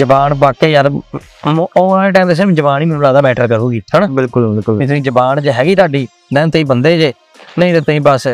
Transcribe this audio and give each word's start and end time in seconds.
ਜ਼ਬਾਨ 0.00 0.34
ਵਾਕਿਆ 0.34 0.68
ਯਾਰ 0.68 0.90
ਉਹ 0.90 1.88
ਵਾਲੇ 1.90 2.10
ਟਾਈਮ 2.12 2.28
ਤੇ 2.28 2.34
ਸਿਰਫ 2.34 2.50
ਜ਼ਬਾਨ 2.50 2.82
ਹੀ 2.82 2.86
ਮੈਨੂੰ 2.86 3.02
ਲੱਗਦਾ 3.02 3.20
ਮੈਟਰ 3.20 3.46
ਕਰੂਗੀ 3.48 3.80
ਹਨਾ? 3.96 4.06
ਬਿਲਕੁਲ 4.06 4.48
ਬਿਲਕੁਲ। 4.48 4.76
ਵੀ 4.78 4.86
ਤੁਸੀਂ 4.86 5.02
ਜ਼ਬਾਨ 5.02 5.40
ਜੇ 5.42 5.52
ਹੈਗੀ 5.52 5.74
ਤੁਹਾਡੀ 5.74 6.06
ਦੈਨ 6.34 6.50
ਤੁਸੀਂ 6.50 6.64
ਬੰਦੇ 6.66 6.96
ਜੇ 6.98 7.12
ਨਹੀਂ 7.58 7.72
ਤੇ 7.74 7.80
ਤੁਸੀਂ 7.80 8.00
ਬਸ 8.00 8.26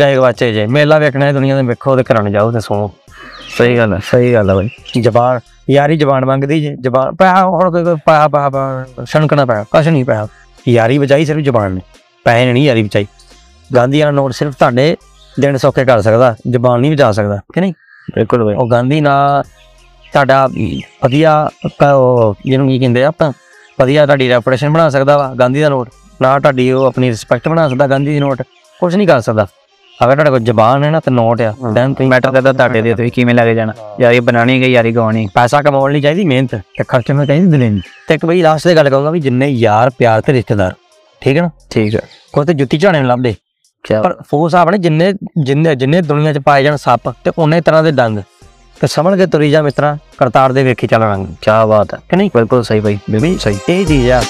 ਗਏ 0.00 0.14
ਗਵਾਚੇ 0.16 0.52
ਜੇ। 0.52 0.66
ਮੇਲਾ 0.66 0.98
ਵੇਖਣਾ 0.98 1.24
ਹੈ 1.24 1.32
ਦੁਨੀਆ 1.32 1.56
ਦੇ 1.56 1.62
ਵੇਖੋ 1.66 1.96
ਤੇ 1.96 2.02
ਘਰਾਂ 2.12 2.22
ਨੂੰ 2.22 2.32
ਜਾਓ 2.32 2.50
ਤੇ 2.52 2.60
ਸੋ। 2.60 2.90
ਸਹੀ 3.58 3.76
ਗੱਲ 3.76 3.92
ਹੈ 3.94 3.98
ਸਹੀ 4.04 4.32
ਗੱਲ 4.34 4.50
ਹੈ 4.50 4.54
ਬਾਈ। 4.54 4.68
ਜ਼ਬਾਨ 5.00 5.40
ਯਾਰੀ 5.70 5.96
ਜ਼ਬਾਨ 5.96 6.24
ਮੰਗਦੀ 6.24 6.60
ਜੇ 6.60 6.74
ਜ਼ਬਾਨ 6.80 7.14
ਪੈਸਾ 7.14 7.44
ਹੁਣ 7.46 7.70
ਕੋਈ 7.70 7.84
ਕੋਈ 7.84 7.94
ਪੈਸਾ 8.06 8.28
ਪੈਸਾ 8.28 9.04
ਛਣਕਣਾ 9.04 9.44
ਪੈਸਾ 9.46 9.64
ਕੁਛ 9.70 9.88
ਨਹੀਂ 9.88 10.04
ਪੈਸਾ। 10.04 10.26
ਯਾਰੀ 10.68 10.98
ਬਚਾਈ 10.98 11.24
ਸਿਰਫ 11.24 11.40
ਜ਼ਬਾਨ 11.44 11.72
ਨੇ 11.72 11.80
ਪੈਸੇ 12.24 12.44
ਨੇ 12.46 12.52
ਨਹੀਂ 12.52 12.64
ਯਾਰੀ 12.64 12.82
ਬਚਾਈ। 12.82 13.06
ਗਾਂਧੀ 13.70 14.00
ਵਾਲਾ 14.00 14.10
ਨੋਟ 14.12 14.32
ਸਿਰਫ 14.32 14.54
ਤੁਹਾਡੇ 14.58 14.96
ਦਿਨ 15.40 15.56
ਸੌਖੇ 15.56 15.84
ਕਰ 15.84 16.02
ਸਕਦਾ 16.02 16.34
ਜ਼ਬਾਨ 16.50 16.80
ਨਹੀਂ 16.80 16.92
ਬਚਾ 16.92 17.10
ਸਕਦਾ 17.12 17.40
ਕਿ 17.54 17.60
ਨਹੀਂ? 17.60 17.72
ਬਿਲਕੁਲ 18.14 18.44
ਬਾਈ। 18.44 18.54
ਉਹ 18.54 18.68
ਗਾਂਧੀ 18.70 19.00
ਨਾਲ 19.00 19.42
ਤੁਹਾਡਾ 20.16 20.46
ਵਧੀਆ 21.04 21.32
ਕ- 21.66 21.92
ਉਹ 21.94 22.34
ਜਿਹਨੂੰ 22.46 22.68
ਕੀ 22.68 22.78
ਕਹਿੰਦੇ 22.78 23.04
ਆ 23.04 23.08
ਆਪਾਂ 23.08 23.32
ਵਧੀਆ 23.78 24.04
ਤੁਹਾਡੀ 24.06 24.28
ਰੈਪੂਟੇਸ਼ਨ 24.28 24.70
ਬਣਾ 24.70 24.88
ਸਕਦਾ 24.90 25.16
ਵਾ 25.18 25.34
ਗਾਂਧੀ 25.34 25.60
ਦਾ 25.60 25.68
ਨੋਟ। 25.68 25.88
ਨਾ 26.22 26.38
ਤੁਹਾਡੀ 26.38 26.70
ਉਹ 26.72 26.84
ਆਪਣੀ 26.84 27.08
ਰਿਸਪੈਕਟ 27.10 27.48
ਬਣਾ 27.48 27.68
ਸਕਦਾ 27.68 27.86
ਗਾਂਧੀ 27.86 28.06
ਦੀ 28.06 28.20
ਨੋਟ। 28.20 28.42
ਕੁਝ 28.80 28.94
ਨਹੀਂ 28.96 29.06
ਕਰ 29.08 29.20
ਸਕਦਾ। 29.20 29.46
ਅਗਰ 30.04 30.14
ਤੁਹਾਡੇ 30.14 30.30
ਕੋਲ 30.30 30.40
ਜ਼ਬਾਨ 30.40 30.84
ਹੈ 30.84 30.90
ਨਾ 30.90 31.00
ਤੇ 31.00 31.10
ਨੋਟ 31.10 31.40
ਆ। 31.40 31.52
ਦੈਨ 31.72 31.94
ਤੁਸੀਂ 31.94 32.08
ਮੈਟਰ 32.10 32.32
ਕਰਦਾ 32.32 32.52
ਤੁਹਾਡੇ 32.52 32.82
ਦੇ 32.82 32.94
ਤੁਸੀਂ 32.94 33.10
ਕਿਵੇਂ 33.12 33.34
ਲੈ 33.34 33.44
ਕੇ 33.44 33.54
ਜਾਣਾ 33.54 33.72
ਯਾਰੀ 34.00 34.20
ਬਣਾਣੀ 34.20 34.62
ਹੈ 34.62 34.68
ਯਾਰੀ 34.68 34.92
ਗਵਾਣੀ 34.92 35.26
ਪੈਸਾ 35.34 35.62
ਕਮਾਉਣ 35.62 35.92
ਲਈ 35.92 36.00
ਚਾਹੀਦੀ 36.00 36.24
ਮਿਹਨਤ। 36.24 36.54
ਤੇ 36.54 36.84
ਖਰਚੇ 36.88 37.12
ਨੂੰ 37.12 37.26
ਚਾਹੀਦੀ 37.26 37.50
ਦਿਲੇਂ 37.50 37.70
ਤੇ 38.08 38.14
ਇੱਕ 38.14 38.26
ਬਈ 38.26 38.42
ਲਾਸਟ 38.42 38.68
ਤੇ 38.68 38.74
ਗੱਲ 38.74 38.90
ਕਹੂੰਗਾ 38.90 39.10
ਵੀ 39.10 39.20
ਜਿੰਨੇ 39.20 39.48
ਯਾਰ 39.48 39.90
ਪਿਆਰ 39.90 40.20
ਤੇ 40.20 40.32
ਰਿਸ਼ਤੇਦਾਰ 40.32 40.74
ਠੀਕ 41.22 41.36
ਹੈ 41.36 41.42
ਨਾ? 41.42 41.50
ਠੀਕ 41.70 41.94
ਹੈ। 41.94 42.00
ਕੋਈ 42.32 42.46
ਤੇ 42.46 42.54
ਜੁੱਤੀ 42.54 42.78
ਝਾਣੇ 42.78 43.00
ਨੂੰ 43.00 43.08
ਲੱਭਦੇ। 43.08 43.34
ਕਿਆ 43.84 44.02
ਪਰ 44.02 44.16
ਫੋਸ 44.30 44.54
ਆਪਣੇ 44.54 44.78
ਜਿੰਨੇ 44.78 45.12
ਜਿੰਨੇ 45.44 45.74
ਜਿੰਨੇ 45.74 46.00
ਦੁਨੀਆ 46.02 46.32
'ਚ 46.32 46.38
ਪਾਏ 46.38 46.62
ਜਾਣ 46.62 46.76
ਸੱਪ 46.76 47.10
ਤੇ 47.24 47.30
ਉਹਨੇ 47.38 47.60
ਤਰ੍ਹਾਂ 47.60 47.82
ਦੇ 47.82 47.90
ਡੰਗ 47.90 48.18
ਤੇ 48.80 48.86
ਸਮਝ 48.86 49.18
ਕੇ 49.18 49.26
ਤੁਰੀ 49.26 49.50
ਜਾ 49.50 49.60
ਮਿੱਤਰਾ 49.62 49.96
ਕਰਤਾਰ 50.18 50.52
ਦੇ 50.52 50.62
ਵੇਖੀ 50.64 50.86
ਚੱਲ 50.86 51.02
ਰੰਗ। 51.02 51.26
ਕੀ 51.26 51.50
ਬਾਤ 51.68 51.94
ਹੈ। 51.94 51.98
ਕਿ 52.08 52.16
ਨਹੀਂ? 52.16 52.30
ਬਿਲਕੁਲ 52.34 52.62
ਸਹੀ 52.62 52.80
ਬਾਈ 52.80 52.98
ਬਿਲਕੁਲ 53.10 53.38
ਸਹੀ। 53.38 53.58
ਇਹ 53.68 53.86
ਚੀਜ਼ 53.86 54.10
ਆ। 54.10 54.20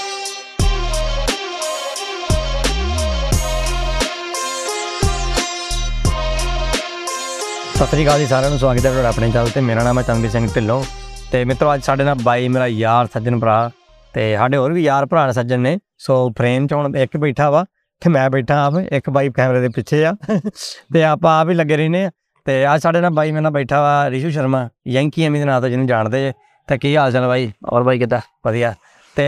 ਸਤਿ 7.75 7.87
ਸ੍ਰੀ 7.87 8.05
ਅਕਾਲ 8.05 8.19
ਜੀ 8.19 8.27
ਸਾਰਿਆਂ 8.27 8.51
ਨੂੰ 8.51 8.59
ਸਵਾਗਤ 8.59 8.87
ਹੈ 8.87 8.91
ਤੁਹਾਡਾ 8.91 9.09
ਆਪਣੇ 9.09 9.31
ਚੈਨਲ 9.31 9.49
ਤੇ। 9.55 9.61
ਮੇਰਾ 9.61 9.83
ਨਾਮ 9.85 9.99
ਹੈ 9.99 10.03
ਚੰਦਵੀਰ 10.03 10.31
ਸਿੰਘ 10.31 10.49
ਢਿੱਲੋਂ। 10.55 10.83
ਤੇ 11.33 11.45
ਮਿੱਤਰੋ 11.45 11.75
ਅੱਜ 11.75 11.83
ਸਾਡੇ 11.85 12.05
ਨਾਲ 12.05 12.15
ਬਾਈ 12.23 12.49
ਮੇਰਾ 12.49 12.67
ਯਾਰ 12.67 13.07
ਸੱਜਣ 13.07 13.39
ਭਰਾ 13.39 13.71
ਤੇ 14.15 14.37
ਸਾਡੇ 14.37 14.57
ਹੋਰ 14.57 14.73
ਵੀ 14.73 14.83
ਯਾਰ 14.83 15.07
ਭਰਾ 15.07 15.27
ਨੇ 15.27 15.33
ਸੱਜਣ 15.33 15.61
ਨੇ। 15.61 15.79
ਸੋ 15.99 16.31
ਫਰੇਮ 16.39 16.67
ਚ 16.67 16.73
ਹੁਣ 16.73 16.97
ਇੱਕ 16.97 17.17
ਬੈਠਾ 17.17 17.51
ਵਾ 17.51 17.65
ਤੇ 18.01 18.11
ਮੈਂ 18.11 18.29
ਬੈਠਾ 18.31 18.65
ਆਪ 18.67 18.75
ਇੱਕ 18.93 19.11
ਬਾਈ 19.11 19.31
ਕੈਮਰੇ 19.37 19.61
ਦੇ 19.61 19.69
ਪਿੱਛੇ 19.69 20.05
ਆ। 20.05 20.13
ਤੇ 20.95 21.05
ਆਪਾਂ 21.05 21.41
ਆਪ 21.41 21.49
ਹੀ 21.49 21.55
ਲੱਗੇ 21.55 21.77
ਰਹਿੰਦੇ 21.77 22.05
ਆ। 22.05 22.11
ਤੇ 22.47 22.75
ਅੱਜ 22.75 22.83
ਸਾਡੇ 22.83 23.01
ਨਾਲ 23.01 23.11
ਬਾਈ 23.11 23.31
ਮੇਰੇ 23.33 23.43
ਨਾਲ 23.43 23.53
ਬੈਠਾ 23.53 23.81
ਵਾ 23.81 24.11
ਰਿਸ਼ੂ 24.11 24.31
ਸ਼ਰਮਾ 24.31 24.69
ਯੰਕੀ 24.87 25.25
ਐਮੀ 25.25 25.39
ਦੇ 25.39 25.45
ਨਾਂ 25.45 25.61
ਤੋਂ 25.61 25.69
ਜਿਹਨੂੰ 25.69 25.87
ਜਾਣਦੇ 25.87 26.21
ਜੇ। 26.21 26.33
ਤੇ 26.67 26.79
ਕੀ 26.79 26.97
ਹਾਲ 26.97 27.13
ਚਾਲ 27.13 27.27
ਬਾਈ? 27.27 27.53
ਔਰ 27.73 27.83
ਬਾਈ 27.83 27.99
ਕਿੱਦਾਂ? 27.99 28.21
ਵਧੀਆ। 28.47 28.75
ਤੇ 29.17 29.25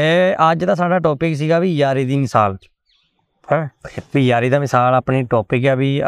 ਅੱਜ 0.53 0.65
ਦਾ 0.65 0.75
ਸਾਡਾ 0.75 0.99
ਟੌਪਿਕ 0.99 1.37
ਸੀਗਾ 1.37 1.59
ਵੀ 1.59 1.77
ਯਾਰੀ 1.77 2.05
ਦੀ 2.05 2.17
ਮਿਸਾਲ। 2.17 2.57
ਹਾਂ? 3.53 3.69
ਵੀ 4.15 4.27
ਯਾਰੀ 4.27 4.51
ਦਾ 4.51 4.59
ਮਿਸਾਲ 4.59 4.95
ਆਪਣੀ 4.95 5.23
ਟੌਪਿਕ 5.23 5.67
ਆ 5.67 5.75
ਵੀ 5.75 6.03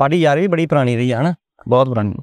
ਸਾਡੀ 0.00 0.20
ਯਾਰੀ 0.20 0.40
ਵੀ 0.40 0.46
ਬੜੀ 0.46 0.66
ਪੁਰਾਣੀ 0.66 0.96
ਰਹੀ 0.96 1.12
ਹੈ 1.12 1.20
ਹਨਾ? 1.20 1.34
ਬਹੁਤ 1.68 1.88
ਪੁਰਾਣੀ। 1.88 2.14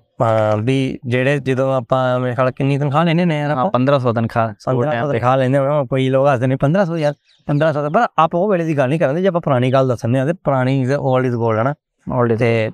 ਵੀ 0.62 1.00
ਜਿਹੜੇ 1.06 1.40
ਜਦੋਂ 1.40 1.76
ਆਪਾਂ 1.76 2.20
ਮੇਰੇ 2.20 2.36
ਖਿਆਲ 2.36 2.52
ਕਿੰਨੀ 2.52 2.78
ਤਨਖਾਹ 2.78 3.06
ਲੈਨੇ 3.06 3.26
ਨੇ 3.26 3.40
ਯਾਰ 3.40 3.52
ਆਪਾਂ? 3.52 3.66
1500 3.66 4.14
ਤਨਖਾਹ 4.14 4.54
ਸਕੂਲ 4.60 4.86
1500 4.86 4.92
ਟਾਈਮ 4.92 5.12
ਤੇ। 5.12 5.20
ਤਨਖਾਹ 5.20 5.74
ਹਾਂ 5.74 5.86
ਕੋਈ 5.86 6.10
ਲੋਕ 6.10 6.28
ਹੱਸਦੇ 6.28 6.48
ਨੇ 6.48 6.56
1500 6.56 6.98
ਯਾਰ 6.98 7.14
1500 7.48 7.84
ਦਾ 7.84 7.90
ਪਰ 7.90 8.08
ਆਪ 8.18 8.36
ਉਹ 8.36 8.50
ਵੇਲੇ 8.50 8.66
ਦੀ 8.66 8.78
ਗੱਲ 8.78 8.90
ਨਹੀਂ 8.90 9.00
ਕਰਦੇ 9.00 9.22
ਜੇ 9.22 9.28
ਆਪਾਂ 9.28 9.42
ਪੁਰਾਣੀ 9.42 9.72
ਗੱਲ 9.74 9.88
ਦੱਸਣੇ 9.88 10.20
ਆ 10.20 10.26
ਤੇ 10.26 10.34
ਪੁਰਾਣੀ 10.34 10.86
올ਡ 10.96 11.26
ਇਜ਼ 11.26 11.36
ਗੋਲਡ 11.36 11.60
ਹਨਾ? 11.60 11.74
ਆਲਰੇਡੀ 12.14 12.36
ਤੇ 12.36 12.72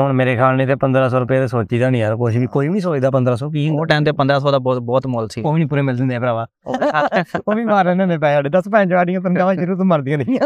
ਹੁਣ 0.00 0.12
ਮੇਰੇ 0.12 0.34
ਖਿਆਲ 0.34 0.56
ਨਹੀਂ 0.56 0.66
ਤੇ 0.66 0.74
1500 0.74 1.20
ਰੁਪਏ 1.20 1.40
ਤੇ 1.40 1.46
ਸੋਚੀਦਾ 1.48 1.90
ਨਹੀਂ 1.90 2.02
ਯਾਰ 2.02 2.16
ਕੁਝ 2.16 2.36
ਵੀ 2.36 2.46
ਕੋਈ 2.46 2.68
ਵੀ 2.68 2.80
ਸੋਚਦਾ 2.80 3.10
1500 3.10 3.48
ਕੀ 3.50 3.68
ਉਹ 3.70 3.86
ਟਾਈਮ 3.86 4.04
ਤੇ 4.04 4.12
1500 4.12 4.52
ਦਾ 4.52 4.58
ਬਹੁਤ 4.58 4.78
ਬਹੁਤ 4.78 5.06
ਮੁੱਲ 5.06 5.28
ਸੀ। 5.28 5.42
ਉਹ 5.42 5.52
ਵੀ 5.52 5.58
ਨਹੀਂ 5.58 5.68
ਪੂਰੇ 5.68 5.82
ਮਿਲ 5.82 5.96
ਜਾਂਦੇ 5.96 6.16
ਆ 6.16 6.20
ਭਰਾਵਾ। 6.20 6.46
ਉਹ 7.48 7.54
ਵੀ 7.54 7.64
ਮਾਰ 7.74 7.84
ਲੈਂਦੇ 7.84 8.06
ਨੇ 8.06 8.18
ਪੈਸੇ 8.18 8.34
ਸਾਡੇ। 8.36 8.50
10 8.58 8.70
ਭੈਣ 8.72 8.88
ਜਵਾੜੀਆਂ 8.88 9.20
ਤਨਖਾਹਾਂ 9.20 9.54
ਸ਼ੁਰੂ 9.54 9.76
ਤੋਂ 9.76 9.84
ਮਰਦੀਆਂ 9.84 10.18
ਨਹੀਂ 10.18 10.38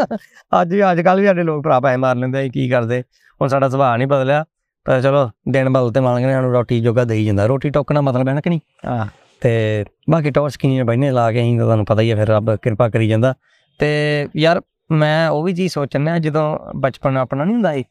ਅੱਜ 0.63 0.75
ਵੀ 0.75 0.93
ਅੱਜ 0.93 1.01
ਕੱਲ 1.01 1.21
ਵੀ 1.21 1.27
ਸਾਡੇ 1.27 1.43
ਲੋਕ 1.43 1.65
ਭਰਾ 1.65 1.81
ਪੈਸੇ 1.81 1.97
ਮਾਰ 1.97 2.17
ਲੈਂਦੇ 2.17 2.39
ਆ 2.39 2.49
ਕੀ 2.49 2.69
ਕਰਦੇ? 2.69 3.01
ਹੁਣ 3.41 3.49
ਸਾਡਾ 3.49 3.69
ਸੁਭਾਅ 3.69 3.97
ਨਹੀਂ 3.97 4.09
ਬਦਲਿਆ 4.09 4.45
ਪਰ 4.85 5.01
ਚਲੋ 5.01 5.31
ਦਿਨ 5.49 5.69
ਬਦਲ 5.69 5.93
ਤੇ 5.93 6.01
ਮਾਲਕ 6.01 6.25
ਨੇ 6.25 6.33
ਸਾਨੂੰ 6.33 6.53
ਰੋਟੀ 6.53 6.81
ਜੋਗਾ 6.81 7.05
ਦੇਈ 7.05 7.25
ਜਾਂਦਾ। 7.25 7.47
ਰੋਟੀ 7.47 7.71
ਟੋਕਣਾ 7.71 8.01
ਮਤਲਬ 8.01 8.29
ਹੈ 8.29 8.35
ਨਾ 8.35 8.41
ਕਿ 8.41 8.51
ਨਹੀਂ? 8.51 8.61
ਹਾਂ। 8.87 9.07
ਤੇ 9.41 9.85
ਬਾਕੀ 10.11 10.31
ਟੌਸ 10.31 10.57
ਕਿੰਨੀਆਂ 10.57 10.85
ਬੈਨੇ 10.85 11.11
ਲਾ 11.11 11.33
ਕੇ 11.33 11.41
ਅਸੀਂ 11.41 11.59
ਤੁਹਾਨੂੰ 11.59 11.85
ਪਤਾ 11.85 12.03
ਹੀ 12.03 12.11
ਹੈ 12.11 12.17
ਫਿਰ 12.17 12.29
ਰੱਬ 12.29 12.57
ਕਿਰਪਾ 12.57 12.89
ਕਰੀ 12.89 13.09
ਜਾਂਦਾ। 13.09 13.35
ਤੇ 13.79 14.29
ਯਾਰ 14.37 14.61
ਮੈਂ 14.91 15.29
ਉਹ 15.29 15.43
ਵੀ 15.43 15.55
ਚੀਜ਼ 15.55 15.73
ਸੋਚਣਾ 15.73 16.19
ਜਦੋਂ 16.19 16.59
ਬਚਪਨ 16.77 17.17
ਆਪਣਾ 17.17 17.45
ਨਹੀਂ 17.45 17.55
ਹੁੰਦਾ 17.55 17.75
ਸੀ 17.75 17.85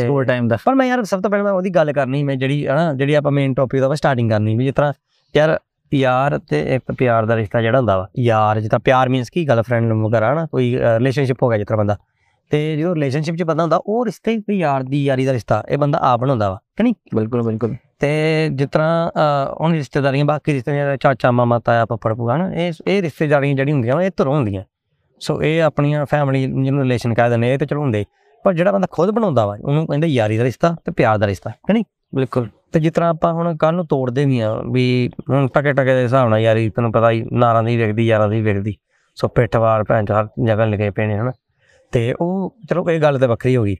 ਸਕੂਲ 0.00 0.24
ਟਾਈਮ 0.24 0.48
ਦਾ। 0.48 0.56
ਪਰ 0.64 0.74
ਮੈਂ 0.74 0.86
ਯਾਰ 0.86 1.02
ਸਭ 1.04 1.20
ਤੋਂ 1.20 1.30
ਪਹਿਲਾਂ 1.30 1.44
ਮੈਂ 1.44 1.52
ਉਹਦੀ 1.52 1.70
ਗੱਲ 1.70 1.92
ਕਰਨੀ 1.92 2.22
ਮੈਂ 2.22 2.36
ਜਿਹੜੀ 2.36 2.66
ਹਨਾ 2.66 2.92
ਜਿਹੜੀ 2.94 3.14
ਆਪਾਂ 3.14 3.32
ਮੇਨ 3.32 3.54
ਟੌਪਿਕ 3.54 3.80
ਦਾ 3.80 3.88
ਵਾ 3.88 3.94
ਸਟਾਰਟਿੰਗ 3.94 4.30
ਕਰਨੀ 4.30 4.56
ਵੀ 4.56 4.64
ਜਿਸ 4.64 4.74
ਤਰ੍ਹਾਂ 4.74 4.92
ਯਾਰ 5.34 5.58
ਪਿਆਰ 5.92 6.38
ਤੇ 6.50 6.60
ਇੱਕ 6.74 6.92
ਪਿਆਰ 6.92 7.26
ਦਾ 7.26 7.36
ਰਿਸ਼ਤਾ 7.36 7.60
ਜਿਹੜਾ 7.62 7.78
ਹੁੰਦਾ 7.78 7.96
ਵਾ 7.96 8.08
ਯਾਰ 8.18 8.60
ਜਿੱਦਾਂ 8.60 8.78
ਪਿਆਰ 8.78 9.08
ਮੀਨਸ 9.08 9.30
ਕੀ 9.30 9.46
ਗਰਲਫ੍ਰੈਂਡ 9.48 9.92
ਵਗੈਰਾ 9.92 10.32
ਹਨਾ 10.32 10.46
ਕੋਈ 10.46 10.74
ਰਿਲੇਸ਼ਨਸ਼ਿਪ 10.76 11.42
ਹੋ 11.42 11.48
ਗਿਆ 11.48 11.58
ਜਿਸ 11.58 11.66
ਤਰ੍ਹਾਂ 11.66 11.78
ਬੰਦਾ। 11.78 11.96
ਤੇ 12.50 12.76
ਜਦੋਂ 12.76 12.94
ਰਿਲੇਸ਼ਨਸ਼ਿਪ 12.94 13.36
'ਚ 13.36 13.42
ਬੰਦਾ 13.42 13.62
ਹੁੰਦਾ 13.62 13.80
ਉਹ 13.86 14.04
ਰਿਸ਼ਤੇ 14.06 14.36
ਵੀ 14.48 14.58
ਯਾਰ 14.58 14.82
ਦੀ 14.82 15.04
ਯਾਰੀ 15.04 15.24
ਦਾ 15.26 15.32
ਰਿਸ਼ਤਾ 15.32 15.62
ਇਹ 15.68 15.78
ਬੰਦਾ 15.78 15.98
ਆਪ 16.02 16.20
ਬਣਾਉਂਦਾ 16.20 16.50
ਵਾ 16.50 16.58
ਕਿ 16.76 16.82
ਨਹੀਂ? 16.82 16.94
ਬਿਲਕੁਲ 17.14 17.42
ਬਿਲਕੁਲ। 17.42 17.74
ਤੇ 17.98 18.48
ਜਿਸ 18.52 18.68
ਤਰ੍ਹਾਂ 18.72 19.10
ਹੁਣ 19.60 19.72
ਰਿਸ਼ਤੇਦਾਰੀਆਂ 19.72 20.24
ਬਾਕੀ 20.24 20.52
ਰਿਸ਼ਤੇਦਾਰੀਆਂ 20.52 20.96
ਚਾਚਾ 20.96 21.30
ਮਾਮਾ 21.30 21.58
ਤਾਇਆ 21.58 21.84
ਪੱਪੜ 21.84 22.14
ਭੂਆ 22.14 22.36
ਨਾ 22.36 22.52
ਇਹ 22.54 22.72
ਇਹ 22.86 23.02
ਰਿਸ਼ਤੇਦਾਰੀਆਂ 23.02 23.54
ਜਿਹੜੀਆਂ 23.54 23.74
ਹੁੰਦੀਆਂ 23.74 24.00
ਇਹ 24.02 24.10
ਧਰੋਂ 24.16 24.34
ਹੁੰਦੀਆਂ। 24.34 24.62
ਸੋ 25.20 25.42
ਇਹ 25.42 25.62
ਆਪਣੀਆਂ 25.62 26.04
ਫੈਮਿਲੀ 26.06 26.46
ਜਿਹਨੂੰ 26.46 26.82
ਰਿਲੇਸ਼ਨ 26.82 27.14
ਕਹਿ 27.14 27.30
ਦਿੰਦੇ 27.30 27.52
ਇਹ 27.54 27.58
ਤੇ 27.58 27.66
ਚਲੋ 27.66 27.80
ਹੁੰਦੇ। 27.80 28.04
ਪਰ 28.44 28.52
ਜਿਹੜਾ 28.52 28.72
ਬੰਦਾ 28.72 28.86
ਖੁਦ 28.90 29.10
ਬਣਾਉਂਦਾ 29.10 29.46
ਵਾ 29.46 29.56
ਉਹਨੂੰ 29.64 29.86
ਕਹਿੰਦੇ 29.86 30.06
ਯਾਰੀ 30.06 30.38
ਦਾ 30.38 30.44
ਰਿਸ਼ਤਾ 30.44 30.74
ਤੇ 30.84 30.92
ਪਿਆਰ 30.92 31.18
ਦਾ 31.18 31.26
ਰਿਸ਼ਤਾ 31.26 31.50
ਹੈ 31.50 31.72
ਨਹੀਂ 31.72 31.84
ਬਿਲਕੁਲ। 32.14 32.48
ਤੇ 32.72 32.80
ਜਿਸ 32.80 32.92
ਤਰ੍ਹਾਂ 32.92 33.10
ਆਪਾਂ 33.10 33.32
ਹੁਣ 33.32 33.56
ਕੱਲ 33.56 33.74
ਨੂੰ 33.74 33.86
ਤੋੜਦੇ 33.86 34.24
ਵੀ 34.24 34.40
ਆ 34.40 34.52
ਵੀ 34.72 35.10
ਹੁਣ 35.30 35.46
ਟਕੇ 35.54 35.72
ਟਕੇ 35.72 35.94
ਦੇ 35.94 36.02
ਹਿਸਾਬ 36.02 36.28
ਨਾਲ 36.28 36.40
ਯਾਰੀ 36.40 36.68
ਤੈਨੂੰ 36.70 36.92
ਪਤਾ 36.92 37.10
ਹੀ 37.10 37.24
ਨਾਰਾਂ 37.32 37.62
ਦੀ 37.62 37.76
ਵਿਕਦੀ 37.76 38.06
ਯਾਰਾਂ 38.06 38.28
ਦੀ 38.28 38.40
ਵਿਕਦੀ 38.42 38.76
ਸੋ 39.18 39.28
ਪਿੱਠਵਾਰ 39.28 39.84
ਭੈਣ 39.84 40.04
ਚਾਰ 40.04 40.28
ਜਗਨ 40.46 40.70
ਲਗੇ 40.70 40.90
ਪੈਣੇ 40.90 41.18
ਹਨ 41.18 41.30
ਤੇ 41.92 42.14
ਉਹ 42.20 42.56
ਚਲੋ 42.70 42.84
ਕੋਈ 42.84 42.98
ਗੱਲ 42.98 43.18
ਤੇ 43.18 43.26
ਵੱਖਰੀ 43.26 43.56
ਹੋ 43.56 43.62
ਗਈ 43.64 43.76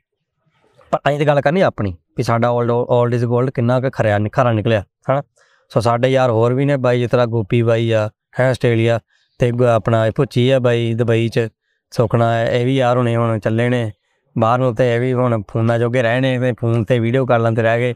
ਪਰ 0.92 0.98
ਅਸੀਂ 1.08 1.18
ਤੇ 1.18 1.24
ਗੱਲ 1.24 1.40
ਕਰਨੀ 1.40 1.60
ਆਪਣੀ 1.60 1.94
ਵੀ 2.16 2.22
ਸਾਡਾ 2.22 2.48
올ਡ 2.50 2.70
올ਡ 2.70 3.14
ਇਜ਼ 3.14 3.24
골ਡ 3.24 3.50
ਕਿੰਨਾ 3.50 3.80
ਕੁ 3.80 3.90
ਖਰਿਆ 3.92 4.18
ਨਿਖਾਰਾ 4.18 4.52
ਨਿਕਲਿਆ 4.52 4.82
ਹਨਾ 5.10 5.22
ਸੋ 5.68 5.80
ਸਾਡੇ 5.80 6.08
ਯਾਰ 6.08 6.30
ਹੋਰ 6.30 6.54
ਵੀ 6.54 6.64
ਨੇ 6.64 6.76
ਬਾਈ 6.76 6.98
ਜਿਸ 7.00 7.10
ਤਰ੍ਹਾਂ 7.10 7.26
ਗੋਪੀ 7.26 7.62
ਬਾਈ 7.62 7.90
ਆ 7.90 8.08
ਹੈ 8.40 8.50
ਆਸਟ੍ਰੇਲੀਆ 8.50 9.00
ਤੇ 9.40 9.52
ਆਪਣਾ 9.74 10.06
ਇਹ 10.06 10.12
ਭੁੱਚੀ 10.16 10.50
ਆ 10.50 10.58
ਬਾਈ 10.58 10.94
ਦੁਬਈ 10.94 11.28
ਚ 11.28 11.48
ਸੁਖਣਾ 11.90 12.42
ਇਹ 12.42 12.64
ਵੀ 12.66 12.76
ਯਾਰ 12.76 12.96
ਹੁਣੇ 12.96 13.16
ਹੁਣ 13.16 13.38
ਚੱਲੇ 13.38 13.68
ਨੇ 13.68 13.92
ਬਾਹਰ 14.38 14.58
ਨੂੰ 14.58 14.74
ਤੇ 14.74 14.94
ਇਹ 14.94 15.00
ਵੀ 15.00 15.12
ਹੁਣ 15.12 15.42
ਫੋਨਾਂ 15.48 15.78
ਜੋਗੇ 15.78 16.02
ਰਹੇ 16.02 16.20
ਨੇ 16.20 16.38
ਤੇ 16.38 16.52
ਫੋਨ 16.52 16.84
ਤੇ 16.84 16.98
ਵੀਡੀਓ 16.98 17.26
ਕਰ 17.26 17.38
ਲੈਂਦੇ 17.38 17.62
ਰਹਿ 17.62 17.78
ਗਏ 17.78 17.94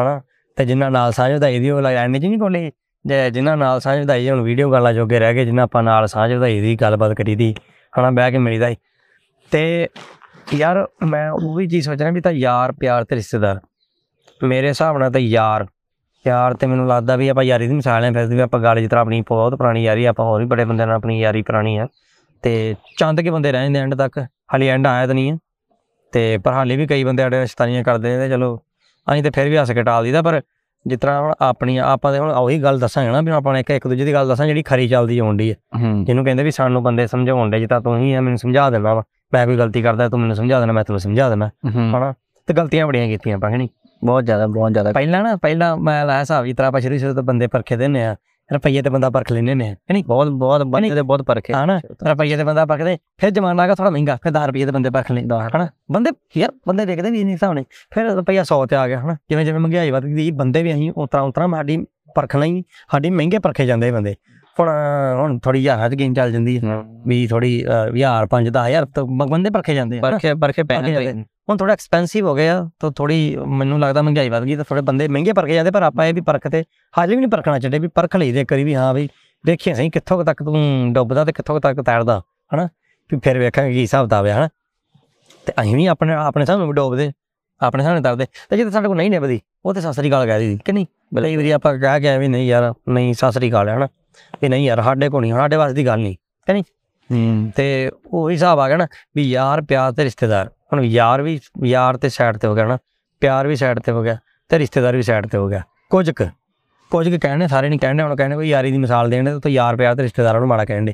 ਹਨਾ? 0.00 0.20
ਤੇ 0.56 0.64
ਜਿਨ੍ਹਾਂ 0.64 0.90
ਨਾਲ 0.90 1.12
ਸਾਂਝ 1.12 1.32
ਵਧਾਈ 1.32 1.58
ਦੀ 1.58 1.70
ਉਹ 1.70 1.80
ਲਾਈਨ 1.80 2.20
ਚ 2.20 2.24
ਨਹੀਂ 2.24 2.38
ਕੋਲੇ 2.38 2.72
ਜੇ 3.06 3.30
ਜਿਨ੍ਹਾਂ 3.30 3.56
ਨਾਲ 3.56 3.80
ਸਾਂਝ 3.80 4.00
ਵਧਾਈ 4.00 4.30
ਹੁਣ 4.30 4.40
ਵੀਡੀਓ 4.40 4.72
ਗੱਲਾਂ 4.72 4.92
ਜੋਗੇ 4.92 5.18
ਰਹਿ 5.18 5.34
ਗਏ 5.34 5.44
ਜਿਨ੍ਹਾਂ 5.44 5.64
ਆਪਾਂ 5.64 5.82
ਨਾਲ 5.82 6.06
ਸਾਂਝ 6.06 6.32
ਵਧਾਈ 6.32 6.60
ਦੀ 6.60 6.76
ਗੱਲਬਾਤ 6.76 7.12
ਕਰੀ 7.12 7.34
ਦੀ 7.34 7.54
ਹਨਾ? 7.98 8.10
ਬਹਿ 8.10 8.30
ਕੇ 8.30 8.38
ਮਿਲੀਦਾ 8.38 8.70
ਸੀ 8.70 8.76
ਤੇ 9.50 9.88
ਯਾਰ 10.54 10.86
ਮੈਂ 11.08 11.30
ਉਹ 11.30 11.54
ਵੀ 11.54 11.66
ਚੀਜ਼ 11.66 11.84
ਸੋਚ 11.86 11.98
ਰਿਹਾ 11.98 12.10
ਵੀ 12.10 12.20
ਤਾਂ 12.20 12.32
ਯਾਰ 12.32 12.72
ਪਿਆਰ 12.72 13.04
ਤੇ 13.04 13.16
ਰਿਸ਼ਤੇਦਾਰ। 13.16 13.60
ਮੇਰੇ 14.42 14.68
ਹਿਸਾਬ 14.68 14.98
ਨਾਲ 14.98 15.10
ਤਾਂ 15.10 15.20
ਯਾਰ 15.20 15.66
ਪਿਆਰ 16.24 16.54
ਤੇ 16.54 16.66
ਮੈਨੂੰ 16.66 16.88
ਲੱਗਦਾ 16.88 17.16
ਵੀ 17.16 17.28
ਆਪਾਂ 17.28 17.44
ਯਾਰੀ 17.44 17.68
ਦੀ 17.68 17.74
ਮਿਸਾਲ 17.74 18.04
ਹੈ 18.04 18.12
ਫਿਰ 18.12 18.26
ਵੀ 18.26 18.40
ਆਪਾਂ 18.40 18.60
ਗੱਲ 18.60 18.80
ਜਿਸ 18.80 18.90
ਤਰ੍ਹਾਂ 18.90 19.04
ਆਪਣੀ 19.04 19.20
ਬਹੁਤ 19.20 19.54
ਪੁਰਾਣੀ 19.54 19.84
ਯਾਰੀ 19.84 20.04
ਆ, 20.04 20.10
ਆਪਾਂ 20.10 20.24
ਹੋਰ 20.24 20.40
ਵੀ 20.40 20.46
ਬੜੇ 20.46 20.64
ਬੰਦਿਆਂ 20.64 20.86
ਨਾਲ 20.86 20.96
ਆਪਣੀ 20.96 21.20
ਯਾਰੀ 21.20 21.42
ਪੁਰਾਣੀ 21.42 21.76
ਆ। 21.76 21.86
ਤੇ 22.42 22.74
ਚੰਦ 22.98 23.20
ਕੇ 23.20 23.30
ਬੰਦੇ 23.30 23.52
ਰਹਿੰਦੇ 23.52 23.78
ਐਂਡ 23.78 23.94
ਤੱਕ 23.94 24.18
ਹਾਲੇ 24.18 24.68
ਐਂਡ 24.68 24.86
ਆਇਆ 24.86 25.06
ਤਾਂ 25.06 25.14
ਨਹੀਂ 25.14 25.32
ਹੈ 25.32 25.36
ਤੇ 26.12 26.38
ਪਰ 26.38 26.52
ਹਾਲੇ 26.52 26.76
ਵੀ 26.76 26.86
ਕਈ 26.86 27.04
ਬੰਦੇ 27.04 27.22
ਸਾਡੇ 27.22 27.46
ਸ਼ਤਾਨੀਆਂ 27.46 27.84
ਕਰਦੇ 27.84 28.16
ਨੇ 28.16 28.28
ਚਲੋ 28.28 28.62
ਅਸੀਂ 29.12 29.22
ਤੇ 29.22 29.30
ਫਿਰ 29.30 29.48
ਵੀ 29.48 29.56
ਹੱਸ 29.56 29.70
ਕੇ 29.70 29.82
ਟਾਲ 29.82 30.04
ਦੀਦਾ 30.04 30.22
ਪਰ 30.22 30.40
ਜਿਸ 30.86 30.98
ਤਰ੍ਹਾਂ 30.98 31.20
ਹੁਣ 31.20 31.32
ਆਪਣੀਆਂ 31.40 31.84
ਆਪਾਂ 31.84 32.12
ਤੇ 32.12 32.18
ਹੁਣ 32.18 32.30
ਉਹੀ 32.30 32.62
ਗੱਲ 32.62 32.78
ਦੱਸਾਂਗੇ 32.78 33.10
ਨਾ 33.10 33.20
ਵੀ 33.20 33.30
ਆਪਾਂ 33.30 33.58
ਇੱਕ 33.58 33.70
ਇੱਕ 33.70 33.88
ਦੂਜੇ 33.88 34.04
ਦੀ 34.04 34.12
ਗੱਲ 34.12 34.28
ਦੱਸਾਂ 34.28 34.46
ਜਿਹੜੀ 34.46 34.62
ਖਰੀ 34.62 34.88
ਚੱਲਦੀ 34.88 35.18
ਆਉਂਦੀ 35.18 35.50
ਹੈ 35.50 35.56
ਹੂੰ। 35.80 36.04
ਜਿਹਨੂੰ 36.04 36.24
ਕਹਿੰਦੇ 36.24 36.42
ਵੀ 36.42 36.50
ਸਾਨੂੰ 36.50 36.82
ਬੰਦੇ 36.82 37.06
ਸਮਝਾਉਣ 37.06 37.50
ਦੇ 37.50 37.60
ਜਿੱਦਾਂ 37.60 37.80
ਤੂੰ 37.80 37.98
ਹੀ 37.98 38.12
ਆ 38.12 38.20
ਮੈਨੂੰ 38.20 38.38
ਸਮਝਾ 38.38 38.70
ਦੇਣਾ 38.70 38.94
ਵਾ। 38.94 39.02
ਮੈਂ 39.34 39.46
ਕੋਈ 39.46 39.56
ਗਲਤੀ 39.56 39.82
ਕਰਦਾ 39.82 40.08
ਤੂੰ 40.08 40.20
ਮੈਨੂੰ 40.20 40.36
ਸਮਝਾ 40.36 40.60
ਦੇਣਾ 40.60 40.72
ਮੈਂ 40.72 40.84
ਤੈਨੂੰ 40.84 41.00
ਸਮਝਾ 41.00 41.28
ਦੇਣਾ। 41.28 41.48
ਹੂੰ। 41.48 41.72
ਹਨਾ? 41.72 42.14
ਤੇ 42.46 42.54
ਗਲਤੀਆਂ 42.54 42.86
ਬੜੀਆਂ 42.86 43.06
ਕੀਤੀਆਂ 43.06 43.36
ਆਪਾਂ 43.36 43.50
ਨਹੀਂ 43.50 43.68
ਬਹੁਤ 44.04 44.24
ਜ਼ਿਆਦਾ 44.24 44.46
ਬਹੁਤ 44.46 44.72
ਜ਼ਿਆਦਾ। 44.72 44.92
ਪਹਿਲਾਂ 44.92 45.22
ਨਾ 45.22 45.36
ਪਹਿਲਾਂ 45.36 45.76
ਮੈਂ 45.76 46.06
ਲਾਇਆ 46.06 46.20
ਹਿਸਾਬ 46.20 46.46
ਇਸ 46.46 46.56
ਤਰ੍ਹਾਂ 46.56 46.68
ਆਪਾਂ 46.68 46.80
ਸ਼ੁਰੂ 46.80 46.98
ਸ਼ੁਰੂ 46.98 47.14
ਤੋਂ 47.14 47.22
ਬੰਦੇ 47.22 47.46
ਪਰਖੇ 47.46 47.76
ਦਿੰਨੇ 47.76 48.06
ਆ 48.06 48.16
ਰੁਪਈਏ 48.54 48.82
ਤੇ 48.82 48.90
ਬੰਦਾ 48.90 49.10
ਪਰਖ 49.10 49.32
ਲੈਂਦੇ 49.32 49.54
ਨੇ 49.54 49.76
ਕਿ 49.86 49.92
ਨਹੀਂ 49.92 50.04
ਬਹੁਤ 50.04 50.28
ਬਹੁਤ 50.28 50.62
ਬੰਦੇ 50.62 50.90
ਦੇ 50.90 51.02
ਬਹੁਤ 51.02 51.22
ਪਰਖੇ 51.22 51.52
ਹਨਾ 51.52 51.80
ਰੁਪਈਏ 52.10 52.36
ਤੇ 52.36 52.44
ਬੰਦਾ 52.44 52.66
ਪਰਖਦੇ 52.66 52.98
ਫਿਰ 53.18 53.30
ਜਮਾਨਾ 53.30 53.66
ਗਿਆ 53.66 53.74
ਥੋੜਾ 53.74 53.90
ਮਹਿੰਗਾ 53.90 54.18
ਫਿਰ 54.22 54.32
10 54.32 54.46
ਰੁਪਈਏ 54.46 54.66
ਤੇ 54.66 54.72
ਬੰਦੇ 54.72 54.90
ਪਰਖ 54.90 55.12
ਲੈਂਦਾ 55.12 55.48
ਹਨਾ 55.48 55.68
ਬੰਦੇ 55.90 56.10
ਯਾਰ 56.36 56.52
ਬੰਦੇ 56.68 56.86
ਦੇਖਦੇ 56.86 57.10
ਵੀ 57.10 57.24
ਨਹੀਂ 57.24 57.34
ਹਿਸਾਬ 57.34 57.52
ਨੇ 57.52 57.64
ਫਿਰ 57.90 58.04
ਰੁਪਈਆ 58.04 58.42
100 58.42 58.66
ਤੇ 58.66 58.76
ਆ 58.76 58.88
ਗਿਆ 58.88 59.00
ਹਨਾ 59.00 59.16
ਜਿਵੇਂ 59.30 59.44
ਜਿਵੇਂ 59.44 59.60
ਮਹਿੰਗਾਈ 59.60 59.90
ਵੱਧਦੀ 59.90 60.30
ਬੰਦੇ 60.30 60.62
ਵੀ 60.62 60.72
ਅਸੀਂ 60.72 60.92
ਉਤਰਾ 60.96 61.20
ਉਤਰਾ 61.20 61.46
ਸਾਡੀ 61.46 61.84
ਪਰਖਣਾ 62.14 62.44
ਹੀ 62.44 62.64
ਸਾਡੀ 62.92 63.10
ਮਹਿੰਗੇ 63.10 63.38
ਪਰਖੇ 63.38 63.66
ਜਾਂਦੇ 63.66 63.92
ਬੰਦੇ। 63.92 64.14
ਹੁਣ 64.60 64.68
ਹੁਣ 65.16 65.38
ਥੋੜੀ 65.38 65.60
ਹਜ਼ਾਰਾਂ 65.60 65.88
ਚ 65.90 65.94
ਗੇਮ 65.94 66.14
ਚੱਲ 66.14 66.32
ਜਾਂਦੀ 66.32 66.58
ਹੈ। 66.58 66.76
ਵੀ 67.06 67.26
ਥੋੜੀ 67.26 67.64
ਪੰਜ 68.30 68.48
ਦਸ 68.48 68.66
ਹਜ਼ਾਰ 68.66 68.84
ਤਾਂ 68.84 69.04
ਬ- 69.04 69.28
ਬੰਦੇ 69.30 69.50
ਪਰਖੇ 69.50 69.74
ਜਾਂਦੇ 69.74 69.98
ਆ। 69.98 70.02
ਪਰਖੇ 70.02 70.34
ਪਰਖੇ 70.34 70.62
ਪੈਣੇ 70.62 70.92
ਜਾਂਦੇ। 70.92 71.24
ਹੁਣ 71.50 71.56
ਥੋੜਾ 71.56 71.72
ਐਕਸਪੈਂਸਿਵ 71.72 72.26
ਹੋ 72.26 72.34
ਗਿਆ 72.34 72.70
ਤਾਂ 72.80 72.90
ਥੋੜੀ 72.90 73.36
ਮੈਨੂੰ 73.48 73.80
ਲੱਗਦਾ 73.80 74.02
ਮਹਿੰਗਾਈ 74.02 74.28
ਵੱਧ 74.28 74.44
ਗਈ 74.44 74.56
ਤਾਂ 74.56 74.64
ਥੋੜੇ 74.68 74.80
ਬੰਦੇ 74.80 75.08
ਮਹਿੰਗੇ 75.08 75.32
ਪਰਖੇ 75.32 75.54
ਜਾਂਦੇ 75.54 75.70
ਪਰ 75.70 75.82
ਆਪਾਂ 75.82 76.06
ਇਹ 76.06 76.14
ਵੀ 76.14 76.20
ਪਰਖ 76.20 76.48
ਤੇ 76.48 76.62
ਹਾਲੇ 76.98 77.14
ਵੀ 77.14 77.20
ਨਹੀਂ 77.20 77.30
ਪਰਖਣਾ 77.30 77.58
ਚਾਹੀਦਾ 77.58 77.78
ਵੀ 77.78 77.88
ਪਰਖ 77.88 78.16
ਲਈ 78.16 78.32
ਦੇ 78.32 78.44
ਕਰੀ 78.44 78.64
ਵੀ 78.64 78.74
ਹਾਂ 78.74 78.92
ਵੀ 78.94 79.08
ਦੇਖੀਏ 79.44 79.74
ਸਹੀ 79.74 79.90
ਕਿੱਥੋਂ 79.90 80.24
ਤੱਕ 80.24 80.42
ਤੂੰ 80.42 80.92
ਡੁੱਬਦਾ 80.92 81.24
ਤੇ 81.24 81.32
ਕਿੱਥੋਂ 81.32 81.60
ਤੱਕ 81.60 81.80
ਤੈਰਦਾ 81.80 82.22
ਹਨਾ? 82.54 82.68
ਵੀ 83.10 83.18
ਫਿਰ 83.24 83.38
ਵੇਖਾਂਗੇ 83.38 83.72
ਕੀ 83.72 83.80
ਹਿਸਾਬ 83.80 84.08
ਦਾ 84.08 84.20
ਹਨਾ? 84.20 84.48
ਤੇ 85.46 85.52
ਅਸੀਂ 85.60 85.76
ਵੀ 85.76 85.86
ਆਪਣੇ 85.86 86.14
ਆਪਣੇ 86.14 86.44
ਸਾਹਮਣੇ 86.44 86.66
ਵੀ 86.66 86.72
ਡੁੱਬਦੇ 86.72 87.10
ਆਪਣੇ 87.60 87.84
ਸਾਹਮਣੇ 87.84 88.00
ਤਰਦੇ। 88.02 88.26
ਤੇ 88.50 88.56
ਜੇ 88.56 88.70
ਸਾਡੇ 88.70 88.88
ਕੋਲ 88.88 88.96
ਨਹੀਂ 88.96 89.10
ਨਿਭਦੀ 89.10 89.40
ਉਹ 89.64 89.74
ਤੇ 89.74 89.80
ਸਸਰੀ 89.80 90.10
ਗੱਲ 90.10 90.26
ਕਹਿ 90.26 90.38
ਦੀ 90.38 90.58
ਕਿ 90.64 90.72
ਨਹੀਂ? 90.72 90.86
ਕਈ 91.22 91.36
ਵਾਰੀ 91.36 91.50
ਆਪਾਂ 91.50 91.78
ਕਹਿ 91.78 92.00
ਕੇ 92.00 92.08
ਆਏ 92.08 92.18
ਵੀ 92.18 92.28
ਨਹੀਂ 92.28 92.48
ਯਾਰ 92.48 92.72
ਨਹੀਂ 92.88 93.14
ਸਾਸਰੀ 93.14 93.50
ਖਾ 93.50 93.62
ਲਿਆ 93.62 93.76
ਹਨਾ? 93.76 93.88
ਵੀ 94.42 94.48
ਨਹੀਂ 94.48 94.66
ਯਾਰ 94.66 94.82
ਸਾਡੇ 94.82 95.08
ਕੋਲ 95.08 95.20
ਨਹੀਂ 95.20 95.32
ਸਾਡੇ 95.32 95.56
ਵਾਸਤੇ 95.56 95.74
ਦੀ 95.74 95.86
ਗੱਲ 95.86 96.00
ਨਹੀਂ 96.00 96.14
ਹੈ 96.48 96.52
ਨਹੀਂ 96.52 96.62
ਹੂੰ। 97.10 97.50
ਤੇ 97.56 97.90
ਉਹ 98.06 98.30
ਹਿਸਾਬ 98.30 98.58
ਆ 98.60 98.68
ਗਿਆ 98.68 98.76
ਨਾ 98.76 98.86
ਵੀ 99.16 99.22
ਯਾਰ 99.22 99.60
ਪਿਆਰ 99.60 99.92
ਤੇ 99.92 100.04
ਰਿਸ਼ਤੇਦਾਰ 100.04 100.50
ਹੁਣ 100.72 100.84
ਯਾਰ 100.84 101.22
ਵੀ 101.22 101.38
ਯਾਰ 101.64 101.96
ਤੇ 101.96 102.08
ਸਾਈਡ 102.08 102.36
ਤੇ 102.36 102.48
ਹੋ 102.48 102.54
ਗਿਆ 102.54 102.66
ਨਾ 102.66 102.78
ਪਿਆਰ 103.22 103.46
ਵੀ 103.46 103.56
ਸਾਈਡ 103.56 103.78
ਤੇ 103.78 103.92
ਹੋ 103.92 104.02
ਗਿਆ 104.02 104.16
ਤੇ 104.50 104.58
ਰਿਸ਼ਤੇਦਾਰ 104.58 104.96
ਵੀ 104.96 105.02
ਸਾਈਡ 105.02 105.26
ਤੇ 105.26 105.38
ਹੋ 105.38 105.48
ਗਿਆ। 105.48 105.62
ਕੁਝ 105.90 106.10
ਕੁ 106.10 106.24
ਕੁਝ 106.90 107.08
ਕੁ 107.08 107.18
ਕਹਿਣੇ 107.22 107.48
ਸਾਰੇ 107.48 107.68
ਨਹੀਂ 107.68 107.78
ਕਹਿਣੇ 107.78 108.02
ਹੁਣ 108.02 108.14
ਕਹਿਣੇ 108.16 108.34
ਕੋਈ 108.34 108.48
ਯਾਰੀ 108.48 108.70
ਦੀ 108.70 108.78
ਮਿਸਾਲ 108.78 109.10
ਦੇਣ 109.10 109.38
ਤਾਂ 109.40 109.50
ਯਾਰ 109.50 109.76
ਪਿਆਰ 109.76 109.94
ਤੇ 109.94 110.02
ਰਿਸ਼ਤੇਦਾਰਾਂ 110.02 110.40
ਨੂੰ 110.40 110.48
ਮਾੜਾ 110.48 110.64
ਕਹਿਣ 110.64 110.84
ਦੇ 110.84 110.92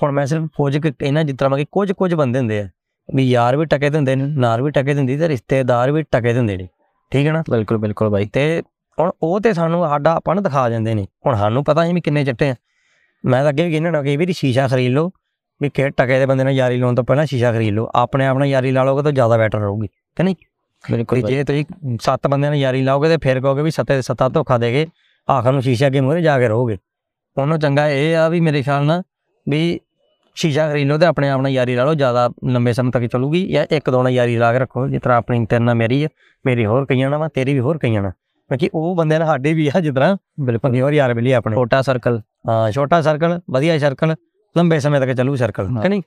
ਹੁਣ 0.00 0.12
ਮੈਂ 0.12 0.26
ਸਿਰਫ 0.26 0.44
ਕੁਝ 0.56 0.76
ਕੁ 0.78 0.88
ਇਹਨਾਂ 1.02 1.24
ਜਿਸ 1.24 1.36
ਤਰ੍ਹਾਂ 1.36 1.58
ਕਿ 1.58 1.66
ਕੁਝ 1.72 1.92
ਕੁਝ 1.92 2.14
ਬੰਦੇ 2.14 2.38
ਹੁੰਦੇ 2.38 2.60
ਆ 2.60 2.68
ਵੀ 3.08 3.30
ਯਾਰ 3.30 3.56
ਵੀ 3.56 3.64
ਟਕੇ 3.64 3.90
ਦਿੰਦੇ 3.90 4.16
ਨੇ 4.16 4.24
ਨਾਰ 4.26 4.62
ਵੀ 4.62 4.70
ਟਕੇ 4.70 4.94
ਦਿੰਦੀ 4.94 5.16
ਤੇ 5.18 5.28
ਰਿਸ਼ਤੇਦਾਰ 5.28 5.90
ਵੀ 5.92 6.02
ਟਕੇ 6.02 6.32
ਦਿੰਦੇ 6.32 6.56
ਨੇ 6.56 6.68
ਠੀਕ 7.12 7.26
ਹੈ 7.26 7.32
ਨਾ? 7.32 7.42
ਬਿਲਕੁਲ 7.50 7.78
ਬਿਲਕੁਲ 7.78 8.08
ਬਾਈ। 8.08 8.26
ਤੇ 8.26 8.62
ਹੁਣ 8.98 9.10
ਉਹ 9.22 9.40
ਤੇ 9.40 9.52
ਸਾਨੂੰ 9.52 9.82
ਸਾਡਾ 9.88 10.12
ਆਪਾਂ 10.12 10.34
ਨੂੰ 10.34 10.44
ਦਿਖਾ 10.44 10.68
ਜਾਂਦੇ 10.70 10.94
ਨੇ। 10.94 11.06
ਹੁਣ 11.26 11.36
ਸਾਨੂੰ 11.36 11.64
ਪਤਾ 11.64 11.82
ਨਹੀਂ 11.82 11.94
ਵੀ 11.94 12.00
ਕਿੰਨੇ 12.00 12.24
ਚਿੱਟੇ 12.24 12.48
ਆ। 12.50 12.54
ਮੈਂ 13.24 13.42
ਤਾਂ 13.42 13.50
ਅੱਗੇ 13.50 13.64
ਵੀ 13.64 13.70
ਕਹਿੰਦਾ 13.72 13.90
ਨਾ 13.90 14.02
ਕਿ 14.02 14.16
ਵੀ 14.16 14.32
ਸ਼ੀਸ਼ਾ 14.32 14.66
ਖਰੀਦ 14.68 14.92
ਲਓ 14.92 15.10
ਵੀ 15.60 15.68
ਕਿ 15.74 15.88
ਟਕੇ 15.90 16.18
ਦੇ 16.18 16.26
ਬੰਦੇ 16.26 16.44
ਨਾਲ 16.44 16.52
ਯਾਰੀ 16.52 16.76
ਲਾਉਣ 16.76 16.94
ਤੋਂ 16.94 17.04
ਪਹਿਲਾਂ 17.04 17.26
ਸ਼ੀਸ਼ਾ 17.26 17.52
ਖਰੀਦ 17.52 17.74
ਲਓ। 17.74 17.88
ਆਪਣੇ 17.94 18.26
ਆਪ 18.26 18.38
ਨਾਲ 18.38 18.48
ਯਾਰੀ 18.48 18.70
ਲਾ 18.70 18.84
ਲਓਗੇ 18.84 19.02
ਤਾਂ 19.02 19.12
ਜ਼ਿਆਦਾ 19.12 19.36
ਬੈਟਰ 19.36 19.58
ਰਹੂਗੀ 19.58 19.88
ਕਿ 20.16 20.22
ਨਹੀਂ? 20.22 20.36
ਬਿਲਕੁਲ 20.84 21.22
ਜੇ 21.22 21.42
ਤੁਸੀਂ 21.44 21.64
ਸੱਤ 22.00 22.26
ਬੰਦਿਆਂ 22.26 22.50
ਨਾਲ 22.50 22.60
ਯਾਰੀ 22.60 22.82
ਲਾਓਗੇ 22.82 23.08
ਤੇ 23.08 23.16
ਫਿਰ 23.22 23.40
ਕਹੋਗੇ 23.40 23.62
ਵੀ 23.62 23.70
ਸੱਤੇ 23.70 24.00
ਸੱਤਾ 24.02 24.28
ਧੋਖਾ 24.28 24.58
ਦੇ 24.58 24.70
ਕੇ 24.72 24.86
ਆਖਰ 25.28 25.52
ਨੂੰ 25.52 25.62
ਸ਼ੀਸ਼ਾ 25.62 25.86
ਅੱਗੇ 25.86 26.00
ਮੂਹਰੇ 26.00 26.22
ਜਾ 26.22 26.38
ਕੇ 26.38 26.48
ਰਹੋਗੇ। 26.48 26.76
ਉਹਨੂੰ 27.36 27.58
ਚੰਗਾ 27.58 27.88
ਇਹ 27.88 28.16
ਆ 28.16 28.28
ਵੀ 28.28 28.40
ਮੇਰੇ 28.40 28.62
ਖਿਆਲ 28.62 28.84
ਨਾਲ 28.84 29.02
ਵੀ 29.46 29.80
ਸ਼ੀਸ਼ਾ 30.36 30.68
ਖਰੀਦ 30.70 30.88
ਲਓ 30.88 30.98
ਤੇ 30.98 31.06
ਆਪਣੇ 31.06 31.28
ਆਪ 31.30 31.40
ਨਾਲ 31.40 31.52
ਯਾਰੀ 31.52 31.74
ਲਾ 31.74 31.84
ਲਓ 31.84 31.94
ਜ਼ਿਆਦਾ 31.94 32.28
ਲੰਬੇ 32.48 32.72
ਸਮੇਂ 32.72 32.92
ਤੱਕ 32.92 33.04
ਚੱਲੂਗੀ 33.04 33.46
ਜਾਂ 33.52 33.66
ਇੱਕ 33.70 33.90
ਦੋ 33.90 34.02
ਨਾਲ 34.02 34.12
ਯਾਰੀ 34.12 34.36
ਲਾ 34.36 34.52
ਕੇ 34.52 34.58
ਰੱਖੋ। 34.58 34.86
ਜਿਸ 34.88 35.02
ਤਰ੍ਹਾਂ 35.02 35.18
ਆਪਣੀ 35.18 35.44
ਤੇਰੇ 35.46 35.64
ਨਾਲ 35.64 35.74
ਮੇਰੀ 35.74 36.02
ਆ 36.04 36.08
ਮੇਰੀ 36.46 36.66
ਹੋਰ 36.66 36.86
ਕਈਆਂ 36.86 37.10
ਨਾਲ 37.10 37.20
ਵਾ 37.20 37.28
ਤੇਰੀ 37.28 37.54
ਵੀ 37.54 37.60
ਹੋਰ 37.60 37.78
ਕਈਆਂ 37.78 38.02
ਨਾਲ। 38.02 38.12
ਕਿਉਂਕਿ 38.50 38.68
ਉਹ 38.74 38.94
ਬੰਦਿਆਂ 38.96 39.20
ਨਾਲ 39.20 39.28
ਸਾਡੇ 39.28 39.52
ਵੀ 39.54 39.66
ਆ 39.68 39.80
ਤਰ੍ਹਾਂ 39.94 40.16
ਬਿਲਕੁਲ। 40.40 40.60
ਬੰਦੇ 40.62 40.80
ਹੋਰ 40.80 40.92
ਯਾਰ 40.92 41.14
ਮਿਲੀ 41.14 41.32
ਆਪਣੇ। 41.32 41.54
ਛੋਟਾ 41.56 41.80
ਸਰਕਲ 41.82 42.20
ਹਾਂ 42.48 42.70
ਛੋਟਾ 42.72 43.00
ਸਰਕਲ 43.02 43.40
ਵਧੀਆ 43.50 43.78
ਸਰਕਲ 43.78 44.14
ਲੰਬੇ 44.56 44.78
ਸਮੇਂ 44.80 45.00
ਤੱਕ 45.00 45.10
ਚੱਲੂ 45.12 45.34
ਸਰਕਲ 45.36 45.66
ਹਾਂ। 45.68 45.82
ਕਿ 45.82 45.88
ਨਹੀਂ? 45.88 46.02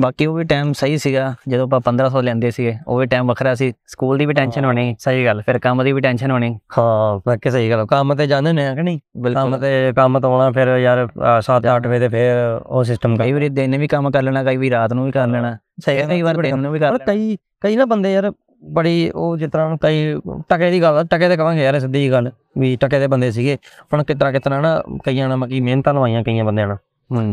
ਬਾਕੀ 0.00 0.26
ਉਹ 0.26 0.34
ਵੀ 0.34 0.44
ਟਾਈਮ 0.44 0.72
ਸਹੀ 0.72 0.96
ਸੀਗਾ 0.98 1.24
ਜਦੋਂ 1.48 1.64
ਆਪਾਂ 1.66 1.80
1500 1.80 2.22
ਲੈਂਦੇ 2.22 2.50
ਸੀਗੇ 2.50 2.72
ਉਹ 2.88 2.98
ਵੀ 2.98 3.06
ਟਾਈਮ 3.06 3.26
ਵੱਖਰਾ 3.28 3.54
ਸੀ। 3.54 3.70
ਸਕੂਲ 3.86 4.18
ਦੀ 4.18 4.26
ਵੀ 4.26 4.34
ਟੈਨਸ਼ਨ 4.34 4.64
ਹੋਣੀ 4.64 4.94
ਸਹੀ 4.98 5.24
ਗੱਲ 5.24 5.42
ਫਿਰ 5.46 5.58
ਕੰਮ 5.58 5.82
ਦੀ 5.84 5.92
ਵੀ 5.92 6.00
ਟੈਨਸ਼ਨ 6.00 6.30
ਹੋਣੀ। 6.30 6.48
ਹਾਂ 6.78 7.20
ਮੈਂ 7.26 7.36
ਕਿ 7.38 7.50
ਸਹੀ 7.50 7.70
ਗੱਲ 7.70 7.84
ਕੰਮ 7.86 8.14
ਤੇ 8.14 8.26
ਜਾਂਦੇ 8.26 8.52
ਨੇ 8.52 8.64
ਕਿ 8.76 8.82
ਨਹੀਂ? 8.82 8.98
ਕੰਮ 9.34 9.56
ਤੇ 9.56 9.92
ਕੰਮ 9.96 10.20
ਤੋਂ 10.20 10.32
ਆਉਣਾ 10.32 10.50
ਫਿਰ 10.52 10.76
ਯਾਰ 10.78 11.06
7-8 11.40 11.86
ਵਜੇ 11.88 11.98
ਤੇ 11.98 12.08
ਫਿਰ 12.08 12.60
ਉਹ 12.66 12.84
ਸਿਸਟਮ 12.84 13.16
ਕਈ 13.16 13.32
ਵਾਰੀ 13.32 13.48
ਦਿਨ 13.48 13.76
ਵੀ 13.78 13.88
ਕੰਮ 13.88 14.10
ਕਰ 14.10 14.22
ਲੈਣਾ 14.22 14.44
ਕਈ 14.44 14.56
ਵਾਰੀ 14.56 14.70
ਰਾਤ 14.70 14.92
ਨੂੰ 14.92 15.04
ਵੀ 15.04 15.10
ਕਰ 15.12 15.26
ਲੈਣਾ। 15.26 15.56
ਸਹੀ 15.84 16.02
ਕਈ 16.08 16.22
ਵਾਰ 16.22 16.36
ਦਿਨ 16.36 16.58
ਨੂੰ 16.58 16.72
ਵੀ 16.72 16.78
ਕਰ 16.78 16.92
ਲੈਣਾ। 16.92 17.04
ਕਈ 17.06 17.36
ਕਈ 17.60 17.76
ਨਾ 17.76 17.84
ਬੰਦੇ 17.84 18.12
ਯਾਰ 18.12 18.30
ਬੜੀ 18.64 19.10
ਉਹ 19.14 19.36
ਜਿਸ 19.36 19.50
ਤਰ੍ਹਾਂ 19.50 19.76
ਕਈ 19.82 20.14
ਟਕੇ 20.48 20.70
ਦੀ 20.70 20.80
ਗੱਲ 20.82 21.04
ਟਕੇ 21.10 21.28
ਤੇ 21.28 21.36
ਕਵਾਂਗੇ 21.36 21.64
ਯਾਰ 21.64 21.78
ਸਿੱਧੀ 21.80 21.98
ਜਿਹੀ 21.98 22.10
ਗੱਲ 22.12 22.30
ਵੀ 22.58 22.74
ਟਕੇ 22.80 22.98
ਦੇ 22.98 23.06
ਬੰਦੇ 23.06 23.30
ਸੀਗੇ। 23.30 23.56
ਹੁਣ 23.92 24.02
ਕਿਤਰਾ 24.04 24.30
ਕਿਤਰਾ 24.32 24.60
ਨਾ 24.60 24.80
ਕਈਆਂ 25.04 25.28
ਨਾਲ 25.28 25.36
ਮਕੀ 25.38 25.60
ਮਿਹਨਤਾਂ 25.60 25.94
ਲਵਾਈਆਂ 25.94 26.22
ਕਈਆਂ 26.24 26.44
ਬੰਦਿਆਂ 26.44 26.66
ਨਾਲ। 26.68 26.76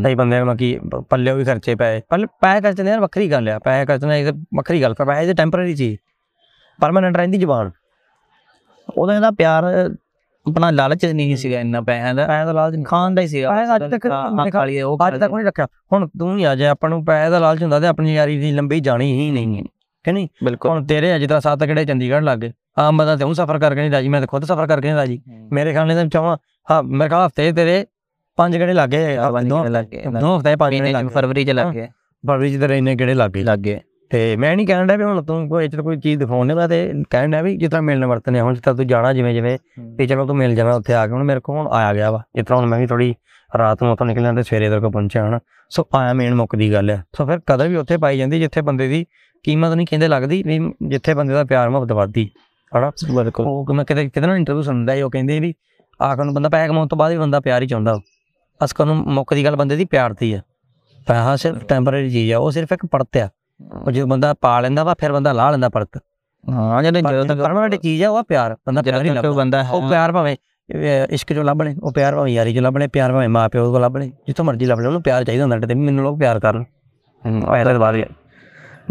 ਕਈ 0.03 0.15
ਬੰਦਿਆਂ 0.15 0.45
ਨੂੰ 0.45 0.53
ਮਕੀ 0.53 0.77
ਪੱਲੇ 1.09 1.33
ਵੀ 1.33 1.43
ਖਰਚੇ 1.43 1.75
ਪਏ। 1.75 2.01
ਪੱਲੇ 2.09 2.27
ਪੈਸੇ 2.41 2.61
ਖਰਚਣੇ 2.61 2.89
ਯਾਰ 2.89 2.99
ਵੱਖਰੀ 2.99 3.31
ਗੱਲ 3.31 3.49
ਆ। 3.49 3.57
ਪੈਸੇ 3.59 3.85
ਖਰਚਣਾ 3.85 4.15
ਇਹ 4.15 4.31
ਵੱਖਰੀ 4.55 4.81
ਗੱਲ 4.81 4.93
ਪਰ 4.93 5.05
ਪੈਸੇ 5.05 5.27
ਤੇ 5.27 5.33
ਟੈਂਪਰੇਰੀ 5.33 5.75
ਚੀਜ਼ 5.75 5.97
ਪਰਮਾਨੈਂਟ 6.79 7.17
ਰਹਿੰਦੀ 7.17 7.37
ਜ਼ਬਾਨ। 7.37 7.71
ਉਹਦਾ 8.89 9.15
ਇਹਦਾ 9.15 9.31
ਪਿਆਰ 9.31 9.63
ਆਪਣਾ 10.45 10.69
ਲਾਲਚ 10.71 11.05
ਨਹੀਂ 11.05 11.35
ਸੀਗਾ 11.37 11.59
ਇੰਨਾ 11.59 11.81
ਪੈਸਿਆਂ 11.81 12.13
ਦਾ। 12.15 12.25
ਪੈਸੇ 12.27 12.45
ਦਾ 12.45 12.51
ਲਾਲਚ 12.51 12.85
ਖਾਣ 12.85 13.15
ਦਾ 13.15 13.21
ਹੀ 13.21 13.27
ਸੀਗਾ। 13.27 13.49
ਪੈਸੇ 13.49 13.75
ਅੱਜ 13.75 13.91
ਤੱਕ 13.91 14.07
ਖਾਲੀ 14.53 14.81
ਉਹ 14.81 14.97
ਅੱਜ 15.07 15.19
ਤੱਕ 15.19 15.33
ਨਹੀਂ 15.33 15.45
ਰੱਖਿਆ। 15.45 15.67
ਹੁਣ 15.93 16.07
ਤੂੰ 16.19 16.37
ਹੀ 16.37 16.43
ਆ 16.43 16.55
ਜੇ 16.55 16.67
ਆਪਾਂ 16.67 16.89
ਨੂੰ 16.89 17.03
ਪੈਸੇ 17.05 17.29
ਦਾ 17.31 17.39
ਲਾਲਚ 17.39 17.61
ਹੁੰਦਾ 17.63 17.79
ਤੇ 17.79 17.87
ਆਪਣੀ 17.87 18.13
ਯਾਰੀ 18.15 18.37
ਦੀ 18.39 18.51
ਲੰਬੀ 18.51 18.79
ਜਾਣੀ 18.79 19.11
ਹੀ 19.19 19.29
ਨਹੀਂ 19.31 19.57
ਹੈ। 19.57 19.63
ਕਿ 20.03 20.11
ਨਹੀਂ? 20.11 20.27
ਬਿਲਕੁਲ। 20.43 20.71
ਹੁਣ 20.71 20.85
ਤੇਰੇ 20.85 21.15
ਅਜੇ 21.15 21.27
ਤਾਂ 21.27 21.39
ਸੱਤ 21.41 21.63
ਕਿਹੜੇ 21.63 21.85
ਚੰਡੀਗੜ੍ਹ 21.85 22.25
ਲੱਗ 22.25 22.39
ਗਏ। 22.39 22.51
ਆਮ 22.77 22.97
ਬੰਦਾ 22.97 23.15
ਤੇ 23.15 23.23
ਉਹ 23.23 23.33
ਸਫ਼ਰ 23.33 23.59
ਕਰਕੇ 23.59 23.81
ਨਹੀਂ 23.81 23.91
ਰਾਜੀ 23.91 24.09
ਮੈਂ 24.09 24.19
ਤਾਂ 24.21 24.27
ਖੁਦ 24.27 24.43
ਸਫ਼ਰ 24.43 24.67
ਕਰਕੇ 24.67 24.87
ਨਹੀਂ 24.87 24.97
ਰਾਜੀ। 24.97 25.21
ਮੇਰੇ 25.53 25.71
ਖਿਆਲ 25.71 25.87
ਨਾਲ 25.87 26.09
ਚਾਹਾਂ 26.09 26.37
ਹਾਂ 26.71 26.81
ਮੇਰੇ 26.83 27.09
ਖਿਆਲ 27.09 27.25
ਹਫ਼ਤੇ 27.25 27.51
ਤੇਰੇ 27.51 27.85
ਪੰਜ 28.37 28.57
ਕਿਹੜੇ 28.57 28.73
ਲੱਗੇ 28.73 29.05
ਦੋ 29.49 29.63
ਦੋ 30.21 30.35
ਹਫ਼ਤੇ 30.37 30.55
ਪੰਜ 30.55 30.75
ਕਿਹੜੇ 30.75 30.91
ਲੱਗੇ 30.91 31.07
ਫਰਵਰੀ 31.07 31.45
ਚ 31.45 31.49
ਲੱਗ 31.49 31.73
ਗਏ। 31.73 31.87
ਫਰਵਰੀ 32.23 32.55
ਚ 32.55 32.59
ਤੇਰੇ 32.59 32.77
ਇੰਨੇ 32.77 32.95
ਕਿਹੜੇ 32.95 33.13
ਲੱਗੇ 33.13 33.43
ਲੱਗ 33.43 33.59
ਗਏ। 33.59 33.79
ਤੇ 34.09 34.35
ਮੈਂ 34.37 34.55
ਨਹੀਂ 34.55 34.67
ਕਹਿਣ 34.67 34.87
ਡਿਆ 34.87 34.95
ਵੀ 34.97 35.03
ਹੁਣ 35.03 35.23
ਤੂੰ 35.23 35.47
ਕੋਈ 35.49 35.65
ਇੱਥੇ 35.65 35.77
ਕੋਈ 35.77 35.97
ਚੀਜ਼ 35.97 36.19
ਦਿਖਾਉਣੇ 36.19 36.53
ਮੈਂ 36.53 36.67
ਤੇ 36.69 36.91
ਕਹਿਣ 37.09 37.31
ਡਿਆ 37.31 37.41
ਵੀ 37.41 37.55
ਜਿਸ 37.57 37.69
ਤਰ੍ਹਾਂ 37.69 37.81
ਮਿਲਣ 37.81 38.05
ਵਰਤਨੇ 38.05 38.41
ਹੁਣ 38.41 38.53
ਜਿਸ 38.53 38.63
ਤਰ੍ਹਾਂ 38.63 38.75
ਤੂੰ 38.77 38.87
ਜਾਣਾ 38.87 39.13
ਜਿਵੇਂ 39.13 39.33
ਜਿਵੇਂ 39.33 39.57
ਵੀ 39.97 40.07
ਚਲੋ 40.07 40.25
ਤੂੰ 40.25 40.35
ਮਿਲ 40.35 40.55
ਜਾਣਾ 40.55 40.75
ਉੱਥੇ 40.75 40.93
ਆ 40.93 41.05
ਕੇ 41.07 41.13
ਹੁਣ 41.13 41.23
ਮੇਰੇ 41.23 41.39
ਕੋਲ 41.39 41.57
ਹੁਣ 41.57 41.67
ਆਇਆ 41.67 41.93
ਗਿਆ 41.93 42.11
ਵਾ। 42.11 42.21
ਜਿਸ 42.35 42.45
ਤਰ੍ਹਾਂ 42.45 42.61
ਹੁਣ 42.61 42.69
ਮੈਂ 42.69 42.79
ਵੀ 42.79 42.87
ਥੋੜੀ 42.87 43.13
ਰਾਤ 43.57 43.83
ਨੂੰ 43.83 43.91
ਉੱਥੋਂ 43.91 44.05
ਨਿਕਲਿਆ 44.07 44.33
ਤੇ 44.33 44.43
ਸਵੇਰੇ 44.43 44.69
ਤੇਰੇ 44.69 44.81
ਕੋਲ 44.81 44.91
ਪਹੁੰਚਿਆ 44.91 45.27
ਹਨਾ। 45.27 45.39
ਸੋ 45.69 45.87
ਆਇਆ 45.95 46.13
ਮੇਨ 46.13 46.35
ਮੁੱਕ 46.35 46.55
ਦੀ 46.55 46.71
ਗੱਲ 46.73 46.89
ਹੈ 46.89 47.03
ਸੋ 47.17 47.25
ਫਿਰ 47.25 47.39
ਕਦਰ 47.45 47.67
ਵੀ 47.67 47.75
ਉੱਥੇ 47.75 47.97
ਪਾਈ 47.97 48.17
ਜਾਂਦੀ 48.17 48.39
ਜਿੱਥੇ 48.39 48.61
ਬੰਦੇ 48.61 48.87
ਦੀ 48.87 49.05
ਕੀਮਤ 49.43 49.73
ਨਹੀਂ 49.73 49.87
ਕਹਿੰਦੇ 49.87 50.07
ਲੱਗਦੀ 50.07 50.41
ਵੀ 50.43 50.59
ਜਿੱਥੇ 50.87 51.13
ਬੰਦੇ 51.13 51.33
ਦਾ 51.33 51.43
ਪਿਆਰ 51.43 51.69
ਮੁਹੱਬਤ 51.69 51.91
ਵੱਧਦੀ 51.91 52.29
ਹਨਾ? 52.71 52.91
ਬਿਲਕੁਲ 53.15 53.45
ਉਹ 53.45 53.73
ਮੈਂ 53.73 53.85
ਕਿਤੇ 53.85 54.03
ਕਿਤੇ 54.05 54.27
ਨਾ 54.27 54.35
ਇੰਟਰਵਿਊ 54.35 54.61
ਸੁਣਦਾ 54.61 54.95
ਸੀ 54.95 55.01
ਉਹ 55.01 55.11
ਕਹਿੰਦੇ 55.11 55.39
ਵੀ 55.39 55.53
ਆਖਰ 55.99 56.23
ਨੂੰ 56.23 56.33
ਬੰਦਾ 56.33 56.49
ਪੈਸੇ 56.49 56.67
ਕਮਾਉਣ 56.67 56.87
ਤੋਂ 56.87 56.97
ਬਾਅਦ 56.97 57.11
ਵੀ 57.11 57.17
ਬੰਦਾ 57.17 57.39
ਪਿਆਰ 57.39 57.61
ਹੀ 57.61 57.67
ਚਾਹੁੰਦਾ। 57.67 57.97
ਅਸਕਰ 58.63 58.85
ਨੂੰ 58.85 58.95
ਮੁੱਕ 58.95 59.33
ਦੀ 59.33 59.45
ਗੱਲ 59.45 59.55
ਬੰਦੇ 59.55 59.75
ਦੀ 59.75 59.85
ਪਿਆਰ 59.85 60.13
ਦੀ 60.13 60.33
ਆ। 60.33 60.41
ਪੈਸਾ 61.07 61.35
ਸਿਰਫ 61.35 61.63
ਟੈਂਪਰੇਰੀ 61.65 62.09
ਚੀਜ਼ 62.09 62.31
ਆ 62.33 62.37
ਉਹ 62.37 62.51
ਸਿਰਫ 62.51 62.71
ਇੱਕ 62.71 62.85
ਪਰਤ 62.85 63.17
ਆ। 63.17 63.29
ਉਹ 63.85 63.91
ਜਦੋਂ 63.91 64.07
ਬੰਦਾ 64.07 64.33
ਪਾ 64.41 64.59
ਲੈਂਦਾ 64.59 64.83
ਵਾ 64.83 64.93
ਫਿਰ 64.99 65.11
ਬੰਦਾ 65.11 65.31
ਲਾ 65.33 65.49
ਲੈਂਦਾ 65.51 65.69
ਪਰਤ। 65.69 65.97
ਹਾਂ 66.43 66.83
ਜਦੋਂ 66.83 67.01
ਜਦੋਂ 67.01 67.25
ਤੱਕ 67.25 67.41
ਪਰਮਾਨੈਂਟ 67.41 67.75
ਚੀਜ਼ 67.75 68.03
ਆ 68.03 68.09
ਉਹ 68.09 68.23
ਪਿਆਰ। 68.23 68.55
ਬੰਦਾ 68.67 68.81
ਪਿਆਰ 68.81 69.05
ਹੀ 69.05 69.09
ਲੱਭਦਾ। 69.09 69.65
ਉਹ 69.71 69.89
ਪਿਆਰ 69.89 70.11
ਭਾਵੇਂ 70.11 70.35
ਇਸ਼ਕ 71.09 71.33
ਚੋਂ 71.33 71.43
ਲੱਭ 71.43 71.61
ਲੈ 71.61 71.73
ਉਹ 71.83 71.91
ਪਿਆਰ 71.91 72.15
ਭਾਵੇਂ 72.15 72.33
ਯਾਰੀ 72.33 72.53
ਚੋਂ 72.53 72.61
ਲੱਭ 72.61 72.77
ਲੈ 72.77 72.87
ਪਿਆਰ 72.87 73.11
ਭਾਵੇਂ 73.13 73.29
ਮਾਂ 73.29 73.47
ਪਿਓ 73.49 73.71
ਕੋਲ 73.71 73.81
ਲੱਭ 73.81 73.97
ਲੈ 73.97 74.05
ਜਿੱਥੋਂ 74.05 74.45
ਮਰਜ਼ੀ 74.45 74.65
ਲੱਭ 74.65 74.79
ਲੈ 74.79 74.87
ਉਹਨੂੰ 74.87 75.01
ਪਿਆਰ 75.01 75.23
ਚਾਹੀਦਾ 75.23 75.43
ਹੁੰਦਾ 75.43 75.67
ਤੇ 75.67 75.73
ਮੈਨੂੰ 75.73 76.03
ਲੋਕ 76.03 76.19
ਪਿਆਰ 76.19 76.39
ਕਰਨ। 76.39 76.63
ਉਹ 77.47 77.55
ਇਹਦੇ 77.55 78.01
ਆ। 78.01 78.05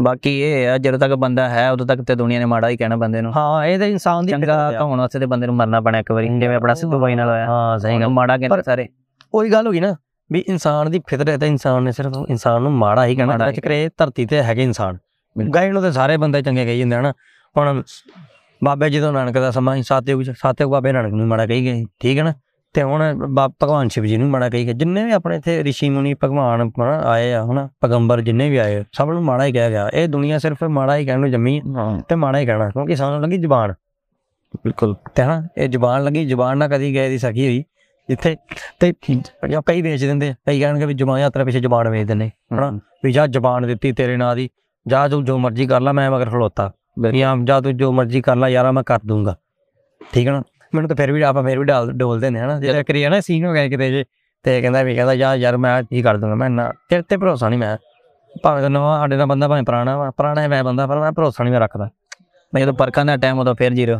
ਬਾਕੀ 0.02 0.40
ਇਹ 0.40 0.68
ਆ 0.68 0.78
ਜਦੋਂ 0.78 0.98
ਤੱਕ 0.98 1.12
ਬੰਦਾ 1.12 1.48
ਹੈ 1.48 1.70
ਉਦੋਂ 1.72 1.86
ਤੱਕ 1.86 2.02
ਤੇ 2.02 2.14
ਦੁਨੀਆ 2.14 2.38
ਨੇ 2.38 2.44
ਮਾੜਾ 2.44 2.68
ਹੀ 2.68 2.76
ਕਹਿਣਾ 2.76 2.96
ਬੰਦੇ 2.96 3.20
ਨੂੰ। 3.20 3.32
ਹਾਂ 3.36 3.64
ਇਹ 3.66 3.78
ਤਾਂ 3.78 3.86
ਇਨਸਾਨ 3.86 4.26
ਦੀ 4.26 4.32
ਚੰਗਾ। 4.32 4.72
ਕਹਾਉਣ 4.72 4.98
ਵਾਸਤੇ 4.98 5.18
ਤੇ 5.18 5.26
ਬੰਦੇ 5.26 5.46
ਨੂੰ 5.46 5.56
ਮਰਨਾ 5.56 5.80
ਪੈਣਾ 5.80 5.98
ਇੱਕ 5.98 6.12
ਵਾਰੀ 6.12 6.28
ਜਿਵੇਂ 6.28 6.56
ਆਪਣਾ 6.56 6.74
ਸਿੱਧੂ 6.74 7.00
ਬਾਈ 7.00 7.14
ਨਾਲ 7.14 7.28
ਹੋਇਆ। 7.28 7.46
ਹਾਂ 7.46 7.78
ਸਹੀ 7.78 8.00
ਗੱਲ। 8.00 8.08
ਮਾੜਾ 8.08 8.36
ਕਹਿੰਦੇ 8.38 8.62
ਸਾਰੇ। 8.62 8.88
ਉਹੀ 9.34 9.52
ਗੱਲ 9.52 9.66
ਹੋ 9.66 9.72
ਗਈ 9.72 9.80
ਨਾ 9.80 9.96
ਵੀ 10.32 10.44
ਇਨਸਾਨ 10.48 10.90
ਦੀ 10.90 11.00
ਫਿਤਰਤ 11.08 11.28
ਹੈ 11.28 11.36
ਤਾਂ 11.36 11.48
ਇਨਸਾਨ 11.48 11.82
ਨੇ 11.82 11.92
ਸਿਰਫ 11.92 12.12
ਇਨਸਾਨ 12.28 12.62
ਨੂੰ 12.62 12.72
ਮਾੜਾ 12.72 13.06
ਹੀ 13.06 13.16
ਕਹਿਣਾ। 13.16 13.48
ਅੱਜ 13.48 13.60
ਕਰੇ 13.60 13.90
ਧਰਤੀ 13.96 14.26
ਤੇ 14.26 14.42
ਹੈਗੇ 14.42 14.62
ਇਨਸਾਨ। 14.62 14.98
ਬਿਲਕੁਲ। 15.38 15.54
ਗਾਇ 15.54 15.70
ਨੂੰ 15.70 15.82
ਤੇ 15.82 15.92
ਸਾਰੇ 15.92 16.16
ਬੰਦੇ 16.16 16.42
ਚੰਗੇ 16.42 16.64
ਕਹੀ 16.64 16.78
ਜਾਂਦੇ 16.78 16.96
ਹਨ 16.96 17.12
ਹੁਣ 17.56 17.82
ਬਾਬੇ 18.64 18.90
ਜਦੋਂ 18.90 19.12
ਨਾਨਕ 19.12 19.38
ਦਾ 19.38 19.50
ਸਮਾਂ 19.50 19.76
ਸੀ 19.76 19.82
ਸਾਤਿਯੁਗ 19.82 20.22
ਚ 20.22 20.30
ਸਾਤਿਯੁਗ 20.30 20.72
ਬਾਬੇ 20.72 20.92
ਨਾਨਕ 20.92 21.12
ਨੂੰ 21.12 21.26
ਮਾੜਾ 21.26 21.46
ਕਹੀ 21.46 21.64
ਗਏ 21.64 21.84
ਠੀਕ 22.00 22.18
ਹੈ 22.18 22.24
ਨਾ? 22.24 22.34
ਤੇ 22.72 22.82
ਹੁਣ 22.82 23.14
ਬਾ- 23.14 23.50
ਭਗਵਾਨ 23.62 23.88
ਸ਼ਿਵ 23.88 24.04
ਜੀ 24.04 24.16
ਨੂੰ 24.16 24.28
ਮਾੜਾ 24.28 24.48
ਕਹੀ 24.48 24.72
ਜਿੰਨੇ 24.72 25.04
ਵੀ 25.04 25.12
ਆਪਣੇ 25.12 25.36
ਇੱਥੇ 25.36 25.64
ਰਿਸ਼ੀ 25.64 25.90
ਮੁਨੀ 25.90 26.14
ਭਗਵਾਨ 26.14 26.70
ਆਏ 27.04 27.32
ਆ 27.32 27.44
ਹਨਾ 27.44 27.68
ਪੈਗੰਬਰ 27.80 28.20
ਜਿੰਨੇ 28.20 28.50
ਵੀ 28.50 28.56
ਆਏ 28.56 28.84
ਸਭ 28.92 29.10
ਨੂੰ 29.10 29.22
ਮਾੜਾ 29.22 29.44
ਹੀ 29.44 29.52
ਕਿਹਾ 29.52 29.68
ਗਿਆ। 29.70 29.90
ਇਹ 29.94 30.08
ਦੁਨੀਆ 30.08 30.38
ਸਿਰਫ 30.38 30.64
ਮਾੜਾ 30.64 30.96
ਹੀ 30.96 31.06
ਕਹਿਣ 31.06 31.18
ਨੂੰ 31.20 31.30
ਜੰਮੀ 31.30 31.60
ਹੈ 31.60 31.72
ਹਾਂ। 31.76 32.00
ਤੇ 32.00 32.14
ਮਾੜਾ 32.14 32.38
ਹੀ 32.38 32.46
ਕਹਿਣਾ 32.46 32.68
ਕਿਉਂਕਿ 32.68 32.96
ਸਾਨੂੰ 32.96 33.22
ਲੱਗੀ 33.22 33.36
ਜ਼ੁਬਾਨ। 33.36 33.72
ਬਿਲਕੁਲ। 34.56 34.96
ਤੇ 35.14 35.22
ਹਨਾ 35.22 35.48
ਇਹ 35.56 35.68
ਜ਼ੁਬਾਨ 35.68 36.04
ਲੱਗੀ 36.04 36.26
ਜ਼ੁਬਾਨ 36.26 36.58
ਨਾਲ 36.58 36.68
ਕਦੀ 36.68 36.94
ਗਏ 36.94 37.08
ਦੀ 37.08 37.18
ਸਕੀ 37.18 37.46
ਹੋਈ। 37.46 37.64
ਜਿੱਥੇ 38.08 38.36
ਤੇ 38.80 38.92
ਜਾਂ 39.48 39.62
ਕਈ 39.66 39.82
ਵੇਚ 39.82 40.04
ਦਿੰਦੇ 40.04 40.34
ਕਈ 40.46 40.60
ਕਹਿਣਗੇ 40.60 40.86
ਵੀ 40.86 40.94
ਜ਼ੁਬਾਨ 40.94 41.18
ਯਾਤਰਾ 41.18 41.44
ਪਿੱਛੇ 41.44 41.60
ਜ਼ੁਬਾਨ 41.60 41.88
ਵੇਚ 41.88 42.06
ਦਿੰਦੇ 42.06 42.28
ਹਨਾ। 42.28 42.80
ਵੀ 43.04 43.12
ਜਾ 43.12 43.26
ਜ਼ੁਬਾਨ 43.26 43.66
ਦਿੱਤੀ 43.66 43.92
ਤੇਰੇ 43.92 44.16
ਨਾਂ 44.16 44.36
ਦੀ 44.36 44.50
ਜਾ 44.86 45.08
ਤੂੰ 45.08 45.24
ਜੋ 45.24 45.38
ਮਰਜ਼ੀ 45.38 45.66
ਕਰ 45.66 45.80
ਲੈ 45.80 45.92
ਮੈਂ 45.92 46.10
ਮਗਰ 46.10 46.30
ਖਲੋਤਾ। 46.30 46.72
ਜਾਂ 47.14 47.36
ਜਾ 47.36 47.60
ਤੂੰ 47.60 47.76
ਜੋ 47.76 47.92
ਮਰਜ਼ੀ 47.92 48.20
ਕਰ 48.20 48.36
ਲੈ 48.36 48.48
ਯਾਰਾ 48.48 48.72
ਮੈਂ 48.72 48.82
ਕਰ 48.82 48.98
ਦੂੰਗਾ। 49.06 49.36
ਠੀਕ 50.12 50.26
ਹੈ 50.26 50.32
ਨਾ? 50.32 50.42
ਮੈਨੂੰ 50.74 50.88
ਤਾਂ 50.88 50.96
ਫਿਰ 50.96 51.12
ਵੀ 51.12 51.22
ਆਪਾਂ 51.22 51.42
ਫਿਰ 51.42 51.58
ਵੀ 51.58 51.64
ਡਾਲ 51.64 51.92
ਡੋਲਦੇ 51.92 52.30
ਨੇ। 52.30 52.40
ਹਨਾ 52.40 52.60
ਜਿਹੜਾ 52.60 52.82
ਕਰੀ 52.82 53.08
ਨਾ 53.08 53.20
ਸੀਨ 53.20 53.46
ਹੋ 53.46 53.52
ਗਿਆ 53.52 53.68
ਕਿਤੇ 53.68 53.90
ਜੇ 53.90 54.04
ਤੇ 54.42 54.60
ਕਹਿੰਦਾ 54.60 54.82
ਵੀ 54.82 54.94
ਕਹਿੰਦਾ 54.94 55.14
ਜਾ 55.14 55.34
ਯਾਰ 55.34 55.56
ਮੈਂ 55.56 55.82
ਕੀ 55.82 56.02
ਕਰ 56.02 56.16
ਦੂੰਗਾ 56.16 56.34
ਮੈਂ 56.34 56.50
ਨਾ 56.50 56.72
ਤੇਰੇ 56.88 57.02
ਤੇ 57.02 57.16
ਭਰੋਸਾ 57.16 57.48
ਨਹੀਂ 57.48 57.58
ਮੈਂ। 57.58 57.76
ਭਾਵੇਂ 58.42 58.62
ਤਾਂ 58.62 58.70
ਨਵਾਂ 58.70 59.00
ਸਾਡੇ 59.00 59.16
ਦਾ 59.16 59.26
ਬੰਦਾ 59.26 59.48
ਭਾਵੇਂ 59.48 59.62
ਪੁਰਾਣਾ 59.62 59.98
ਵਾ 59.98 60.10
ਪੁਰਾਣਾ 60.10 60.48
ਮੈਂ 60.48 60.64
ਬੰਦਾ 60.64 60.86
ਪਰ 60.86 61.00
ਮੈਂ 61.00 61.12
ਭਰੋਸਾ 61.12 61.44
ਨਹੀਂ 61.44 61.52
ਮੈਂ 61.52 61.60
ਰੱਖਦਾ। 61.60 61.90
ਮੈਂ 62.54 62.62
ਜਦੋਂ 62.62 62.74
ਪਰਖਾਂ 62.74 63.04
ਦਾ 63.04 63.16
ਟਾਈਮ 63.16 63.38
ਉਦੋਂ 63.38 63.54
ਫਿਰ 63.54 63.72
ਜ਼ੀਰੋ। 63.72 63.98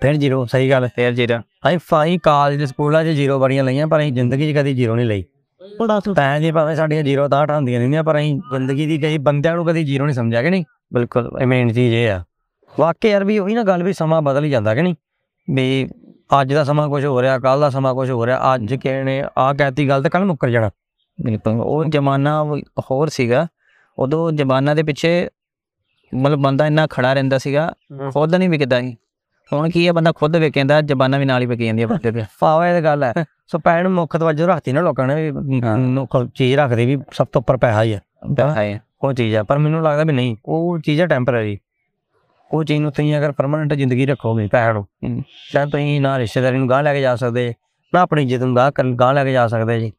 ਫਿਰ 0.00 0.14
ਜ਼ੀਰੋ 0.14 0.44
ਸਹੀ 0.44 0.70
ਗੱਲ 0.70 0.88
ਫਿਰ 0.96 1.12
ਜ਼ੀਰੋ। 1.12 1.38
ਅਸੀਂ 1.38 1.78
ਫਾਈ 1.78 2.18
ਕਾਲਜ 2.18 2.58
ਦੇ 2.58 2.66
ਸਕੂਲਾਂ 2.66 3.04
'ਚ 3.04 3.06
ਜ਼ੀਰੋ 3.06 3.38
ਵਾਰੀਆਂ 3.38 3.64
ਲਈਆਂ 3.64 3.86
ਪਰ 3.86 4.00
ਅਸੀਂ 4.00 4.12
ਜ਼ਿੰਦਗੀ 4.12 4.52
'ਚ 4.52 4.56
ਕਦੀ 4.56 4.74
ਜ਼ੀਰੋ 4.74 4.96
ਨਹੀਂ 4.96 5.06
ਲਈ। 5.06 5.24
ਤਾਂ 6.16 6.40
ਜੀ 6.40 6.50
ਭਾਵੇਂ 6.50 6.76
ਸਾਡੀਆਂ 6.76 7.02
ਜ਼ੀਰੋ 7.02 7.28
ਤਾਂ 7.28 7.44
ਹਟਾਉਂਦੀਆਂ 7.44 7.80
ਰਹਿੰਦੀਆਂ 7.80 8.04
ਪਰ 8.04 8.18
ਅਸੀਂ 8.18 8.38
ਜ਼ਿੰਦਗੀ 8.38 8.86
ਦੀ 8.86 8.98
ਕਈ 8.98 9.18
ਬੰਦਿਆਂ 9.18 9.54
ਨੂੰ 9.54 9.66
ਕਦੀ 9.66 9.84
ਜ਼ੀਰੋ 9.84 10.04
ਨਹੀਂ 10.04 10.14
ਸਮਝਿਆ 10.14 10.42
ਕਿ 10.42 10.50
ਨਹੀਂ? 10.50 10.64
ਬਿਲਕੁਲ 10.94 11.46
ਮੇਨ 11.46 11.72
ਚੀਜ਼ 11.72 11.94
ਇਹ 11.94 12.10
ਆ। 12.10 12.24
ਵਾਕਈ 12.80 13.08
ਯਾਰ 13.08 13.24
ਵੀ 13.24 13.38
ਉਹੀ 13.38 13.54
ਨਾ 13.54 13.62
ਗੱਲ 13.62 13.82
ਵੀ 13.82 13.92
ਸਮਾਂ 13.92 14.22
ਬਦਲ 14.22 14.44
ਹੀ 14.44 14.50
ਜਾਂਦਾ 14.50 14.74
ਕਿ 14.74 14.82
ਨਹੀਂ? 14.82 14.94
ਵੀ 15.50 15.88
ਅੱਜ 16.40 16.52
ਦਾ 16.54 16.64
ਸਮਾਂ 16.64 16.88
ਕੁਝ 16.88 17.04
ਹੋ 17.06 17.22
ਰਿਹਾ 17.22 17.38
ਕੱਲ 17.38 17.60
ਦਾ 17.60 17.70
ਸਮਾਂ 17.70 17.94
ਕੁਝ 17.94 18.10
ਹੋ 18.10 18.26
ਰਿਹਾ 18.26 18.54
ਅੱਜ 18.54 18.74
ਕਿਸੇ 18.74 19.02
ਨੇ 19.04 19.22
ਆ 19.38 19.52
ਕਹਿਤੀ 19.52 19.88
ਗੱਲ 19.88 20.02
ਤੇ 20.02 20.08
ਕੱਲ 20.08 20.24
ਮੁੱਕਰ 20.24 20.48
ਜਾਣਾ। 20.50 20.70
ਬਿਲਕੁਲ 21.24 21.60
ਉਹ 21.60 21.84
ਜ਼ਮਾਨਾ 21.84 22.42
ਹੋਰ 22.90 23.08
ਸੀਗਾ। 23.08 23.46
ਉਦੋਂ 23.98 24.32
ਜ਼ਮਾਨਾ 24.32 24.74
ਦੇ 24.74 24.82
ਪਿੱਛੇ 24.82 25.28
ਮਤਲਬ 26.14 26.38
ਬੰਦਾ 26.38 26.66
ਇੰਨਾ 26.66 26.86
ਖੜਾ 26.90 27.12
ਰਹਿੰਦਾ 27.12 27.38
ਸੀਗਾ 27.38 27.72
ਖੁਦ 28.12 28.34
ਨਹੀਂ 28.34 28.48
ਵਿਕਦਾ 28.48 28.80
ਸੀ। 28.80 28.96
ਹੁਣ 29.52 29.68
ਕੀ 29.70 29.86
ਹੈ 29.86 29.92
ਬੰਦਾ 29.92 30.12
ਖੁਦ 30.12 30.36
ਵਿਕੇਂਦਾ 30.36 30.80
ਜ਼ਬਾਨਾਂ 30.80 31.18
ਵੀ 31.18 31.24
ਨਾਲ 31.24 31.40
ਹੀ 31.42 31.46
ਵਿਕੀ 31.46 31.66
ਜਾਂਦੀ 31.66 31.82
ਹੈ 31.82 31.86
ਬੰਦੇ 31.86 32.12
ਤੇ 32.12 32.24
ਫਾਵਾ 32.40 32.68
ਇਹ 32.68 32.82
ਗੱਲ 32.82 33.04
ਹੈ। 33.04 33.24
ਸੋ 33.46 33.58
ਨੂੰ 33.82 33.92
ਮੁੱਖ 33.92 34.16
ਤਵੱਜੋ 34.16 34.46
ਰੱਖਤੀ 34.46 34.72
ਨਾ 34.72 34.80
ਲੋਕਾਂ 34.80 35.06
ਨੇ 35.06 35.30
ਹਾਂ। 35.64 36.26
ਚੀਜ਼ 36.34 36.56
ਰੱਖਦੇ 36.56 36.86
ਵੀ 36.86 36.98
ਸਭ 37.12 37.26
ਤੋਂ 37.32 37.40
ਉੱਪਰ 37.40 37.56
ਪੈਸਾ 37.56 37.82
ਹੀ 37.82 37.92
ਆ। 37.92 37.98
ਪੈਸਾ 38.36 38.62
ਹੈ 38.62 38.80
ਉਹ 39.02 39.12
ਚੀਜ਼ 39.12 39.36
ਆ 39.36 39.42
ਪਰ 39.42 39.58
ਮੈਨੂੰ 39.58 39.82
ਲੱਗਦਾ 39.82 40.04
ਵੀ 40.04 40.12
ਨਹੀਂ 40.12 40.36
ਉਹ 40.44 40.78
ਚੀਜ਼ 40.78 41.02
ਆ 41.02 41.06
ਟੈਂਪਰੇਰੀ 41.06 41.58
ਉਹ 42.50 42.64
ਚੀਜ਼ 42.64 42.80
ਨੂੰ 42.80 42.92
ਤੁਸੀਂ 42.92 43.16
ਅਗਰ 43.18 43.32
ਪਰਮਨੈਂਟ 43.32 43.74
ਜ਼ਿੰਦਗੀ 43.74 44.06
ਰੱਖੋਗੇ 44.06 44.46
ਪੈਸੇ 44.46 44.72
ਨੂੰ। 44.72 44.86
ਤਾਂ 45.52 45.66
ਤੁਸੀਂ 45.66 46.00
ਨਾ 46.00 46.18
ਰਿਸ਼ਤੇਦਾਰੀ 46.18 46.58
ਨੂੰ 46.58 46.68
ਗਾਹ 46.70 46.82
ਲੈ 46.82 46.94
ਕੇ 46.94 47.00
ਜਾ 47.00 47.14
ਸਕਦੇ 47.16 47.52
ਨਾ 47.92 48.00
ਆਪਣੀ 48.00 48.22
ਇੱਜ਼ਤ 48.22 48.42
ਨੂੰ 48.42 48.56
ਗਾਹ 48.56 48.70
ਗਾਹ 49.00 49.12
ਲੈ 49.12 49.24
ਕੇ 49.24 49.32
ਜਾ 49.32 49.46
ਸਕਦੇ 49.48 49.80
ਜੀ। 49.80 49.92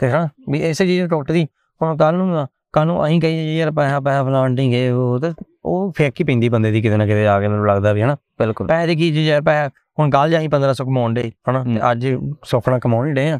ਤੇ 0.00 0.10
ਹਾਂ 0.10 0.26
ਵੀ 0.50 0.58
ਇਸੇ 0.60 0.86
ਚੀਜ਼ 0.86 1.00
ਨੂੰ 1.00 1.08
ਟੁੱਟਦੀ 1.08 1.46
ਹੁਣ 1.80 1.96
ਕੱਲ 1.96 2.14
ਨੂੰ 2.14 2.46
ਕਾਨੂੰ 2.72 3.04
ਅਸੀਂ 3.06 3.20
ਕਹੀ 3.20 3.56
ਯਾਰ 3.58 3.70
ਪੈਸਾ 3.70 4.00
ਪੈਸਾ 4.00 4.24
ਫਲਾਣ 4.24 4.54
ਢੀਂਗੇ 4.54 4.88
ਉਹ 4.90 5.18
ਤੇ 5.18 5.32
ਉਹ 5.64 5.92
ਫੇਕ 5.96 6.14
ਹੀ 6.20 6.24
ਪੈਂਦੀ 6.24 6.48
ਬੰਦੇ 6.48 6.70
ਦੀ 6.70 6.80
ਕਿਤੇ 6.82 6.96
ਨਾ 6.96 7.06
ਕਿਤੇ 7.06 7.26
ਆ 7.26 7.40
ਕੇ 7.40 7.48
ਮੈਨੂੰ 7.48 7.66
ਲੱਗਦਾ 7.66 7.92
ਵੀ 7.92 8.02
ਹਨਾ। 8.02 8.16
ਬਿਲਕੁਲ। 8.38 8.66
ਪੈਸੇ 8.66 8.86
ਦੀ 8.86 8.96
ਕੀ 8.96 9.12
ਚੀਜ਼ 9.12 9.30
ਹੈ 9.30 9.40
ਪੈਸਾ 9.40 9.68
ਹੁਣ 9.98 10.10
ਕੱਲ 10.10 10.30
ਜਾਈ 10.30 10.48
1500 10.48 10.84
ਕਮਾਉਣ 10.84 11.14
ਦੇ 11.14 11.30
ਹਨਾ 11.50 11.62
ਤੇ। 11.64 11.78
ਅੱਜ 11.92 12.06
ਸੁਪਨਾ 12.44 12.78
ਕਮਾਉਣ 12.78 13.06
ਹੀ 13.08 13.12
ਡੇ 13.12 13.30
ਆ। 13.30 13.38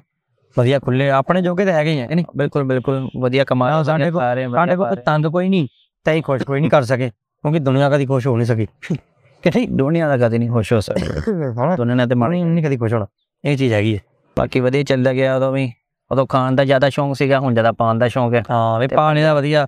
ਵਧੀਆ 0.57 0.79
ਖੁੱਲੇ 0.79 1.11
ਆਪਣੇ 1.11 1.43
ਜੋਗੇ 1.43 1.65
ਤੇ 1.65 1.73
ਹੈਗੇ 1.73 1.93
ਹੀ 1.93 2.01
ਆ 2.01 2.07
ਨਹੀਂ? 2.15 2.25
ਬਿਲਕੁਲ 2.37 2.65
ਬਿਲਕੁਲ 2.65 3.09
ਵਧੀਆ 3.21 3.45
ਕਮਾ 3.45 3.83
ਸਾਡੇ 3.83 4.11
ਕੋਲ- 4.11 4.51
ਸਾਡੇ 4.55 4.77
ਕੋਲ 4.77 4.95
ਤੰਗ 4.97 5.27
ਕੋਈ 5.27 5.49
ਨਹੀਂ 5.49 5.69
ਤੇ 6.05 6.21
ਖੁਸ਼ 6.21 6.43
ਕੋਈ 6.43 6.61
ਨਹੀਂ 6.61 6.71
ਕਰ 6.71 6.83
ਸਕੇ। 6.83 7.11
ਕਿਉਂਕਿ 7.43 7.59
ਦੁਨੀਆ 7.59 7.89
ਕਦੀ 7.91 8.07
ਖੁਸ਼ 8.07 8.27
ਹੋ 8.27 8.37
ਨਹੀਂ 8.37 8.47
ਸਕੀ। 8.47 8.67
ਕਿ 9.45 9.51
ਨਹੀਂ 9.55 9.69
ਦੁਨੀਆ 9.69 10.09
ਦਾ 10.09 10.17
ਕਦੇ 10.17 10.39
ਨਹੀਂ 10.39 10.51
ਖੁਸ਼ 10.51 10.73
ਹੋ 10.73 10.81
ਸਕਦਾ। 10.81 11.75
ਦੁਨੀਆ 11.77 11.95
ਨੇ 11.95 12.07
ਤੇ 12.07 12.15
ਮਾਣੀ 12.15 12.43
ਨਹੀਂ 12.45 12.65
ਕਦੀ 12.65 12.77
ਖੁਸ਼ 12.77 12.95
ਹੋਣਾ। 12.95 13.07
ਇਹ 13.45 13.57
ਚੀਜ਼ 13.57 13.73
ਹੈਗੀ 13.73 13.95
ਹੈ 13.95 14.01
ਬਾਕੀ 14.37 14.61
ਵਧੀਆ 14.61 14.83
ਚੱਲਦਾ 14.83 15.13
ਗਿਆ 15.13 15.37
ਉਦੋਂ 15.37 15.53
ਵੀ। 15.53 15.71
ਉਦੋਂ 16.11 16.27
ਖਾਣ 16.27 16.55
ਦਾ 16.55 16.65
ਜ਼ਿਆਦਾ 16.65 16.89
ਸ਼ੌਂਕ 16.91 17.17
ਸੀਗਾ 17.17 17.39
ਹੁਣ 17.41 17.53
ਜ਼ਿਆਦਾ 17.53 17.73
ਪਾਣ 17.73 17.99
ਦਾ 17.99 18.09
ਸ਼ੌਂਕ 18.09 18.35
ਹੈ। 18.35 18.43
ਹਾਂ 18.51 18.79
ਵੀ 18.81 18.87
ਪਾਣੀ 18.87 19.23
ਦਾ 19.23 19.35
ਵਧੀਆ 19.35 19.67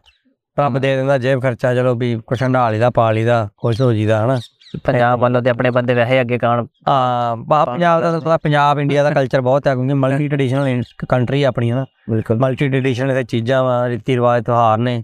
ਰੱਬ 0.57 0.79
ਦੇ 0.79 0.95
ਦਿੰਦਾ 0.97 1.17
ਜੇਬ 1.19 1.41
ਖਰਚਾ 1.43 1.75
ਚਲੋ 1.75 1.95
ਵੀ 1.95 2.15
ਕੁਛ 2.27 2.43
ਹੰਡਾ 2.43 2.69
ਲਈਦਾ 2.71 2.91
ਪਾ 2.91 3.11
ਲਈਦਾ 3.13 3.49
ਖੁਸ਼ 3.59 3.81
ਹੋ 3.81 3.93
ਜੀਦਾ 3.93 4.25
ਹਨਾ? 4.25 4.39
ਪੰਜਾਬ 4.85 5.21
ਵੱਲੋਂ 5.21 5.41
ਤੇ 5.43 5.51
ਆਪਣੇ 5.51 5.71
ਬੰਦੇ 5.71 5.95
ਵੈਸੇ 5.95 6.21
ਅੱਗੇ 6.21 6.39
ਕਾਣ 6.39 6.67
ਆ 6.89 7.35
ਪੰਜਾਬ 7.67 8.01
ਦਾ 8.03 8.19
ਤਾਂ 8.21 8.39
ਪੰਜਾਬ 8.39 8.79
ਇੰਡੀਆ 8.81 9.03
ਦਾ 9.03 9.11
ਕਲਚਰ 9.11 9.41
ਬਹੁਤ 9.41 9.67
ਹੈ 9.67 9.75
ਕਿਉਂਕਿ 9.75 9.95
ਮਲਟੀ 9.95 10.29
ਟ੍ਰੈਡੀਸ਼ਨਲ 10.29 10.83
ਕੰਟਰੀ 11.09 11.43
ਆਪਣੀ 11.43 11.71
ਹੈ 11.71 11.77
ਨਾ 11.77 11.85
ਬਿਲਕੁਲ। 12.11 12.39
ਮਲਟੀ 12.41 12.69
ਟ੍ਰੈਡੀਸ਼ਨਲ 12.69 13.15
ਦੇ 13.15 13.23
ਚੀਜ਼ਾਂ 13.25 13.63
ਵਾ 13.65 13.89
ਰੀਤੀ 13.89 14.15
ਰਿਵਾਜ 14.15 14.45
ਤਿਉਹਾਰ 14.45 14.79
ਨੇ। 14.79 15.03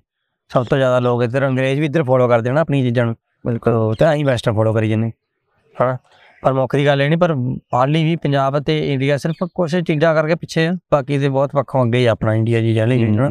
ਸਭ 0.51 0.65
ਤੋਂ 0.65 0.79
ਜ਼ਿਆਦਾ 0.79 0.99
ਲੋਕ 0.99 1.23
ਇੱਧਰ 1.23 1.47
ਅੰਗਰੇਜ਼ 1.47 1.81
ਵੀ 1.81 1.87
ਇੱਧਰ 1.87 2.03
ਫੋਲੋ 2.03 2.29
ਕਰਦੇ 2.29 2.51
ਹਨ 2.51 2.59
ਆਪਣੀ 2.59 2.83
ਚੀਜ਼ਾਂ 2.83 3.07
ਨੂੰ। 3.07 3.17
ਬਿਲਕੁਲ। 3.47 3.95
ਤੇ 3.95 4.11
ਅਸੀਂ 4.13 4.25
ਵੈਸਟਰਨ 4.25 4.55
ਫੋਲੋ 4.55 4.73
ਕਰੀ 4.73 4.89
ਜੰਨੇ 4.89 5.11
ਹਾਂ 5.81 5.97
ਪਰ 6.43 6.53
ਮੁੱਖ 6.53 6.77
ਦੀ 6.77 6.87
ਗੱਲ 6.87 7.03
ਇਹ 7.03 7.09
ਨਹੀਂ 7.09 7.19
ਪਰ 7.19 7.35
ਹਾਲੀ 7.75 8.05
ਵੀ 8.05 8.17
ਪੰਜਾਬ 8.17 8.59
ਅਤੇ 8.59 8.93
ਇੰਡੀਆ 8.93 9.17
ਸਿਰਫ 9.17 9.37
ਕੁਝ 9.55 9.77
ਚੀਜ਼ਾਂ 9.77 10.15
ਕਰਕੇ 10.15 10.35
ਪਿੱਛੇ 10.35 10.67
ਆ 10.67 10.73
ਬਾਕੀ 10.93 11.19
ਤੇ 11.19 11.29
ਬਹੁਤ 11.29 11.51
ਪੱਖੋਂ 11.53 11.85
ਅੱਗੇ 11.85 11.99
ਹੀ 11.99 12.07
ਆਪਣਾ 12.07 12.35
ਇੰਡੀਆ 12.35 12.61
ਜੀ 12.61 12.75
ਜਾਲੀ 12.75 12.99
ਜੀ 12.99 13.07
ਨਾ 13.07 13.29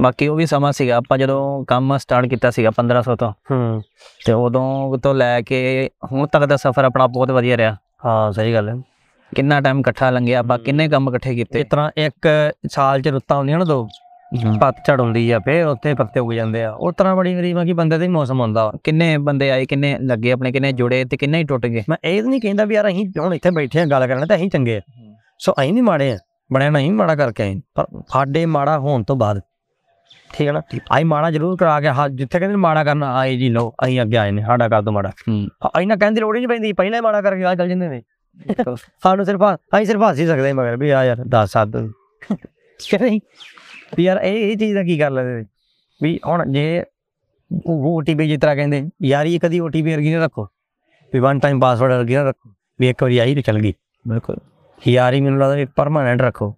ਬਾਕੀ 0.00 0.28
ਉਹ 0.28 0.36
ਵੀ 0.36 0.46
ਸਮਾਂ 0.46 0.72
ਸੀਗਾ 0.72 0.96
ਆਪਾਂ 0.96 1.18
ਜਦੋਂ 1.18 1.64
ਕੰਮ 1.64 1.96
ਸਟਾਰਟ 1.96 2.26
ਕੀਤਾ 2.26 2.50
ਸੀਗਾ 2.50 2.70
1500 2.70 3.16
ਤੋਂ 3.16 3.32
ਹੂੰ। 3.50 3.82
ਤੇ 4.26 4.32
ਉਦੋਂ 4.32 4.98
ਤੋਂ 4.98 5.14
ਲੈ 5.14 5.40
ਕੇ 5.40 5.90
ਹੁਣ 6.12 6.26
ਤੱਕ 6.26 6.44
ਦਾ 6.44 6.56
ਸਫ਼ਰ 6.56 6.84
ਆਪਣਾ 6.84 7.06
ਬਹੁਤ 7.06 7.30
ਵਧੀਆ 7.30 7.56
ਰਿਹਾ। 7.56 7.76
ਹਾਂ 8.04 8.32
ਸਹੀ 8.32 8.54
ਗੱਲ 8.54 8.68
ਹੈ। 8.68 8.74
ਕਿੰਨਾ 9.36 9.60
ਟਾਈਮ 9.60 9.80
ਇਕੱਠਾ 9.80 10.10
ਲੰਘਿਆ 10.10 10.38
ਆਪਾਂ 10.38 10.58
ਕਿੰਨੇ 10.58 10.88
ਕੰਮ 10.88 11.08
ਇਕੱਠੇ 11.08 11.34
ਕੀਤੇ। 11.34 11.60
ਇਸ 11.60 11.66
ਤਰ੍ਹਾਂ 11.70 11.90
ਇੱਕ 11.96 12.52
ਸਾਲ 12.70 13.02
ਚ 13.02 13.08
ਰੁੱਤਾਂ 13.08 13.36
ਹੁੰਦੀਆਂ 13.36 13.58
ਨਾ 13.58 13.64
ਦੋ 13.64 13.88
ਪਤਝੜ 14.60 15.00
ਹੁੰਦੀ 15.00 15.30
ਆ 15.30 15.38
ਫੇਰ 15.38 15.66
ਉੱਥੇ 15.66 15.92
ਪੱਤੇ 15.94 16.20
ਉੱਗ 16.20 16.32
ਜਾਂਦੇ 16.32 16.62
ਆ। 16.64 16.70
ਉਸ 16.72 16.94
ਤਰ੍ਹਾਂ 16.98 17.14
ਬੜੀ 17.16 17.34
ਵਾਰੀ 17.34 17.52
ਮੈਂ 17.54 17.64
ਕਿ 17.66 17.72
ਬੰਦੇ 17.72 17.98
ਦਾ 17.98 18.04
ਹੀ 18.04 18.08
ਮੌਸਮ 18.08 18.40
ਹੁੰਦਾ 18.40 18.64
ਵਾ। 18.64 18.72
ਕਿੰਨੇ 18.84 19.16
ਬੰਦੇ 19.18 19.50
ਆਏ 19.50 19.64
ਕਿੰਨੇ 19.66 19.96
ਲੱਗੇ 20.02 20.32
ਆਪਣੇ 20.32 20.52
ਕਿੰਨੇ 20.52 20.72
ਜੁੜੇ 20.72 21.04
ਤੇ 21.04 21.16
ਕਿੰਨੇ 21.16 21.38
ਹੀ 21.38 21.44
ਟੁੱਟ 21.44 21.66
ਗਏ। 21.66 21.82
ਮੈਂ 21.88 21.96
ਇਹ 22.04 22.22
ਨਹੀਂ 22.22 22.40
ਕਹਿੰਦਾ 22.40 22.64
ਵੀ 22.64 22.74
ਯਾਰ 22.74 22.88
ਅਸੀਂ 22.88 23.06
ਹੁਣ 23.18 23.34
ਇੱਥੇ 23.34 23.50
ਬੈਠੇ 23.50 23.80
ਆ 23.80 23.84
ਗੱਲ 23.86 24.06
ਕਰਨ 24.06 24.26
ਤਾਂ 24.26 24.36
ਅਸੀਂ 24.36 24.50
ਚੰਗੇ 24.50 24.76
ਆ। 24.76 24.80
ਸੋ 25.38 25.52
ਅਸੀਂ 25.52 25.72
ਨਹੀਂ 25.72 25.82
ਮਾੜੇ 25.82 26.12
ਆ। 26.12 26.18
ਬਣਿਆ 26.52 26.70
ਨਹੀਂ 26.70 26.92
ਮਾੜਾ 26.92 27.14
ਕਰਕੇ 27.14 27.42
ਆਏ। 27.42 27.60
ਪਰ 27.74 27.86
ਸਾਡੇ 28.08 28.44
ਮਾੜਾ 28.46 28.78
ਹੋਣ 28.78 29.02
ਤੋਂ 29.02 29.16
ਬਾਅਦ 29.16 29.40
ਠੀਕ 30.34 30.46
ਹੈ 30.48 30.52
ਨਾ? 30.52 30.60
ਅਸੀਂ 30.74 31.04
ਮਾੜਾ 31.04 31.30
ਜ਼ਰੂਰ 31.30 31.56
ਕਰਾ 31.56 31.80
ਕੇ 31.80 31.88
ਹਾਂ 31.88 32.08
ਜਿੱਥੇ 32.08 32.38
ਕਹਿੰਦੇ 32.38 32.56
ਮਾੜਾ 32.56 32.84
ਕਰਨਾ 32.84 33.14
ਆਏ 33.16 33.36
ਜੀ 33.36 33.48
ਲੋ 33.48 33.68
ਅਸੀਂ 33.84 34.00
ਅੱਗੇ 34.02 34.16
ਆਏ 34.16 34.30
ਨੇ 34.30 34.42
ਸਾਡਾ 34.42 34.68
ਕਰ 34.68 34.82
ਦੋ 34.82 34.92
ਮਾੜਾ। 34.92 35.10
ਅਸੀਂ 35.68 35.86
ਨਾ 35.86 35.96
ਕਹਿੰਦੇ 35.96 36.20
ਲੋੜ 36.20 36.34
ਹੀ 36.36 36.40
ਨਹੀਂ 36.40 36.48
ਪੈਂਦੀ 36.48 36.72
ਪਹਿਲਾਂ 36.72 36.98
ਹੀ 36.98 37.02
ਮਾੜਾ 37.02 37.20
ਕਰਕੇ 37.22 37.44
ਆ 37.44 37.54
ਚੱਲ 37.54 37.68
ਜਾਂਦੇ 37.68 37.88
ਨੇ। 37.88 38.02
ਸਾਨੂੰ 39.02 39.24
ਸਿਰਫ 39.24 39.40
ਅਸੀਂ 39.54 39.86
ਸਿਰਫ 39.86 40.02
ਹੱਸ 40.10 40.18
ਹੀ 40.18 40.26
ਸਕਦੇ 40.26 40.52
ਮਗਰ 40.52 40.76
ਵੀ 40.76 40.90
ਆ 40.90 41.04
ਯਾਰ 41.04 41.16
ਦੱਸ 41.28 41.52
ਸੱਦ 41.52 41.76
ਕਿ 42.80 42.98
ਨਹੀਂ 42.98 43.20
ਵੀ 43.96 44.04
ਯਾਰ 44.04 44.16
ਇਹ 44.16 44.50
ਇਹ 44.52 44.56
ਚੀਜ਼ 44.56 44.74
ਦਾ 44.74 44.82
ਕੀ 44.82 44.98
ਕਰ 44.98 45.10
ਲੈਂਦੇ 45.10 45.44
ਵੀ 46.02 46.20
ਹੁਣ 46.26 46.52
ਜੇ 46.52 46.84
ਉਹ 47.66 47.96
ਓਟੀਪੀ 47.96 48.28
ਜਿਸ 48.28 48.40
ਤਰ੍ਹਾਂ 48.40 48.56
ਕਹਿੰਦੇ 48.56 48.88
ਯਾਰ 49.02 49.26
ਇਹ 49.26 49.40
ਕਦੀ 49.40 49.60
ਓਟੀਪੀ 49.60 49.92
ਵਰਗੀ 49.92 50.14
ਨਾ 50.14 50.24
ਰੱਖੋ। 50.24 50.48
ਵੀ 51.14 51.20
ਵਨ 51.20 51.38
ਟਾਈਮ 51.38 51.60
ਪਾਸਵਰਡ 51.60 51.92
ਵਰਗੀ 51.92 52.14
ਨਾ 52.14 52.22
ਰੱਖੋ। 52.22 52.50
ਵੀ 52.80 52.88
ਇੱਕ 52.88 53.02
ਵਾਰੀ 53.02 53.18
ਆਈ 53.18 53.34
ਤੇ 53.34 53.42
ਚੱਲ 53.42 53.58
ਗਈ। 53.58 53.74
ਬਿਲਕੁਲ। 54.08 54.36
ਯਾਰ 54.88 55.14
ਹੀ 55.14 55.20
ਮੈਨੂੰ 55.20 55.40
ਲੱਗਦਾ 55.40 55.54
ਵੀ 55.54 55.64
ਪਰਮਾਨੈਂਟ 55.64 56.22
ਰੱਖੋ। 56.22 56.56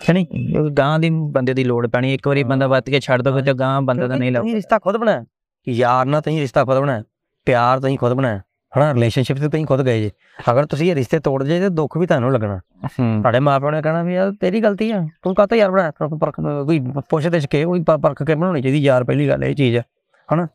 ਕਿ 0.00 0.12
ਨਹੀਂ 0.12 0.26
ਉਹ 0.58 0.70
ਗਾਂ 0.70 0.98
ਦੀ 0.98 1.10
ਬੰਦੇ 1.10 1.54
ਦੀ 1.54 1.64
ਲੋੜ 1.64 1.86
ਪੈਣੀ। 1.86 2.14
ਇੱਕ 2.14 2.28
ਵਾਰੀ 2.28 2.44
ਬੰਦਾ 2.44 2.66
ਵੱਤ 2.66 2.90
ਕੇ 2.90 3.00
ਛੱਡ 3.00 3.22
ਦੋ 3.22 3.40
ਤੇ 3.40 3.54
ਗਾਂ 3.54 3.82
ਬੰਦਾ 3.82 4.08
ਤਾਂ 4.08 4.16
ਨਹੀਂ 4.16 4.32
ਲੱਗਦਾ। 4.32 4.54
ਰਿਸ਼ਤਾ 4.54 4.78
ਖੁਦ 4.78 4.96
ਬਣਾਇਆ। 4.96 5.24
ਯਾਰ 5.68 6.06
ਨਾਲ 6.06 6.20
ਤੁਸੀਂ 6.20 6.40
ਰਿਸ਼ਤਾ 6.40 6.64
ਖੁਦ 6.64 6.78
ਬਣਾਇਆ। 6.78 7.02
ਪਿਆਰ 7.46 7.80
ਤੁਸੀਂ 7.80 7.98
ਖੁਦ 7.98 8.12
ਬਣਾਇਆ। 8.12 8.40
ਹਨਾ 8.72 8.92
ਰਿਲੇਸ਼ਨਸ਼ਿਪ 8.94 9.36
ਤੇ 9.36 9.48
ਤੁਸੀਂ 9.48 9.64
ਖੁਦ 9.66 9.82
ਗਏ 9.86 10.00
ਜੇ। 10.02 10.10
ਅਗਰ 10.50 10.66
ਤੁਸੀਂ 10.66 10.90
ਇਹ 10.90 10.94
ਰਿਸ਼ਤੇ 10.94 11.18
ਤੋੜ 11.20 11.42
ਜੇ 11.44 11.58
ਤੇ 11.60 11.68
ਦੁੱਖ 11.70 11.96
ਵੀ 11.98 12.06
ਤੁਹਾਨੂੰ 12.06 12.32
ਲੱਗਣਾ। 12.32 12.58
ਤੁਹਾਡੇ 12.86 13.40
ਮਾਪਿਆਂ 13.40 13.72
ਨੇ 13.72 13.82
ਕਹਿਣਾ 13.82 14.02
ਵੀ 14.02 14.14
ਯਾਰ 14.14 14.32
ਤੇਰੀ 14.40 14.60
ਗਲਤੀ 14.60 14.90
ਆ। 14.90 15.00
ਤੂੰ 15.22 15.34
ਕਾਹਤੋਂ 15.34 15.58
ਯਾਰ 15.58 15.70
ਬਣਾਇਆ 15.70 15.90
ਤੂੰ 16.00 16.18
ਪਰਖ 16.18 16.40
ਕੋਈ 16.40 16.80
ਪੁੱਛਦੇ 17.08 17.40
ਚ 17.40 17.46
ਕੇ 17.46 17.64
ਕੋਈ 17.64 17.82
ਪਰਖ 17.82 18.22
ਕੇ 18.22 18.34
ਬਣਾਉਣੀ 18.34 18.62
ਚਾਹੀਦੀ 18.62 18.78
ਯਾਰ 18.78 19.04
ਪਹਿਲੀ 19.04 19.28
ਗੱਲ 19.28 19.44
ਇਹ 19.44 19.54
ਚੀਜ਼ 19.54 19.76
ਹੈ 19.76 19.82
ਹਨਾ 20.28 20.46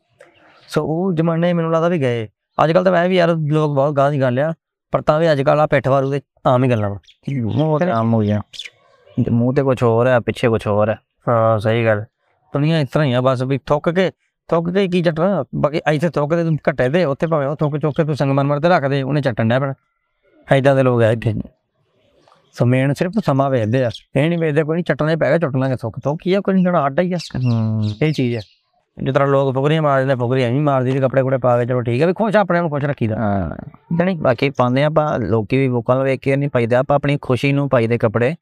ਸੋ 0.68 0.84
ਉਹ 0.86 1.12
ਜ਼ਮਾਨੇ 1.12 1.52
ਮੈਨੂੰ 1.52 1.72
ਲੱਗਦਾ 1.72 1.88
ਵੀ 1.88 2.00
ਗਏ। 2.00 2.28
ਅੱਜ 2.58 2.72
ਕੱਲ 2.72 2.84
ਤਾਂ 2.84 2.92
ਵੈਸੇ 2.92 3.08
ਵੀ 3.08 3.16
ਯਾਰ 3.16 3.28
ਲੋਕ 3.28 3.74
ਬਹੁਤ 3.74 3.94
ਗਾਂ 3.94 4.10
ਦੀ 4.10 4.20
ਗੱਲ 4.20 4.38
ਆ 4.38 4.52
ਪਰ 4.92 5.02
ਤਾਂ 5.02 5.18
ਵੀ 5.20 5.30
ਅੱਜ 5.32 5.42
ਕੱਲ 5.42 5.60
ਆ 5.60 5.66
ਪਿੱਠ 5.66 5.88
ਵਾਰੂ 5.88 6.10
ਦੇ 6.10 6.20
ਆਮ 6.46 6.64
ਹੀ 6.64 6.70
ਗੱਲਾਂ 6.70 6.90
ਵਾ। 6.90 6.98
ਉਹ 7.64 7.78
ਤਾਂ 7.78 7.92
ਆਮ 7.92 8.14
ਹੋ 8.14 8.20
ਗਿਆ। 8.20 8.40
ਮੂੰਹ 9.30 9.54
ਤੇ 9.54 9.62
ਕੁਝ 9.62 9.82
ਹੋਰ 9.82 10.06
ਹੈ 10.06 10.18
ਪਿੱਛੇ 10.20 10.48
ਕੁਝ 10.48 10.66
ਹੋਰ 10.66 10.88
ਹੈ 10.88 10.96
ਹਾਂ 11.28 11.58
ਸਹੀ 11.58 11.84
ਗੱਲ। 11.86 12.04
ਦੁਨੀਆ 12.52 12.78
ਇਸ 12.80 12.88
ਤਰ੍ਹਾਂ 12.88 13.06
ਹੀ 13.06 13.12
ਆ 13.12 13.20
ਬਸ 13.20 13.42
ਵੀ 13.42 13.58
ਥੁੱਕ 13.66 13.88
ਕੇ 13.90 14.10
ਥੁੱਕ 14.48 14.70
ਕੇ 14.70 14.86
ਕੀ 14.88 15.02
ਚੱਟਣਾ 15.02 15.44
ਬਾਕੀ 15.54 15.80
ਇੱਥੇ 15.92 16.08
ਥੁੱਕ 16.10 16.34
ਦੇ 16.34 16.44
ਤੂੰ 16.44 16.56
ਘੱਟੇ 16.68 16.88
ਦੇ 16.88 17.04
ਉੱਥੇ 17.04 17.26
ਭਾਵੇਂ 17.26 17.46
ਉਹ 17.48 17.56
ਥੁੱਕ 17.56 17.76
ਚੁੱਕ 17.78 17.96
ਕੇ 17.96 18.04
ਤੂੰ 18.04 18.16
ਸੰਗਮਰਮਰ 18.16 18.60
ਤੇ 18.60 18.68
ਰੱਖ 18.68 18.84
ਦੇ 18.88 19.02
ਉਹਨੇ 19.02 19.20
ਚੱਟਣ 19.20 19.48
ਡਿਆ 19.48 19.58
ਪੈਣਾ 19.60 19.74
ਐਦਾਂ 20.48 20.74
ਦੇ 20.76 20.82
ਲੋਕ 20.82 21.02
ਆ 21.02 21.10
ਇੱਥੇ। 21.10 21.34
ਸੋ 22.54 22.64
ਮੇਨ 22.66 22.92
ਸਿਰਫ 22.94 23.18
ਸਮਾਂ 23.24 23.48
ਵੇਚਦੇ 23.50 23.84
ਆ। 23.84 23.90
ਇਹ 24.16 24.28
ਨਹੀਂ 24.28 24.38
ਵੇਚਦੇ 24.38 24.62
ਕੋਈ 24.62 24.74
ਨਹੀਂ 24.76 24.84
ਚੱਟਣਾ 24.84 25.10
ਹੀ 25.10 25.16
ਪੈ 25.16 25.28
ਗਿਆ 25.28 25.38
ਚੱਟਣਾ 25.38 25.68
ਕਿ 25.68 25.76
ਥੁੱਕ 25.76 25.98
ਥੁੱਕ 26.04 26.20
ਕੀ 26.22 26.32
ਆ 26.34 26.40
ਕੋਈ 26.40 26.54
ਨਹੀਂ 26.54 26.64
ਜਿਹੜਾ 26.64 26.80
ਆਡਾ 26.82 27.02
ਹੀ 27.02 27.12
ਆ। 27.12 27.18
ਇਹ 28.02 28.12
ਚੀਜ਼ 28.12 28.34
ਹੈ 28.36 28.40
ਜਿਸ 28.98 29.14
ਤਰ੍ਹਾਂ 29.14 29.28
ਲੋਕ 29.28 29.52
ਫੁਕਰੀਆਂ 29.54 29.82
ਮਾਰ 29.82 29.98
ਦਿੰਦੇ 29.98 30.14
ਫੁਕਰੀਆਂ 30.14 30.50
ਨਹੀਂ 30.50 30.60
ਮਾਰਦੀ 30.60 30.92
ਤੇ 30.92 31.00
ਕੱਪੜੇ 31.00 31.22
ਕੁੜੇ 31.22 31.38
ਪਾ 31.38 31.56
ਕੇ 31.58 31.66
ਚਲੋ 31.66 31.80
ਠੀਕ 31.80 32.00
ਹੈ 32.02 32.06
ਵੀ 32.06 32.12
ਖੁਸ਼ 32.12 32.36
ਆਪਣੇ 32.36 32.60
ਨੂੰ 32.60 32.70
ਖੁਸ਼ 32.70 32.84
ਰੱਖੀਦਾ 32.84 33.16
ਹਾਂ। 33.16 33.50
ਨਹੀਂ 34.04 34.16
ਬਾਕੀ 34.18 34.50
ਪਾਉਂਦੇ 34.50 34.84
ਆਪਾਂ 34.84 35.18
ਲੋਕੀ 35.18 35.56
ਵੀ 35.56 35.68
ਲੋਕਾਂ 35.68 35.96
ਨੂੰ 35.96 36.04
ਵੇਖ 36.04 36.20
ਕੇ 36.20 36.36
ਨਹੀਂ 36.36 36.48
ਪਾਈਦਾ 36.52 36.78
ਆਪਾਂ 36.78 36.96
ਆਪਣੀ 36.96 37.18
ਖੁਸ਼ੀ 37.22 37.52
ਨੂੰ 37.52 37.68
ਪਾਈਦੇ 37.68 37.98
ਕੱਪੜੇ। 37.98 38.34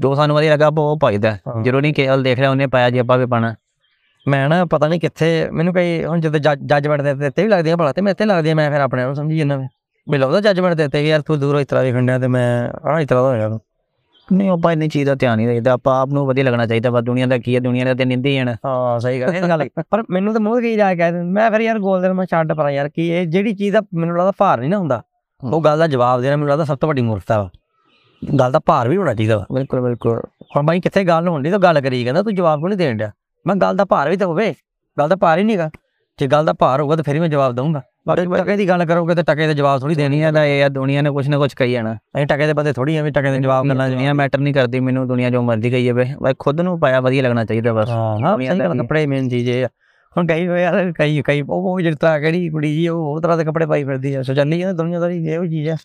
ਜੋ 0.00 0.14
ਸਾਨੂੰ 0.14 0.36
ਵਧੀਆ 0.36 0.52
ਲੱਗਾ 0.52 0.68
ਉਹ 0.78 0.98
ਪਾਈਦਾ। 0.98 1.36
ਜ਼ਰੂਰੀ 1.62 1.80
ਨਹੀਂ 1.82 1.94
ਕਿ 1.94 2.08
ਹਲ 2.08 2.22
ਦੇਖ 2.22 2.38
ਲਿਆ 2.40 2.50
ਉਹਨੇ 2.50 2.66
ਪਾਇਆ 2.66 2.90
ਜੀ 2.90 2.98
ਆਪਾਂ 2.98 3.18
ਵੀ 3.18 3.26
ਪਾਣਾ 3.26 3.54
ਮੈਂ 4.28 4.48
ਨਾ 4.48 4.64
ਪਤਾ 4.64 4.88
ਨਹੀਂ 4.88 5.00
ਕਿੱਥੇ 5.00 5.48
ਮੈਨੂੰ 5.52 5.74
ਕਈ 5.74 6.04
ਹੁਣ 6.04 6.20
ਜਦੋਂ 6.20 6.40
ਜੱਜਮੈਂਟ 6.56 7.02
ਦੇ 7.02 7.14
ਦਿੱਤੇ 7.14 7.42
ਵੀ 7.42 7.48
ਲੱਗਦੀਆਂ 7.48 7.76
ਭਲਾ 7.76 7.92
ਤੇ 7.92 8.02
ਮੇਰੇ 8.02 8.14
ਤੇ 8.14 8.24
ਲੱਗਦੀਆਂ 8.24 8.56
ਮੈਂ 8.56 8.70
ਫਿਰ 8.70 8.80
ਆਪਣੇ 8.80 9.02
ਆਪ 9.02 9.06
ਨੂੰ 9.06 9.16
ਸਮਝੀ 9.16 9.38
ਜਾਂਦਾ 9.38 9.56
ਮੈਂ 10.06 10.18
ਲੱਗਦਾ 10.18 10.40
ਜੱਜਮੈਂਟ 10.40 10.74
ਦਿੱਤੇ 10.74 11.08
ਯਾਰ 11.08 11.20
ਤੂੰ 11.22 11.40
ਦੂਰੋਂ 11.40 11.60
ਇਸ 11.60 11.66
ਤਰ੍ਹਾਂ 11.66 11.84
ਵੇਖਣ 11.84 12.06
ਡਿਆ 12.06 12.18
ਤੇ 12.18 12.28
ਮੈਂ 12.28 12.68
ਆਹ 12.88 13.00
ਇਸ 13.00 13.08
ਤਰ੍ਹਾਂ 13.08 13.22
ਦਾ 13.22 13.28
ਹੋਏਗਾ 13.28 13.48
ਤੂੰ 13.48 13.60
ਨਹੀਂ 14.28 14.50
ਆਪਾਂ 14.50 14.72
ਇੰਨੀ 14.72 14.88
ਚੀਜ਼ 14.88 15.06
ਦਾ 15.06 15.14
ਧਿਆਨ 15.14 15.36
ਨਹੀਂ 15.36 15.46
ਦੇਈਦਾ 15.46 15.72
ਆਪਾਂ 15.72 16.02
ਆਪ 16.02 16.08
ਨੂੰ 16.08 16.26
ਵਧੀਆ 16.26 16.44
ਲੱਗਣਾ 16.44 16.66
ਚਾਹੀਦਾ 16.66 16.90
ਬਸ 16.90 17.02
ਦੁਨੀਆ 17.02 17.26
ਦਾ 17.26 17.38
ਕੀ 17.38 17.54
ਹੈ 17.54 17.60
ਦੁਨੀਆ 17.60 17.84
ਦਾ 17.84 17.94
ਤੇ 17.94 18.04
ਨਿੰਦੀ 18.04 18.34
ਜਾਣਾ 18.34 18.54
ਹਾਂ 18.64 18.98
ਸਹੀ 19.00 19.20
ਗੱਲ 19.20 19.34
ਇਹ 19.34 19.42
ਗੱਲ 19.42 19.62
ਹੈ। 19.62 19.82
ਪਰ 19.90 20.02
ਮੈਨੂੰ 20.10 20.32
ਤਾਂ 20.32 20.40
ਮੂੰਹ 20.40 20.56
ਤੇ 20.56 20.62
ਕੀ 20.62 20.76
ਜਾ 20.76 20.94
ਕੇ 20.94 20.98
ਕਹਿ 20.98 21.12
ਮੈਂ 21.12 21.50
ਫਿਰ 21.50 21.60
ਯਾਰ 21.60 21.78
ਗੋਲ 21.78 22.02
ਦੇ 22.02 22.12
ਮੈਂ 22.12 22.26
ਛੱਡ 22.26 22.52
ਪਰਾਂ 22.52 22.70
ਯਾਰ 22.70 22.88
ਕਿ 22.88 23.08
ਇਹ 23.08 23.26
ਜਿਹੜੀ 23.26 23.54
ਚੀਜ਼ 23.54 23.72
ਦਾ 23.72 23.80
ਮੈਨੂੰ 23.94 24.16
ਲੱਗਦਾ 24.16 24.32
ਭਾਰ 24.38 24.58
ਨਹੀਂ 24.60 24.70
ਨਾ 24.70 24.78
ਹੁੰਦਾ 24.78 25.02
ਉਹ 25.42 25.62
ਗੱਲ 25.62 25.78
ਦਾ 25.78 25.86
ਜਵਾਬ 25.86 26.20
ਦੇਣਾ 26.20 26.36
ਮੈਨੂੰ 26.36 26.48
ਲੱਗਦਾ 26.48 26.64
ਸਭ 26.64 26.76
ਤੋਂ 26.76 26.88
ਵੱਡੀ 26.88 27.02
ਮੂਰਖਤਾ 27.02 27.42
ਵਾ। 27.42 27.50
ਗੱਲ 28.40 28.52
ਦਾ 28.52 28.58
ਭਾਰ 28.58 28.88
ਵੀ 28.88 28.96
ਹੋਣਾ 28.96 29.14
ਚਾਹੀਦਾ 29.14 29.44
ਬਿਲਕੁਲ 29.52 29.80
ਬਿਲਕੁਲ। 29.80 30.20
ਹੁਣ 30.56 30.66
ਬਾਈ 30.66 30.80
ਕਿੱਥੇ 30.80 31.04
ਗੱਲ 31.04 31.28
ਹੋਣੀ 31.28 31.50
ਤਾਂ 31.50 31.58
ਗੱਲ 31.58 31.80
ਕਰੀ 31.80 32.04
ਕਹਿੰਦਾ 32.04 32.22
ਤੂੰ 32.22 32.34
ਜਵਾਬ 32.34 32.58
ਕਿਉਂ 32.58 32.68
ਨਹੀਂ 32.68 32.78
ਦੇਣ 32.78 32.96
ਡਿਆ? 32.96 33.10
ਮੈਂ 33.46 33.56
ਗੱਲ 33.56 33.76
ਦਾ 33.76 33.84
ਭਾਰ 33.84 34.10
ਵੀ 34.10 34.16
ਤਾਂ 34.16 34.26
ਹੋਵੇ 34.26 34.54
ਗੱਲ 34.98 35.08
ਦਾ 35.08 35.16
ਭਾਰ 35.16 35.38
ਹੀ 35.38 35.44
ਨਹੀਂਗਾ 35.44 35.70
ਜੇ 36.18 36.26
ਗੱਲ 36.26 36.44
ਦਾ 36.44 36.52
ਭਾਰ 36.52 36.80
ਹੋਊਗਾ 36.80 36.96
ਤਾਂ 36.96 37.04
ਫਿਰ 37.04 37.14
ਹੀ 37.14 37.20
ਮੈਂ 37.20 37.28
ਜਵਾਬ 37.28 37.52
ਦਊਂਗਾ। 37.52 37.82
ਬਾਕੀ 38.06 38.24
ਟਕੇ 38.26 38.56
ਦੀ 38.56 38.68
ਗੱਲ 38.68 38.84
ਕਰੋਗੇ 38.84 39.14
ਤਾਂ 39.14 39.24
ਟਕੇ 39.24 39.46
ਦੇ 39.46 39.54
ਜਵਾਬ 39.54 39.80
ਥੋੜੀ 39.80 39.94
ਦੇਣੀ 39.94 40.08
ਦੁਨੀਆ 40.08 40.30
ਦਾ 40.30 40.44
ਇਹ 40.44 40.64
ਆ 40.64 40.68
ਦੁਨੀਆ 40.68 41.02
ਨੇ 41.02 41.10
ਕੁਝ 41.10 41.28
ਨਾ 41.28 41.38
ਕੁਝ 41.38 41.52
ਕਹੀ 41.54 41.72
ਜਾਣਾ। 41.72 41.94
ਅਸੀਂ 41.94 42.26
ਟਕੇ 42.26 42.46
ਦੇ 42.46 42.52
ਬੰਦੇ 42.52 42.72
ਥੋੜੀ 42.72 42.96
ਐਵੇਂ 42.96 43.12
ਟਕੇ 43.12 43.30
ਦੇ 43.30 43.38
ਜਵਾਬ 43.38 43.68
ਕਰਨਾ 43.68 43.88
ਦੁਨੀਆ 43.88 44.12
ਮੈਟਰ 44.12 44.38
ਨਹੀਂ 44.38 44.54
ਕਰਦੀ 44.54 44.80
ਮੈਨੂੰ 44.80 45.06
ਦੁਨੀਆ 45.08 45.30
ਜੋ 45.30 45.42
ਮਰਜ਼ੀ 45.42 45.70
ਕਹੀ 45.70 45.84
ਜਾਵੇ। 45.84 46.06
ਬਈ 46.22 46.34
ਖੁਦ 46.38 46.60
ਨੂੰ 46.60 46.78
ਪਾਇਆ 46.80 47.00
ਵਧੀਆ 47.00 47.22
ਲੱਗਣਾ 47.22 47.44
ਚਾਹੀਦਾ 47.44 47.72
ਬਸ। 47.72 47.88
ਹਾਂ 47.88 48.16
ਹਾਂ 48.24 48.36
ਸਹੀ 48.38 48.60
ਹੈ। 48.60 48.68
ਕੱਪੜੇ 48.68 49.06
ਮੇਨ 49.06 49.28
ਚੀਜ਼ 49.28 49.50
ਇਹ 49.50 49.64
ਆ। 49.64 49.68
ਹੁਣ 50.16 50.26
ਕਈ 50.26 50.44
ਯਾਰ 50.44 50.92
ਕਈ 50.92 51.22
ਕਈ 51.22 51.42
ਉਹ 51.48 51.80
ਜਿਹੜੀ 51.80 51.96
ਕਿਹੜੀ 52.20 52.48
ਕੁੜੀ 52.50 52.74
ਜੀ 52.74 52.88
ਉਹ 52.88 53.14
ਉਹ 53.14 53.20
ਤਰ੍ਹਾਂ 53.20 53.36
ਦੇ 53.38 53.44
ਕੱਪੜੇ 53.44 53.66
ਪਾਈ 53.66 53.84
ਫਿਰਦੀ 53.84 54.14
ਆ। 54.14 54.22
ਸੋ 54.22 54.34
ਜਾਂਦਾ 54.34 54.72
ਦੁਨੀਆਦਾਰੀ 54.72 55.26
ਇਹੋ 55.26 55.46
ਚੀਜ਼ 55.46 55.68
ਆ। 55.68 55.76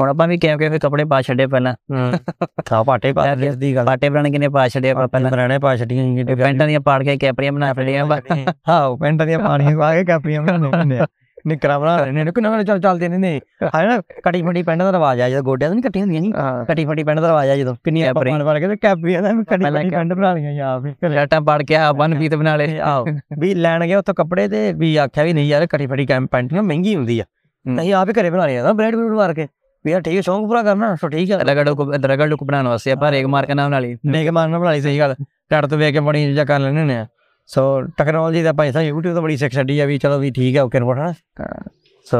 ਹੁਣ 0.00 0.10
ਆਪਾਂ 0.10 0.28
ਵੀ 0.28 0.38
ਕਿਹਾ 0.38 0.56
ਕਿ 0.56 0.78
ਕੱਪੜੇ 0.78 1.04
ਪਾ 1.04 1.22
ਛੱਡੇ 1.22 1.46
ਪਹਿਲਾਂ। 1.46 1.74
ਹਾਂ। 1.92 2.12
ਪਾਟੇ 2.86 3.12
ਪਾ 3.12 3.34
ਦੀ 3.34 3.76
ਗੱਲ 3.76 3.86
ਪਾਟੇ 3.86 4.08
ਬਣ 4.08 4.30
ਕਿਨੇ 4.30 4.48
ਪਾ 4.48 4.68
ਛੱਡੇ 4.68 4.90
ਆਪਾਂ 4.90 5.08
ਪਹਿਲਾਂ। 5.08 5.30
ਬਰਾਣੇ 5.30 5.58
ਪਾ 5.58 5.76
ਛੱਡੀਆਂ 5.76 6.04
ਇਹ 6.04 6.36
ਪੈਂਟਾਂ 6.36 6.66
ਦੀਆਂ 6.66 6.80
ਪਾੜ 6.80 7.02
ਕੇ 7.04 7.16
ਕੈਪਰੀਆਂ 7.16 7.52
ਬਣਾ 7.52 7.72
ਫੜੀਆਂ 7.72 8.06
ਹਾਂ 8.68 8.96
ਪੈਂਟਾਂ 8.96 9.26
ਦੀਆਂ 9.26 9.38
ਪਾਣੀਆਂ 9.38 9.78
ਪਾ 9.78 9.94
ਕੇ 9.94 10.04
ਕਾਪੀਆਂ 10.04 10.42
ਬਣਾਉਂਦੇ 10.42 10.84
ਨੇ 10.84 11.00
ਨਿਕਰਾ 11.46 11.78
ਬਣਾ 11.78 11.96
ਰਹੇ 11.96 12.12
ਨੇ। 12.12 12.24
ਕਿੰਨਾ 12.24 12.62
ਚੱਲ 12.62 12.80
ਚੱਲਦੇ 12.80 13.08
ਨੇ 13.08 13.18
ਨੇ 13.18 13.40
ਹਾਂ 13.74 13.86
ਨਾ 13.86 14.00
ਕਟੀ 14.24 14.42
ਫਟੀ 14.42 14.62
ਪੈਂਟ 14.62 14.78
ਦਾ 14.78 14.92
ਰਿਵਾਜ 14.92 15.20
ਆ 15.20 15.28
ਜਦੋਂ 15.28 15.42
ਗੋਡਿਆਂ 15.42 15.70
ਤੋਂ 15.70 15.74
ਨਹੀਂ 15.74 15.82
ਕੱਟੀਆਂ 15.82 16.04
ਹੁੰਦੀਆਂ 16.04 16.22
ਸੀ। 16.22 16.32
ਹਾਂ। 16.32 16.64
ਕਟੀ 16.64 16.84
ਫਟੀ 16.84 17.04
ਪੈਂਟ 17.04 17.20
ਦਾ 17.20 17.28
ਰਿਵਾਜ 17.28 17.48
ਆ 17.48 17.56
ਜਦੋਂ। 17.56 17.74
ਕਿੰਨੀਆਂ 17.84 18.14
ਕੈਪਰੀ। 18.14 18.30
ਪਾਣ 18.30 18.44
ਪਾਣ 18.44 18.60
ਕੇ 18.60 18.68
ਤੇ 18.68 18.76
ਕੈਪਰੀਆਂ 18.76 19.22
ਦਾ 19.22 19.32
ਕਟੀ 19.32 19.64
ਫਟੀ 19.64 19.90
ਪੈਂਟ 19.90 20.12
ਬਣਾ 20.12 20.32
ਲਈਆਂ 20.32 20.52
ਯਾਰ 20.52 20.80
ਵੀ। 20.80 20.90
ਸ਼ਰਟਾਂ 20.92 21.40
ਪਾੜ 21.40 21.62
ਕੇ 21.62 21.76
ਆ 21.76 21.92
ਬਨ 21.92 22.18
ਫੀਤ 22.18 22.34
ਬਣਾ 22.34 22.56
ਲਏ। 22.56 22.78
ਆਹੋ। 22.78 23.04
ਵੀ 23.38 23.54
ਲੈਣ 23.54 23.86
ਗਏ 23.86 23.94
ਉੱਥੋਂ 23.94 24.14
ਕੱਪੜੇ 24.14 24.48
ਤੇ 24.48 24.72
ਵੀ 24.72 24.96
ਆਖਿਆ 24.96 25.24
ਵੀ 25.24 25.32
ਨਹੀਂ 25.32 25.48
ਯਾਰ 25.48 25.66
ਕਟੀ 25.66 25.86
ਫਟੀ 25.86 26.06
ਕੈਂਪ 26.06 26.30
ਪੈਂਟ 26.30 26.52
ਨਾ 26.52 26.62
ਮਹਿੰਗੀ 26.62 26.96
ਹੁੰਦੀ 26.96 27.20
ਆ। 27.20 27.24
ਹੂੰ। 27.24 27.74
ਨਹੀਂ 27.74 27.94
ਆਪ 27.94 28.08
ਹੀ 28.08 28.12
ਘਰੇ 28.20 28.30
ਬਣਾ 28.30 28.46
ਲਿਆ 28.46 28.62
ਨਾ 28.62 28.72
ਬ੍ਰੈਡ 28.72 28.96
ਬਰੂਡ 28.96 29.12
ਮਾਰ 29.12 29.34
ਕੇ। 29.34 29.42
ਵੀ 29.42 29.63
ਯਾਰ 29.84 30.00
ਠੀਕ 30.02 30.16
ਹੈ 30.16 30.20
ਸ਼ੌਂਕ 30.22 30.46
ਪੂਰਾ 30.48 30.62
ਕਰਨਾ 30.62 30.94
ਸੋ 31.00 31.08
ਠੀਕ 31.08 31.30
ਹੈ। 31.30 31.38
ਰਗੜ 31.38 31.68
ਲੁੱਕ 31.68 31.80
ਰਗੜ 32.04 32.28
ਲੁੱਕ 32.28 32.44
ਬਣਾਉਣ 32.44 32.68
ਵਾਸਤੇ 32.68 32.92
ਆਪਾਂ 32.92 33.10
ਰੇਗ 33.12 33.26
ਮਾਰ 33.34 33.46
ਕੇ 33.46 33.54
ਨਾਮ 33.54 33.70
ਨਾਲ 33.70 33.84
ਹੀ 33.84 33.94
ਦੇਖ 34.12 34.28
ਮਾਰਨਾ 34.32 34.58
ਬਣਾ 34.58 34.70
ਲਈ 34.70 34.80
ਸਹੀ 34.80 34.98
ਗੱਲ। 34.98 35.14
ਟੱਟ 35.50 35.66
ਤੋਂ 35.66 35.78
ਵੇਖ 35.78 35.92
ਕੇ 35.94 36.00
ਬੜੀ 36.00 36.24
ਚੀਜ਼ਾਂ 36.26 36.46
ਕਰ 36.46 36.60
ਲੈਣੇ 36.60 36.84
ਨੇ 36.84 37.04
ਸੋ 37.50 37.62
ਟੈਕਨੋਲੋਜੀ 37.96 38.42
ਦਾ 38.42 38.52
ਪੈਸਾ 38.52 38.80
YouTube 38.82 39.14
ਤੋਂ 39.14 39.22
ਬੜੀ 39.22 39.36
ਸਿੱਖ 39.36 39.52
ਛੱਡੀ 39.54 39.78
ਆ 39.80 39.86
ਵੀ 39.86 39.98
ਚਲੋ 39.98 40.18
ਵੀ 40.18 40.30
ਠੀਕ 40.36 40.56
ਹੈ 40.56 40.62
ਓਕੇ 40.62 40.80
ਰਿਪੋਰਟ 40.80 40.98
ਹਨਾ 40.98 41.12
ਸੋ 42.06 42.18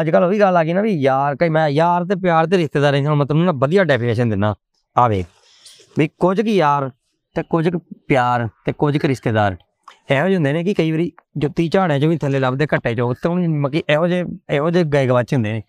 ਅੱਜ 0.00 0.10
ਕੱਲ 0.10 0.24
ਉਹ 0.24 0.28
ਵੀ 0.30 0.38
ਗੱਲ 0.40 0.56
ਆ 0.56 0.62
ਗਈ 0.64 0.72
ਨਾ 0.72 0.80
ਵੀ 0.82 0.92
ਯਾਰ 1.00 1.36
ਕਈ 1.36 1.48
ਮੈਂ 1.48 1.68
ਯਾਰ 1.68 2.04
ਤੇ 2.04 2.14
ਪਿਆਰ 2.22 2.46
ਤੇ 2.46 2.56
ਰਿਸ਼ਤੇਦਾਰੀ 2.56 3.00
ਨਾਲ 3.00 3.14
ਮਤਲਬ 3.14 3.44
ਨਾ 3.44 3.52
ਵਧੀਆ 3.56 3.84
ਡੈਫੀਨੇਸ਼ਨ 3.84 4.28
ਦਿੰਨਾ 4.30 4.54
ਆ 4.96 5.06
ਵੇਖ 5.08 5.26
ਵੀ 5.98 6.08
ਕੁਝ 6.20 6.40
ਕੀ 6.40 6.56
ਯਾਰ 6.56 6.88
ਤੇ 7.36 7.42
ਕੁਝ 7.50 7.68
ਪਿਆਰ 8.08 8.48
ਤੇ 8.66 8.72
ਕੁਝ 8.72 8.96
ਕੁ 8.98 9.08
ਰਿਸ਼ਤੇਦਾਰ। 9.08 9.56
ਇਹੋ 10.10 10.24
ਜਿਹੇ 10.26 10.34
ਹੁੰਦੇ 10.36 10.52
ਨੇ 10.52 10.62
ਕਿ 10.64 10.74
ਕਈ 10.74 10.90
ਵਾਰੀ 10.92 11.10
ਜੁੱਤੀ 11.38 11.68
ਝਾੜਿਆਂ 11.68 11.98
ਚੋਂ 12.00 12.08
ਵੀ 12.08 12.16
ਥੱਲੇ 12.18 12.38
ਲੱਭਦੇ 12.38 12.66
ਘੱਟੇ 12.74 12.94
ਚੋਂ 12.94 13.12
ਤੇ 13.14 13.28
ਹੁਣ 13.28 13.46
ਮਗੀ 13.60 13.82
ਇਹੋ 13.90 14.06
ਜਿਹੇ 14.08 14.24
ਇਹੋ 14.50 14.70
ਜਿਹੇ 14.70 14.84
ਗਏ 14.84 15.06
ਗਵਾਚ 15.06 15.34
ਹੁੰਦੇ 15.34 15.52
ਨੇ। 15.52 15.62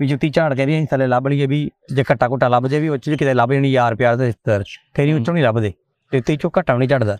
ਵੀ 0.00 0.06
ਜੁੱਤੀ 0.06 0.28
ਝਾੜ 0.28 0.54
ਕੇ 0.54 0.66
ਵੀ 0.66 0.78
ਅਸੀਂ 0.78 0.86
ਥੱਲੇ 0.86 1.06
ਲੱਭ 1.06 1.26
ਲਈਏ 1.28 1.46
ਵੀ 1.46 1.70
ਜੇ 1.94 2.04
ਘੱਟਾ 2.12 2.28
ਘੁੱਟਾ 2.28 2.48
ਲੱਭ 2.48 2.66
ਜੇ 2.66 2.80
ਵੀ 2.80 2.88
ਉੱਚ 2.88 3.10
ਕਿਤੇ 3.10 3.34
ਲੱਭ 3.34 3.52
ਜਣੀ 3.52 3.72
ਯਾਰ 3.72 3.94
ਪਿਆਰ 3.94 4.16
ਤੇ 4.16 4.26
ਰਿਸ਼ਤੇਦਾਰ 4.26 4.64
ਕਈ 4.94 5.12
ਉੱਚੋਂ 5.12 5.34
ਨਹੀਂ 5.34 5.44
ਲੱਭਦੇ 5.44 5.72
ਜੁੱਤੀ 6.14 6.36
ਚੋਂ 6.36 6.50
ਘੱਟਾ 6.58 6.76
ਨਹੀਂ 6.76 6.88
ਝੜਦਾ। 6.88 7.16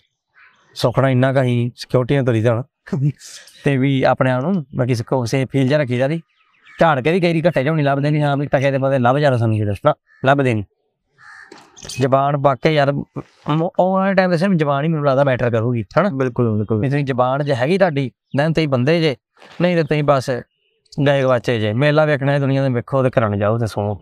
ਸੁਖਣਾ 0.75 1.09
ਇੰਨਾ 1.09 1.33
ਕਹੀਂ 1.33 1.71
ਸਿਕਿਉਰਿਟੀ 1.77 2.17
ਨਾਲ 2.17 2.25
ਤੁਰੀ 2.25 2.41
ਜਾਣ। 2.41 2.63
ਤੇ 3.65 3.77
ਵੀ 3.77 4.03
ਆਪਣੇ 4.03 4.31
ਆਪ 4.31 4.43
ਨੂੰ 4.43 4.67
ਮੈਂ 4.75 4.87
ਕਿਸੇ 4.87 5.05
ਕੋਸੇ 5.05 5.45
ਫੀਲ 5.45 5.69
ਜਾ 5.69 5.79
ਰੱਖੀ 5.79 5.97
ਜਾਂਦੀ 5.97 6.21
ਝਾੜ 6.81 7.01
ਕੇ 7.01 7.13
ਵੀ 7.13 7.21
ਕਈ 7.21 7.29
ਵਾਰੀ 7.29 7.43
ਘੱਟੇ 7.43 7.65
ਝੋਣੀ 7.65 7.83
ਲੱਭਦੇ 7.83 8.11
ਨਹੀਂ 8.11 8.23
ਹਾਂ 8.23 8.37
ਵੀ 8.37 8.47
ਟਕੇ 8.47 8.71
ਦੇ 8.71 8.79
ਬੰਦੇ 8.79 8.99
ਲੱਭ 8.99 9.17
ਜਾ 9.17 9.37
ਸਾਨੂੰ 9.37 9.57
ਜਿਹੜਾ 9.57 9.73
ਨਾ 9.87 9.95
ਲੱਭਦੇ 10.25 10.55
ਨਹੀਂ। 10.55 10.65
ਜ਼ਬਾਨ 11.89 12.37
ਵਾਕਿਆ 12.37 12.73
ਯਾਰ 12.73 12.89
ਆਉਣ 13.49 13.69
ਵਾਲੇ 13.79 14.15
ਟਾਈਮ 14.15 14.31
ਦੇ 14.31 14.37
ਸਿਰਫ 14.37 14.53
ਜ਼ਬਾਨ 14.53 14.85
ਹੀ 14.85 14.89
ਮੈਨੂੰ 14.89 15.07
ਲੱਗਦਾ 15.07 15.25
ਮੈਟਰ 15.25 15.51
ਕਰੂਗੀ 15.51 15.85
ਹਨਾ? 15.99 16.11
ਬਿਲਕੁਲ 16.15 16.57
ਬਿਲਕੁਲ। 16.57 16.83
ਤੁਸੀਂ 16.83 17.05
ਜ਼ਬਾਨ 17.05 17.45
ਜੇ 17.45 17.55
ਹੈਗੀ 17.55 17.79
ਤੁਹਾਡੀ 17.79 18.11
then 18.41 18.53
ਤੁਸੀਂ 18.53 18.69
ਬੰਦੇ 18.69 19.01
ਜੇ 19.01 19.17
ਨਹੀਂ 19.63 19.77
ਤੇ 19.77 19.83
ਤੁਸੀਂ 19.83 20.05
ਬਸ 20.05 20.31
ਗਏ 20.97 21.23
ਗਵਾਚੇ 21.23 21.59
ਜੇ 21.61 21.73
ਮੇਲਾ 21.73 22.05
ਵੇਖਣਾ 22.05 22.33
ਹੈ 22.33 22.39
ਦੁਨੀਆ 22.39 22.63
ਦੇ 22.63 22.69
ਵੇਖੋ 22.69 23.03
ਤੇ 23.03 23.11
ਕਰਨ 23.11 23.39
ਜਾਓ 23.39 23.59
ਤੇ 23.59 23.67
ਸੁਣੋ 23.67 24.01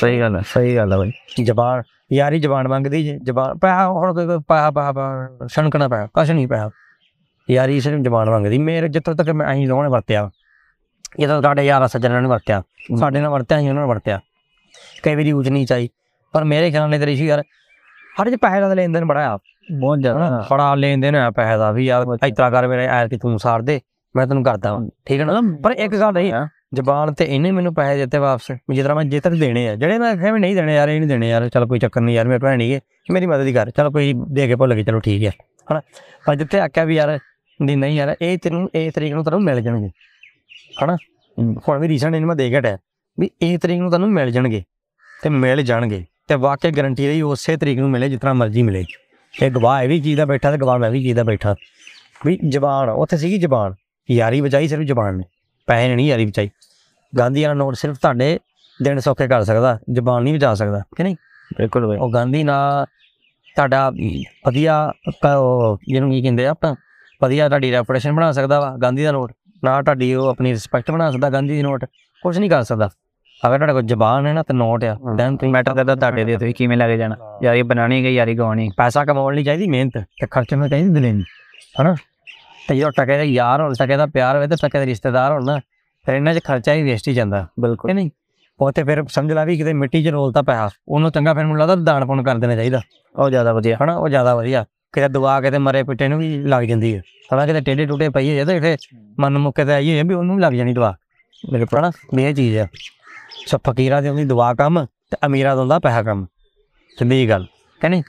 ਸਹੀ 0.00 0.20
ਗੱਲ 0.20 0.36
ਹੈ 0.36 0.40
ਸਹੀ 0.46 0.76
ਗੱਲ 0.76 0.92
ਹੈ 0.92 0.98
ਬਾਈ। 0.98 1.12
ਜ਼ਬਾਨ 1.44 1.82
ਯਾਰੀ 2.12 2.38
ਜ਼ਬਾਨ 2.40 2.68
ਮੰਗਦੀ 2.68 3.04
ਜੇ 3.04 3.18
ਜ਼ਬਾਨ 3.22 3.58
ਪੈਸਾ 3.58 3.88
ਹੁਣ 3.88 4.14
ਕੋਈ 4.14 4.26
ਪੈਸਾ 4.48 4.70
ਪੈਸਾ 4.70 5.46
ਛਣਕਣਾ 5.46 5.88
ਪੈਸਾ 5.88 6.06
ਕੁਛ 6.06 6.30
ਨਹੀਂ 6.30 6.48
ਪੈਸਾ 6.48 6.70
ਯਾਰੀ 7.50 7.80
ਸਿਰਫ 7.80 8.00
ਜ਼ਬਾਨ 8.00 8.30
ਮੰਗਦੀ 8.30 8.58
ਮੇਰੇ 8.58 8.88
ਜਿੱਥੋਂ 8.88 9.14
ਤੱਕ 9.14 9.30
ਮੈਂ 9.30 9.52
ਅਸੀਂ 9.52 9.68
ਦੋਵਾਂ 9.68 9.84
ਨੇ 9.84 9.90
ਵਰਤਿਆ 9.90 10.30
ਜਦੋਂ 11.20 11.40
ਤੁਹਾਡੇ 11.42 11.62
ਯਾਰਾਂ 11.62 11.88
ਸੱਜਣਾਂ 11.88 12.22
ਨੇ 12.22 12.28
ਵਰਤਿਆ 12.28 12.62
ਸਾਡੇ 12.98 13.20
ਨਾਲ 13.20 13.30
ਵਰਤਿਆ 13.30 13.58
ਅਸੀਂ 13.58 13.68
ਉਹਨਾਂ 13.68 13.82
ਨੇ 13.82 13.88
ਵਰਤਿਆ। 13.88 14.20
ਕਈ 15.02 15.14
ਵਾਰੀ 15.14 15.32
ਉੱਚ 15.32 15.48
ਨਹੀਂ 15.48 15.66
ਚਾਹੀ 15.66 15.88
ਪਰ 16.32 16.44
ਮੇਰੇ 16.44 16.70
ਖਿਆਲ 16.70 16.88
ਨਾਲ 16.90 16.98
ਤੇਰੀ 17.00 17.14
ਯਾਰ 17.26 17.42
ਹਰ 18.20 18.30
ਜੇ 18.30 18.36
ਪੈਸੇ 18.36 18.60
ਦਾ 18.60 18.74
ਲੈਣ 18.74 18.92
ਦੇਣ 18.92 19.04
ਬੜਾ 19.04 19.34
ਆ। 19.34 19.38
ਬਹੁਤ 19.78 19.98
ਜ਼ਿਆਦਾ 19.98 20.46
ਬੜਾ 20.50 20.74
ਲੈਣ 20.74 21.00
ਦੇਣ 21.00 21.16
ਆ 21.16 21.30
ਪੈਸੇ 21.30 21.56
ਦਾ 21.58 21.70
ਵੀ 21.72 21.84
ਯਾਰ 21.86 22.04
ਇਤਰਾ 22.26 22.50
ਕਰ 22.50 22.66
ਮੇਰੇ 22.68 22.86
ਐਰ 22.86 23.08
ਕਿ 23.08 23.16
ਤੂੰ 23.16 23.38
ਸਾਰ 23.38 23.62
ਦੇ। 23.62 23.80
ਮੈਂ 24.16 24.26
ਤੈਨੂੰ 24.26 24.42
ਕਰਦਾ 24.44 24.72
ਵਾਂ 24.72 24.88
ਠੀਕ 25.06 25.20
ਹੈ 25.20 25.24
ਨਾ? 25.24 25.40
ਪਰ 25.62 25.72
ਇੱਕ 25.72 25.94
ਗੱਲ 25.94 26.12
ਨਹੀਂ 26.12 26.32
ਹਾਂ। 26.32 26.46
ਜ਼ਬਾਨ 26.74 27.12
ਤੇ 27.14 27.24
ਇਹਨੇ 27.24 27.50
ਮੈਨੂੰ 27.50 27.74
ਪੈਸੇ 27.74 27.98
ਦਿੱਤੇ 27.98 28.18
ਵਾਪਸ 28.18 28.52
ਜਿਸ 28.52 28.82
ਤਰ੍ਹਾਂ 28.82 28.96
ਮੈਂ 28.96 29.04
ਜੇ 29.04 29.20
ਤੱਕ 29.20 29.34
ਦੇਣੇ 29.34 29.66
ਆ। 29.68 29.74
ਜਿਹੜੇ 29.74 29.98
ਮੈਂ 29.98 30.14
ਕਿਹਾ 30.16 30.32
ਵੀ 30.32 30.40
ਨਹੀਂ 30.40 30.54
ਦੇਣੇ 30.56 30.74
ਯਾਰ 30.74 30.88
ਇਹ 30.88 30.98
ਨਹੀਂ 31.00 31.08
ਦੇਣੇ 31.08 31.28
ਯਾਰ 31.28 31.48
ਚਲ 31.48 31.66
ਕੋਈ 31.66 31.78
ਚੱਕਰ 31.78 32.00
ਨਹੀਂ 32.00 32.16
ਯਾਰ 32.16 32.28
ਮੇਰੇ 32.28 32.38
ਭੈਣ 32.38 32.58
ਨਹੀਂਗੇ 32.58 32.80
ਮੇਰੀ 33.10 33.26
ਮਦਦ 33.26 33.46
ਹੀ 33.46 33.52
ਕਰ 33.52 33.70
ਚਲ 33.70 33.90
ਕੋਈ 33.90 34.12
ਦੇ 34.32 34.46
ਕੇ 34.46 34.54
ਭੁੱਲ 34.56 34.74
ਗਏ 34.74 34.82
ਚਲੋ 34.84 35.00
ਠੀਕ 35.00 35.24
ਹੈ 35.24 35.30
ਹਨਾ? 35.72 35.80
ਪਰ 36.26 36.34
ਜਿੱਥੇ 36.34 36.60
ਆਖਿਆ 36.60 36.84
ਵੀ 36.84 36.96
ਯਾਰ 36.96 37.18
ਨਹੀਂ 37.60 37.76
ਨਹੀਂ 37.76 37.96
ਯਾਰ 37.96 38.14
ਇਹ 38.22 38.38
ਤੈਨੂੰ 38.38 38.68
ਇਹ 38.74 38.90
ਤਰੀਕ 38.90 39.12
ਨੂੰ 39.12 39.24
ਤੈਨੂੰ 39.24 39.42
ਮਿਲ 39.42 39.60
ਜਾਣਗੇ 39.60 39.90
ਹਨਾ? 40.84 40.96
ਹੁਣ 41.68 41.78
ਵੀ 41.78 41.88
ਰੀਸੈਂਟ 41.88 42.14
ਇਹਨੂੰ 42.14 42.28
ਮੈਂ 42.28 42.36
ਦੇ 42.36 42.48
ਕੇ 42.50 42.58
ਹਟਿਆ 42.58 42.78
ਵੀ 43.18 43.30
ਇਹ 43.42 43.58
ਤਰੀਕ 43.58 43.80
ਨੂੰ 43.80 43.90
ਤੈਨੂੰ 43.90 44.10
ਮਿਲ 44.12 44.30
ਜਾਣਗੇ 44.30 44.62
ਤੇ 45.22 45.30
ਮਿਲ 45.30 45.62
ਜਾਣਗੇ 45.62 46.04
ਤੇ 46.28 46.34
ਵਾਕਿਆ 46.34 46.70
ਗਾਰੰਟੀ 46.70 47.06
ਰਹੀ 47.06 47.22
ਉਸੇ 47.22 47.56
ਤਰੀਕ 47.56 47.78
ਨੂੰ 47.78 47.90
ਮਿਲੇ 47.90 48.08
ਜਿਤਨਾ 48.08 48.32
ਮਰਜ਼ੀ 48.32 48.62
ਮਿਲੇ। 48.62 48.84
ਇਹ 49.34 49.50
ਗਵਾਹ 49.50 49.82
ਇਹ 49.82 49.88
ਵੀ 49.88 50.00
ਚੀਜ਼ 50.00 50.16
ਦਾ 50.16 50.24
ਬੈਠਾ 50.24 50.50
ਤੇ 50.50 50.58
ਗਵਾਹ 50.58 50.78
ਮੈਂ 50.78 50.90
ਵੀ 50.90 51.02
ਚੀਜ਼ 51.02 51.16
ਦਾ 51.16 51.22
ਬੈਠਾ। 51.22 51.54
ਵੀ 52.26 52.38
ਜ਼ਬਾਨ 52.48 52.88
ਉੱਥੇ 52.88 53.16
ਸੀਗੀ 53.16 53.38
ਜ਼ਬਾਨ। 53.38 53.74
ਯਾਰੀ 54.10 54.40
ਬਚਾਈ 54.40 54.68
ਸਿਰਫ 54.68 54.82
ਜ਼ਬਾਨ 54.82 55.16
ਨੇ 55.16 55.24
ਪੈਸੇ 55.68 55.88
ਨੇ 55.88 55.94
ਨਹੀਂ 55.96 56.08
ਯਾਰੀ 56.08 56.26
ਬਚਾਈ 56.26 56.50
ਗਾਂਧੀ 57.12 57.42
ਵਾਲਾ 57.42 57.54
ਨੋਟ 57.54 57.74
ਸਿਰਫ 57.74 57.98
ਤੁਹਾਡੇ 57.98 58.38
ਦਿਨ 58.82 58.98
ਸੌਖੇ 59.00 59.26
ਕਰ 59.28 59.44
ਸਕਦਾ 59.44 59.78
ਜ਼ਬਾਨ 59.92 60.22
ਨਹੀਂ 60.22 60.34
ਬਚਾ 60.34 60.54
ਸਕਦਾ 60.54 60.82
ਕਿ 60.96 61.02
ਨਹੀਂ? 61.02 61.16
ਬਿਲਕੁਲ 61.58 61.86
ਬਾਈ। 61.86 61.98
ਉਹ 61.98 62.10
ਗਾਂਧੀ 62.12 62.42
ਨਾਲ 62.44 62.86
ਤੁਹਾਡਾ 63.56 63.90
ਵਧੀਆ 64.46 64.92
ਜਿਹਨੂੰ 65.88 66.10
ਕੀ 66.10 66.20
ਕਹਿੰਦੇ 66.22 66.46
ਆਪਾਂ 66.46 66.74
ਵਧੀਆ 67.22 67.48
ਤੁਹਾਡੀ 67.48 67.70
ਰੈਪੂਟੇਸ਼ਨ 67.72 68.12
ਬਣਾ 68.12 68.30
ਸਕਦਾ 68.32 68.60
ਵਾ 68.60 68.76
ਗਾਂਧੀ 68.82 69.04
ਦਾ 69.04 69.12
ਨੋਟ 69.12 69.32
ਨਾ 69.64 69.80
ਤੁਹਾਡੀ 69.82 70.12
ਉਹ 70.14 70.28
ਆਪਣੀ 70.28 70.52
ਰਿਸਪੈਕਟ 70.52 70.90
ਬਣਾ 70.90 71.10
ਸਕਦਾ 71.10 71.30
ਗਾਂਧੀ 71.30 71.54
ਦੀ 71.54 71.62
ਨੋਟ 71.62 71.84
ਕੁਝ 72.22 72.38
ਨਹੀਂ 72.38 72.50
ਕਰ 72.50 72.62
ਸਕਦਾ। 72.62 72.88
ਅਗਰ 73.46 73.56
ਤੁਹਾਡੇ 73.58 73.72
ਕੋਲ 73.72 73.82
ਜ਼ਬਾਨ 73.82 74.26
ਹੈ 74.26 74.32
ਨਾ 74.32 74.42
ਤੇ 74.42 74.54
ਨੋਟ 74.54 74.84
ਆ 74.84 74.96
ਦੈਨ 75.16 75.36
ਤੁਸੀਂ 75.36 75.52
ਮੈਟਰ 75.52 75.74
ਕਰਦਾ 75.74 75.94
ਤੁਹਾਡੇ 75.94 76.24
ਦੇ 76.24 76.36
ਤੁਸੀਂ 76.36 76.54
ਕਿਵੇਂ 76.54 76.76
ਲੱਗ 76.76 76.90
ਜਾਣਾ? 76.98 77.16
ਯਾਰੀ 77.42 77.62
ਬਣਾਣੀ 77.62 78.02
ਗਈ 78.04 78.14
ਯਾਰੀ 78.14 78.34
ਗਵਾਣੀ 78.34 78.68
ਪੈਸਾ 78.76 79.04
ਕਮਾਉਣ 79.04 79.34
ਲਈ 79.34 79.44
ਚਾਹੀਦੀ 79.44 79.66
ਮਿਹਨਤ 79.68 79.98
ਤੇ 80.20 80.26
ਖਰਚਣ 80.30 80.62
ਲਈ 80.62 80.68
ਚਾਹੀਦੀ 80.68 80.88
ਦਲੇਰੀ 80.94 81.22
ਹਨਾ? 81.80 81.94
ਤੇ 82.68 82.76
ਜਦੋਂ 82.76 82.92
ਟਕੇ 82.92 83.16
ਦਾ 83.16 83.22
ਯਾਰ 83.22 83.60
ਹੋਣ 83.60 83.74
ਟਕੇ 83.74 83.96
ਦਾ 83.96 84.06
ਪਿਆਰ 84.06 84.36
ਹੋਵੇ 84.36 84.46
ਤੇ 84.46 84.56
ਟਕੇ 84.62 84.78
ਦੇ 84.78 84.86
ਰਿਸ਼ਤੇਦਾਰ 84.86 85.32
ਹੋਣ 85.32 85.44
ਨਾ 85.44 85.60
ਫਿਰ 86.06 86.14
ਇਹਨਾਂ 86.14 86.34
'ਚ 86.34 86.40
ਖਰਚਾ 86.44 86.74
ਹੀ 86.74 86.82
ਵੇਸਟ 86.82 87.08
ਹੀ 87.08 87.14
ਜਾਂਦਾ। 87.14 87.46
ਬਿਲਕੁਲ। 87.60 87.94
ਨਹੀਂ? 87.94 88.10
ਉਹ 88.60 88.72
ਤੇ 88.72 88.84
ਫਿਰ 88.84 89.04
ਸਮਝ 89.08 89.32
ਲਾ 89.32 89.44
ਵੀ 89.44 89.56
ਕਿਤੇ 89.56 89.72
ਮਿੱਟੀ 89.72 90.04
'ਚ 90.04 90.08
ਰੋਲਤਾ 90.08 90.42
ਪੈਸਾ 90.42 90.70
ਉਹਨੂੰ 90.88 91.10
ਚੰਗਾ 91.10 91.34
ਫਿਰ 91.34 91.44
ਮੈਨੂੰ 91.44 91.58
ਲੱਗਦਾ 91.58 91.74
ਦਾਨ 91.76 92.06
ਪੁੰਨ 92.06 92.22
ਕਰ 92.22 92.38
ਦੇਣਾ 92.38 92.56
ਚਾਹੀਦਾ। 92.56 92.80
ਉਹ 93.16 93.30
ਜ਼ਿਆਦਾ 93.30 93.52
ਵਧੀਆ। 93.52 93.76
ਹਨਾ 93.84 93.96
ਉਹ 93.96 94.08
ਜ਼ਿਆਦਾ 94.08 94.34
ਵਧੀਆ। 94.34 94.64
ਕਿਤੇ 94.92 95.08
ਦਵਾ 95.08 95.40
ਕੇ 95.40 95.50
ਤੇ 95.50 95.58
ਮਰੇ 95.58 95.82
ਪਿੱਟੇ 95.82 96.08
ਨੂੰ 96.08 96.18
ਵੀ 96.18 96.38
ਲੱਗ 96.38 96.64
ਜਾਂਦੀ 96.64 96.96
ਹੈ 96.96 97.02
ਹਨਾ 97.34 97.46
ਕਿਤੇ 97.46 97.60
ਟੇਡੇ 97.60 97.86
ਟੂਟੇ 97.86 98.08
ਪਈ 98.08 98.28
ਹੋਏ 98.30 98.44
ਤੇ 98.44 98.56
ਇੱਥੇ 98.56 98.76
ਮਨ 99.20 99.38
ਮੁੱਕੇ 99.38 99.64
ਤੇ 99.64 99.72
ਆਈ 99.72 99.88
ਹੋਈ 99.90 99.98
ਹੈ 99.98 100.04
ਵੀ 100.04 100.14
ਉਹਨੂੰ 100.14 100.36
ਵੀ 100.36 100.42
ਲੱਗ 100.42 100.52
ਜਾਣੀ 100.52 100.72
ਦਵਾ। 100.72 100.96
ਮੇਰੇ 101.52 101.66
ਵੀ 102.14 102.24
ਇਹ 102.24 102.34
ਚੀਜ਼ 102.34 102.58
ਆ। 102.58 102.66
ਸੋ 103.46 103.58
ਫਕੀਰਾਂ 103.58 104.02
ਦੀ 104.02 104.08
ਹੁੰਦੀ 104.08 104.24
ਦਵਾ 104.24 104.54
ਕੰਮ 104.54 104.84
ਤੇ 104.84 105.16
ਅਮੀਰਾਂ 105.26 105.54
ਦਾ 105.56 105.60
ਹੁੰਦਾ 105.60 105.78
ਪੈਸਾ 105.78 106.02
ਕੰਮ। 106.02 106.26
ਸਿੱਧੀ 106.98 107.28
ਗੱਲ। 107.28 107.46
ਕਿ 107.80 107.88
ਨਹੀਂ? 107.88 108.02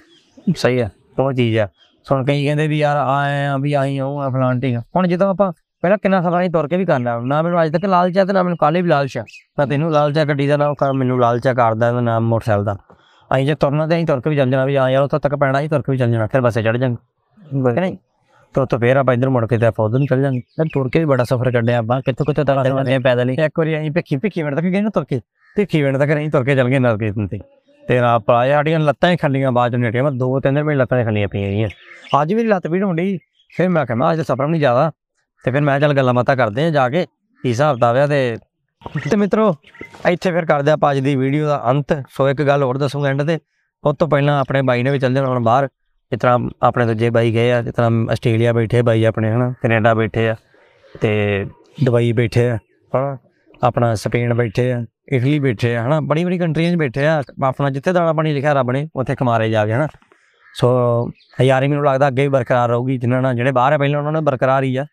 ਸਹੀ 0.55 0.81
ਹੈ 0.81 0.91
ਉਹ 1.19 1.33
ਚੀਜ਼ 1.33 1.57
ਆ। 1.57 1.67
ਸੁਣ 2.05 2.23
ਕਈ 2.25 2.43
ਕਹਿੰਦੇ 2.45 2.67
ਵੀ 2.67 2.77
ਯਾਰ 2.79 2.97
ਆਏ 2.97 3.45
ਆ 3.45 3.57
ਵੀ 3.57 3.73
ਆਈ 3.73 3.99
ਉਹ 3.99 4.19
ਆ 4.19 4.29
ਫਲਾਣ 4.29 4.59
ਠੀਕ 4.59 4.77
ਹੁਣ 4.95 5.07
ਜਦੋਂ 5.07 5.29
ਆਪਾਂ 5.29 5.51
ਪਹਿਲਾਂ 5.83 5.97
ਕਿੰਨਾ 5.97 6.21
ਸਮਾਂ 6.21 6.41
ਹੀ 6.41 6.49
ਤੁਰ 6.49 6.67
ਕੇ 6.67 6.77
ਵੀ 6.77 6.85
ਕਰਨਾ 6.85 7.19
ਨਾ 7.19 7.41
ਮੈਨੂੰ 7.41 7.63
ਅੱਜ 7.63 7.71
ਤੱਕ 7.73 7.85
ਲਾਲਚ 7.85 8.17
ਆ 8.17 8.25
ਤੇ 8.25 8.33
ਨਾ 8.33 8.43
ਮੈਨੂੰ 8.43 8.57
ਕਾਲੇ 8.57 8.81
ਵੀ 8.81 8.89
ਲਾਲਚ 8.89 9.17
ਆ। 9.17 9.23
ਨਾ 9.59 9.65
ਤੈਨੂੰ 9.65 9.91
ਲਾਲਚ 9.91 10.17
ਆ 10.17 10.23
ਗੱਡੀ 10.25 10.47
ਦਾ 10.47 10.57
ਨਾ 10.57 10.73
ਕਰ 10.79 10.93
ਮੈਨੂੰ 10.93 11.19
ਲਾਲਚ 11.19 11.47
ਆ 11.47 11.53
ਕਾਰ 11.53 11.75
ਦਾ 11.75 11.91
ਤੇ 11.91 12.01
ਨਾ 12.01 12.19
ਮੋਟਰਸਾਈਕਲ 12.19 12.63
ਦਾ। 12.65 12.75
ਅਸੀਂ 13.31 13.45
ਜੇ 13.45 13.55
ਤੁਰਨਾ 13.55 13.87
ਤੇ 13.87 13.95
ਅਸੀਂ 13.95 14.05
ਤੁਰ 14.07 14.21
ਕੇ 14.21 14.29
ਵੀ 14.29 14.35
ਚੱਲ 14.35 14.49
ਜਾਣਾ 14.51 14.65
ਵੀ 14.65 14.75
ਆ 14.75 14.89
ਯਾਰ 14.89 15.03
ਉੱਥੋਂ 15.03 15.19
ਤੱਕ 15.19 15.35
ਪੈਣਾ 15.35 15.59
ਹੀ 15.61 15.67
ਤੁਰ 15.67 15.81
ਕੇ 15.81 15.91
ਵੀ 15.91 15.97
ਚੱਲ 15.97 16.11
ਜਾਣਾ 16.11 16.27
ਫਿਰ 16.27 16.41
ਬੱਸੇ 16.41 16.63
ਚੜ 16.63 16.75
ਜਾਵਾਂਗੇ 16.77 17.73
ਕਿ 17.73 17.79
ਨਹੀਂ? 17.79 17.97
ਤੇ 18.55 18.61
ਉੱਥੋਂ 18.61 18.79
ਫੇਰ 18.79 18.97
ਆਪਾਂ 18.97 19.13
ਇੱਧਰ 19.13 19.29
ਮੁੜ 19.29 19.45
ਕੇ 19.47 19.57
ਤੇ 19.57 19.65
ਆਪਾਂ 19.65 19.85
ਉੱਧਰ 19.85 19.97
ਨੂੰ 19.99 20.07
ਚੱਲ 20.07 20.21
ਜਾਵਾਂਗੇ 20.21 20.39
ਤੇ 20.57 20.69
ਤੁਰ 20.73 20.89
ਕੇ 20.89 20.99
ਵੀ 20.99 21.05
ਬੜਾ 21.05 21.23
ਸਫ਼ਰ 21.23 21.51
ਕੱਢਿਆ 21.51 21.77
ਆਪਾਂ 21.79 22.01
ਕਿੱਥੋਂ 22.01 22.25
ਕਿੱਥੋਂ 22.25 22.45
ਤੱਕ 22.45 22.63
ਚੱਲਦੇ 22.63 22.99
ਪੈਦਲ 22.99 23.29
ਹੀ। 23.29 23.35
ਇੱਕ 23.45 23.59
ਵਾਰੀ 23.59 23.77
ਅਸੀਂ 23.79 23.91
ਭਿੱਖੀ 23.91 24.17
ਭਿੱਖੀ 24.17 24.43
ਮਿੰਟ 24.43 24.55
ਤੱਕ 24.55 24.65
ਗਏ 24.65 24.81
ਨਾ 24.81 24.89
ਤੁਰ 24.93 25.05
ਕੇ। 25.09 25.19
ਭਿੱਖੀ 25.55 25.81
ਮਿੰਟ 25.83 25.97
ਤੱਕ 25.97 26.13
ਅਸੀਂ 26.15 26.29
ਤੁਰ 26.31 26.43
ਕੇ 26.43 26.55
ਚੱਲ 26.55 26.69
ਗਏ 26.69 26.79
ਨਰਕੇ 26.79 27.11
ਤੇ 27.11 27.39
ਤੇ 27.87 27.99
ਨਾ 28.01 28.17
ਪਾ 28.19 28.47
ਸਾਡੀਆਂ 28.47 28.79
ਲੱਤਾਂ 28.79 29.11
ਹੀ 29.11 29.17
ਖੱਲੀਆਂ, 29.17 29.51
ਬਾਅਦ 29.51 29.71
ਚ 29.71 29.75
ਨੇਟੀਆਂ 29.75 30.03
ਮੈਂ 30.03 30.11
ਦੋ 30.11 30.39
ਤਿੰਨ 30.39 30.55
ਦਿਨ 30.55 30.63
ਮੇਰੀ 30.63 30.77
ਲੱਤਾਂ 30.77 30.99
ਹੀ 30.99 31.03
ਖੱਲੀਆਂ 31.03 31.27
ਪਈਆਂ 31.27 31.47
ਰਹੀਆਂ 31.47 31.69
ਅੱਜ 32.21 32.33
ਮੇਰੀ 32.33 32.47
ਲੱਤ 32.47 32.67
ਪੀੜ 32.67 32.83
ਹੁੰਦੀ 32.83 33.17
ਫਿਰ 33.55 33.69
ਮੈਂ 33.69 33.85
ਕਿਹਾ, 33.85 33.95
ਮੈਂ 33.95 34.11
ਅੱਜ 34.13 34.21
ਸਫਰ 34.21 34.47
ਨਹੀਂ 34.47 34.61
ਜ਼ਿਆਦਾ। 34.61 34.91
ਤੇ 35.43 35.51
ਫਿਰ 35.51 35.61
ਮੈਂ 35.61 35.79
ਚੱਲ 35.79 35.93
ਗੱਲਾਂ 35.93 36.13
ਬਾਤਾਂ 36.13 36.35
ਕਰਦੇ 36.35 36.63
ਆ 36.63 36.69
ਜਾ 36.69 36.89
ਕੇ। 36.89 37.05
ਕੀ 37.41 37.49
ਹਿਸਾਬ 37.49 37.77
ਦਾ 37.77 37.91
ਵਿਆ 37.93 38.07
ਤੇ 38.07 38.37
ਤੇ 39.09 39.17
ਮਿੱਤਰੋ, 39.17 39.55
ਇੱਥੇ 40.09 40.31
ਫਿਰ 40.31 40.45
ਕਰਦੇ 40.45 40.71
ਆਪਾਂ 40.71 40.91
ਅੱਜ 40.91 40.99
ਦੀ 40.99 41.15
ਵੀਡੀਓ 41.15 41.47
ਦਾ 41.47 41.63
ਅੰਤ। 41.69 41.93
ਸੋ 42.09 42.29
ਇੱਕ 42.29 42.41
ਗੱਲ 42.41 42.63
ਹੋਰ 42.63 42.77
ਦੱਸੂਗਾ 42.77 43.09
ਐਂਡ 43.09 43.23
ਤੇ। 43.23 43.39
ਉਸ 43.83 43.95
ਤੋਂ 43.99 44.07
ਪਹਿਲਾਂ 44.07 44.39
ਆਪਣੇ 44.39 44.61
ਬਾਈ 44.61 44.83
ਨੇ 44.83 44.91
ਵੀ 44.91 44.99
ਚੱਲ 44.99 45.13
ਜਾਣਾ 45.13 45.29
ਹੁਣ 45.29 45.43
ਬਾਹਰ। 45.43 45.67
ਜਿਸ 46.11 46.19
ਤਰ੍ਹਾਂ 46.19 46.39
ਆਪਣੇ 46.61 46.85
ਦੂਜੇ 46.85 47.09
ਬਾਈ 47.09 47.31
ਗਏ 47.31 47.51
ਆ, 47.51 47.61
ਜਿਸ 47.61 47.73
ਤਰ੍ਹਾਂ 47.73 47.91
ਆਸਟ੍ਰੇਲੀਆ 48.11 48.53
ਬੈਠੇ 48.53 48.81
ਬਾਈ 48.81 49.03
ਆਪਣੇ, 49.05 49.31
ਹਨਾ? 49.31 49.53
ਕੈਨੇਡਾ 49.61 49.93
ਬੈਠੇ 49.93 50.29
ਆ 50.29 50.35
ਤੇ 51.01 51.45
ਦੁਬਈ 51.83 52.11
ਬੈਠੇ 52.11 52.49
ਆ, 52.49 52.55
ਹਨਾ? 52.95 53.17
ਆਪਣਾ 53.63 53.95
ਸਪੇਨ 53.95 54.33
ਬੈਠੇ 54.33 54.71
ਆ। 54.71 54.85
ਇਟਲੀ 55.15 55.39
ਬੈਠੇ 55.39 55.75
ਆ, 55.75 55.87
ਹਨਾ? 55.87 55.99
ਬੜੀ 55.99 56.25
ਬੜੀ 56.25 56.37
ਕੰਟਰੀਆਂ 56.37 56.71
'ਚ 56.71 56.75
ਬੈਠੇ 56.75 57.05
ਆ। 57.05 57.23
ਆਪਣਾ 57.43 57.69
ਜਿੱਥੇ 57.69 57.91
ਦਾਣਾ 57.91 58.13
ਪਾਣੀ 58.13 58.33
ਲਿਖਿਆ 58.33 58.53
ਰੱਬ 58.53 58.71
ਨੇ, 58.71 58.89
ਉੱਥੇ 58.95 59.15
ਕਮਾਰੇ 59.15 59.49
ਜਾ 59.49 59.65
ਕੇ, 59.65 59.73
ਹਨਾ? 59.73 59.87
ਸੋ 60.55 60.67
ਯਾਰੀ 61.41 61.67
ਮੈਨੂੰ 61.67 61.85
ਲੱਗਦਾ 61.85 62.07
ਅੱਗੇ 62.07 62.21
ਵੀ 62.21 62.27
ਬਰਕਰਾਰ 62.27 62.69
ਰਹੂਗੀ, 62.69 62.97
ਜਿਨ੍ਹਾਂ 62.97 63.21
ਨਾਲ 63.21 63.35
ਜਿਹੜੇ 63.35 63.51
ਬਾਹਰ 63.51 63.73
ਆ, 63.73 63.77
ਪਹਿਲਾਂ 63.77 63.99
ਉਹਨਾਂ 63.99 64.11
ਨਾਲ 64.11 64.21
ਬਰਕਰਾਰ 64.21 64.63
ਹੀ 64.63 64.77
ਆ। 64.77 64.85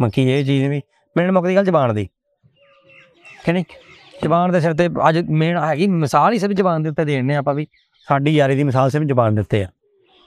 ਮੱਕੀ 0.00 0.30
ਇਹ 0.30 0.44
ਚੀਜ਼ 0.44 0.68
ਵੀ 0.68 0.82
ਮੈਨੂੰ 1.16 1.34
ਮੁੱਕਦੀ 1.34 1.56
ਗੱਲ 1.56 1.64
ਜ਼ਬਾਨ 1.64 1.94
ਦੀ। 1.94 2.08
ਕਿ 3.44 3.52
ਨਹੀਂ? 3.52 3.64
ਜ਼ਬਾਨ 4.22 4.52
ਦੇ 4.52 4.60
ਸਿਰ 4.60 4.74
ਤੇ 4.74 4.88
ਅੱਜ 5.08 5.18
ਮੇਨ 5.18 5.56
ਹੈਗੀ, 5.56 5.86
ਮਿਸਾਲ 5.86 6.32
ਹੀ 6.32 6.38
ਸਿਰਫ 6.38 6.52
ਜ਼ਬਾਨ 6.52 6.82
ਦੇ 6.82 6.88
ਉੱਤੇ 6.88 7.04
ਦੇਣੇ 7.04 7.36
ਆਪਾਂ 7.36 7.54
ਵੀ। 7.54 7.66
ਸਾਡੀ 8.08 8.30
ਯਾਰੀ 8.30 8.54
ਦੀ 8.54 8.64
ਮਿਸਾਲ 8.64 8.90
ਸਿਰਫ 8.90 9.04
ਜ਼ਬਾਨ 9.04 9.34
ਦੇ 9.34 9.40
ਉੱਤੇ 9.40 9.64
ਆ। 9.64 9.68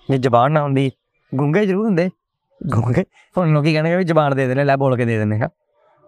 ਜੇ 0.09 0.17
ਜ਼ਬਾਨ 0.17 0.51
ਨਾ 0.51 0.61
ਹੁੰਦੀ, 0.63 0.91
ਗੁੰਗੇ 1.35 1.65
ਜ਼ਰੂਰ 1.65 1.85
ਹੁੰਦੇ। 1.85 2.09
ਗੁੰਗੇ? 2.67 3.03
ਹੁਣ 3.37 3.53
ਲੋਕੀ 3.53 3.73
ਕਹਿੰਦੇ 3.73 3.97
ਵੀ 3.97 4.03
ਜ਼ਬਾਨ 4.03 4.35
ਦੇ 4.35 4.47
ਦੇਣੇ 4.47 4.63
ਲੈ 4.63 4.75
ਬੋਲ 4.75 4.97
ਕੇ 4.97 5.05
ਦੇ 5.05 5.17
ਦਿੰਦੇ 5.17 5.39
ਹਾਂ 5.39 5.49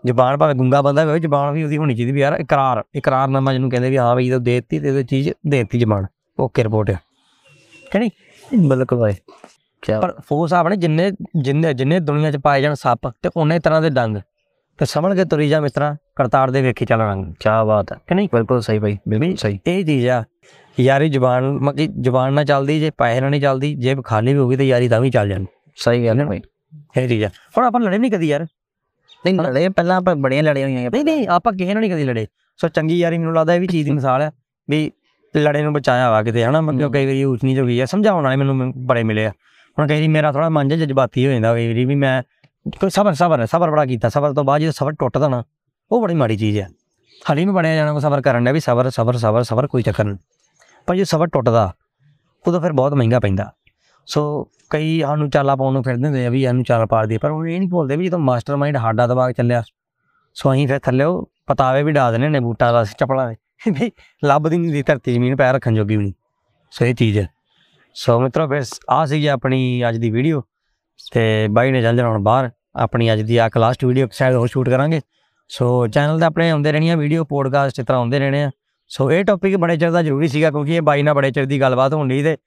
ਜ਼ਬਾਨ 0.06 0.38
ਭਾਵੇਂ 0.38 0.56
ਗੁੰਗਾ 0.56 0.82
ਬੰਦਾ 0.82 1.06
ਹੋਵੇ 1.06 1.20
ਜ਼ਬਾਨ 1.20 1.54
ਵੀ 1.54 1.64
ਉਹਦੀ 1.64 1.78
ਹੋਣੀ 1.78 1.96
ਚਾਹੀਦੀ 1.96 2.12
ਵੀ 2.12 2.20
ਯਾਰ 2.20 2.34
ਇਕਰਾਰ 2.34 2.84
ਇਕਰਾਰਨਾਮਾ 2.96 3.52
ਜਿਹਨੂੰ 3.52 3.70
ਕਹਿੰਦੇ 3.70 3.90
ਵੀ 3.90 3.98
ਹਾਂ 3.98 4.16
ਵੀ 4.16 4.28
ਇਹ 4.28 4.38
ਦੇਤੀ 4.38 4.80
ਤੇ 4.80 5.00
ਇਹ 5.00 5.04
ਚੀਜ਼ 5.04 5.30
ਦੇਤੀ 5.48 5.80
ਜ਼ਬਾਨ। 5.80 6.06
ਓਕੇ 6.40 6.64
ਰਿਪੋਰਟ 6.64 6.92
ਕਿ 7.92 8.00
ਨਹੀਂ? 8.00 8.10
ਬਿਲਕੁਲ 8.70 9.00
ਬਾਈ। 9.00 9.14
ਕੀ 9.82 9.94
ਪਰ 10.02 10.14
ਫੋਰਸ 10.28 10.54
ਆਪਣੇ 10.54 10.76
ਜਿੰਨੇ 10.76 11.12
ਜਿੰਨੇ 11.42 11.74
ਜਿੰਨੇ 11.74 12.00
ਦੁਨੀਆ 12.00 12.32
'ਚ 12.32 12.38
ਪਾਏ 12.38 12.62
ਜਾਣ 12.62 12.74
ਸੱਪ 12.74 13.08
ਤੇ 13.08 13.30
ਉਹਨੇ 13.38 13.60
ਤਰ੍ਹਾਂ 13.60 13.82
ਦੇ 13.82 13.90
ਡੰਗ 13.90 14.18
ਤੇ 14.80 14.86
ਸਮਝ 14.86 15.16
ਕੇ 15.18 15.26
ਤੁਰੀ 15.26 15.50
ਜਾ 15.50 15.60
ਮਿੱਤਰਾ 15.60 15.96
ਕਰਤਾਰ 16.16 16.52
ਦੇ 16.52 16.62
ਵੇਖੀ 16.62 16.86
ਚੱਲ 16.86 17.02
ਰੰਗ। 17.02 17.26
ਕੀ 17.26 17.50
ਬਾਤ 17.68 17.92
ਹੈ 17.92 17.98
ਕਿ 18.08 18.16
ਨਹੀਂ? 18.16 18.30
ਬਿਲਕੁਲ 18.34 18.62
ਸਹੀ 18.62 18.80
ਬਾਈ 18.80 18.98
ਬਿਲਕੁਲ 19.10 19.36
ਸਹੀ। 19.36 19.60
ਇਹ 19.68 19.86
ਚੀਜ਼ 19.86 20.08
ਆ 20.08 20.24
ਯਾਰੀ 20.80 21.10
ਜ਼ਬਾਨ 21.10 21.52
ਮੱਕੀ 21.52 21.88
ਜ਼ਬਾਨ 22.02 22.34
ਨਾਲ 22.34 22.46
ਚੱਲਦੀ 22.46 22.80
ਜੇ 22.80 22.90
ਪੈਸੇ 22.90 23.22
ਨਾਲ 23.22 23.30
ਨਹੀਂ 23.30 23.42
ਚੱਲਦੀ 23.42 23.74
ਜੇਬ 23.76 24.04
ਖਾਲੀ 24.06 24.34
ਵੀ 24.34 24.40
ਹੋਗੀ 24.40 24.56
ਤੇ 24.56 24.68
ਯਾਰੀ 24.68 24.90
ਤਾਂ 24.90 25.00
ਵੀ 25.02 25.10
ਚੱਲ 25.10 25.30
ਜਾਣੀ। 25.30 25.46
ਸਹੀ 25.76 26.06
ਗੱਲ 26.06 26.20
ਹੈ 26.20 26.26
ਬਾਈ। 26.26 26.42
ਇਹ 26.98 27.08
ਚੀਜ਼ 27.08 27.24
ਆ। 27.24 27.30
ਹੁਣ 27.58 27.66
ਆਪਾਂ 27.66 27.82
ਲੜੇ 27.82 27.98
ਨਹੀਂ 27.98 28.12
ਕਦੀ 28.12 28.28
ਯਾਰ। 28.28 28.46
ਨਹੀਂ 29.25 29.36
ਲੜੇ 29.36 29.67
ਪਹਿਲਾਂ 29.69 29.97
ਆਪਾਂ 29.97 30.15
ਬੜੀਆਂ 30.15 30.43
ਲੜੀਆਂ 30.43 30.67
ਹੋਈਆਂ 30.67 30.89
ਨਹੀਂ 30.91 31.03
ਨਹੀਂ 31.05 31.27
ਆਪਾਂ 31.27 31.53
ਕਿਸੇ 31.53 31.73
ਨਾਲ 31.73 31.81
ਨਹੀਂ 31.81 31.91
ਕਦੀ 31.91 32.03
ਲੜੇ। 32.03 32.25
ਸੋ 32.60 32.67
ਚੰਗੀ 32.67 32.97
ਯਾਰੀ 32.99 33.17
ਮੈਨੂੰ 33.17 33.34
ਲੱਗਦਾ 33.36 33.53
ਇਹ 33.55 33.60
ਵੀ 33.60 33.67
ਚੀਜ਼ 33.67 33.88
ਦੀ 33.88 33.93
ਮਿਸਾਲ 33.93 34.21
ਆ 34.21 34.31
ਵੀ 34.69 34.91
ਲੜੇ 35.36 35.62
ਨੂੰ 35.62 35.73
ਬਚਾਇਆ 35.73 36.10
ਵਾ 36.12 36.21
ਕਿਤੇ 36.23 36.43
ਹਨਾ? 36.43 36.62
ਮਤਲਬ 36.62 36.93
ਕਈ 36.93 37.05
ਵਾਰੀ 37.05 37.23
ਉੱਚ 37.23 37.43
ਨੀਚ 37.43 37.60
ਹੋ 37.60 37.65
ਗਈ 37.65 37.79
ਆ 37.79 37.86
ਸਮਝਾਉਣ 37.86 38.23
ਵਾਲੇ 38.23 38.36
ਮੈਨੂੰ 38.36 38.71
ਬੜੇ 38.86 39.03
ਮਿਲੇ 39.03 39.25
ਆ। 39.25 39.29
ਹੁਣ 39.77 39.88
ਕਈ 39.88 39.95
ਵਾਰੀ 39.95 40.07
ਮੇਰਾ 40.07 40.31
ਥੋੜਾ 40.31 40.49
ਮਨ 40.49 40.67
ਜਿਹਾ 40.69 40.79
ਜਜ਼ਬਾਤੀ 40.79 41.25
ਹੋ 41.27 41.31
ਜਾਂਦਾ 41.31 41.53
ਕਈ 41.53 41.67
ਵਾਰੀ 41.67 41.86
ਵੀ 41.86 41.95
ਮੈਂ 41.95 42.21
ਕੋਈ 42.79 42.89
ਸਬਰ 42.89 43.13
ਸਬਰ 43.13 43.45
ਸਬਰ 43.45 43.71
ਬੜਾ 43.71 43.86
ਕੀਤਾ 43.86 44.10
ਸਬਰ 44.10 44.34
ਤੋਂ 44.34 44.43
ਬਾਅਦ 44.43 44.62
ਜਦੋਂ 44.62 44.71
ਸਬਰ 44.71 44.91
ਟੁੱਟਦਾ 44.91 45.27
ਨਾ 45.27 45.43
ਉਹ 45.91 46.01
ਬੜੀ 46.01 46.13
ਮਾੜੀ 46.13 46.38
ਚੀਜ਼ 46.38 46.60
ਆ। 46.60 46.65
ਹਾਲੀ 47.29 47.45
ਨੂੰ 47.45 47.53
ਬਣਿਆ 47.55 47.75
ਜਾਣਾ 47.75 47.93
ਕੋ 47.93 47.99
ਸਬਰ 47.99 48.21
ਕਰਨ 48.21 48.43
ਦਾ 48.43 48.51
ਵੀ 48.51 48.60
ਸਬਰ 48.60 48.89
ਸਬਰ 48.89 49.17
ਸਬਰ 49.17 49.43
ਸਬਰ 49.43 49.67
ਕੋਈ 49.67 49.81
ਚੱਕਰ 49.81 50.03
ਨਹੀਂ 50.03 50.17
ਪਰ 50.88 50.95
ਜੇ 50.95 51.03
ਸਬਰ 51.03 51.27
ਟੁੱਟਦਾ 51.27 51.71
ਉਦੋਂ 52.45 52.62
ਫਿਰ 52.62 52.71
ਬਹੁਤ 52.71 52.93
ਮਹਿੰਗਾ 52.93 53.19
ਪੈਂਦਾ। 53.19 53.51
ਸੋ 54.12 54.21
ਕਈ 54.69 55.00
ਸਾਨੂੰ 55.02 55.30
ਚਾਲਾ 55.30 55.56
ਪਾਉਣ 55.56 55.74
ਨੂੰ 55.74 55.84
ਫਿਰਦੇ 55.84 56.06
ਹੁੰਦੇ 56.06 56.26
ਆ 56.26 56.30
ਵੀ 56.30 56.43
ਇਹਨੂੰ 56.43 56.63
ਚਾਲ 56.63 56.86
ਪਾ 56.86 57.04
ਦਈਏ, 57.06 57.17
ਪਰ 57.17 57.32
ਉਹ 57.32 57.45
ਇਹ 57.45 57.60
ਨਹੀਂ 57.60 57.69
ਭੁੱਲਦੇ 57.69 57.95
ਵੀ 57.97 58.08
ਜਦੋਂ 58.08 58.19
ਮਾਸਟਰਮਾਈਂਡ 58.19 58.78
ਸਾਡਾ 58.78 59.08
ਦਿਮਾਗ 59.08 59.32
ਚੱਲਿਆ 59.34 59.62
ਸੋ 60.36 60.52
ਅਸੀਂ 60.54 60.67
ਫਿਰ 60.67 60.80
ਥੱਲੇ 60.80 61.04
ਉਹ 61.04 61.30
ਪਤਾਵੇ 61.47 61.84
ਵੀ 61.84 61.91
ਡਾ 61.91 62.10
ਦਿੰਦੇ 62.12 62.30
ਨੇ 62.30 62.39
ਬੂਟਾਂ 62.39 62.71
ਦਾ, 62.74 62.84
ਚੱਪਲਾਂ 63.00 63.28
ਦੇ, 63.30 63.36
ਵੀ 63.71 63.91
ਲੱਭਦੀ 64.24 64.58
ਨਹੀਂ 64.58 64.71
ਦੀ 64.71 64.82
ਧਰਤੀ 64.84 65.13
ਜ਼ਮੀਨ 65.13 65.36
ਪੈਰ 65.36 65.54
ਰੱਖਣ 65.56 65.76
ਜੋਗੀ 65.76 65.97
ਵੀ 65.97 66.04
ਨਹੀਂ 66.04 66.13
ਸੋ 66.74 66.86
ਇਹ 66.86 66.93
ਚੀਜ਼ 66.95 67.17
ਹੈ। 67.17 67.28
ਸੋ 67.95 68.19
ਮਿੱਤਰੋ, 68.19 68.47
ਫਿਰ 68.47 68.63
ਆ 68.89 69.06
ਸੀ 69.06 69.26
ਆਪਣੀ 69.28 69.84
ਅੱਜ 69.89 69.97
ਦੀ 69.97 70.10
ਵੀਡੀਓ 70.12 70.41
ਤੇ 71.13 71.47
ਬਾਈ 71.52 71.71
ਨੇ 71.71 71.82
ਚੱਲ 71.82 71.97
ਜਾਣਾ 71.97 72.10
ਹੁਣ 72.10 72.24
ਬਾਹਰ, 72.24 72.50
ਆਪਣੀ 72.76 73.12
ਅੱਜ 73.13 73.21
ਦੀ 73.21 73.38
ਆ 73.38 73.50
ਲਾਸਟ 73.58 73.86
ਵੀਡੀਓ 73.86 74.08
ਸ਼ਾਇਦ 74.13 74.36
ਹੋਰ 74.36 74.47
ਸ਼ੂਟ 74.47 74.69
ਕਰਾਂਗੇ। 74.69 75.02
ਸੋ 75.50 75.88
ਚੈਨਲ 75.88 76.19
ਤੇ 76.19 76.26
ਆਪਣੇ 76.26 76.50
ਆਉਂਦੇ 76.52 76.71
ਰਹਿਣੀਆਂ 76.71 76.97
ਵੀਡੀਓ 76.97 77.24
ਪੋਡਕਾਸਟ 77.26 77.80
ਇਸ 77.80 77.86
ਤਰ੍ਹਾਂ 77.86 78.00
ਆਉਂਦੇ 78.00 78.19
ਰਹਿਣੇ 78.19 78.43
ਆ। 78.43 78.52
ਸੋ 78.91 79.12
ਇਹ 79.12 79.24
ਟੌਪਿਕ 79.26 79.58
ਬੜੇ 79.58 79.78
ਚਿਰ 79.78 79.91
ਦਾ 79.91 80.02
ਜ਼ਰੂਰੀ 80.02 80.28
ਸੀਗਾ, 80.28 80.52
ਕਿਉਂਕਿ 80.52 80.76
ਇਹ 80.76 80.82
ਬਾਈ 80.82 81.04
ਨਾਲ 81.04 81.13
ਬੜੇ 81.15 81.32
ਚਿਰ 81.32 81.45
ਦੀ 81.45 81.62
ਗੱਲਬਾਤ 81.62 81.93
ਹੋਣ 81.93 82.08
ਲਈ 82.08 82.24
ਤੇ 82.24 82.38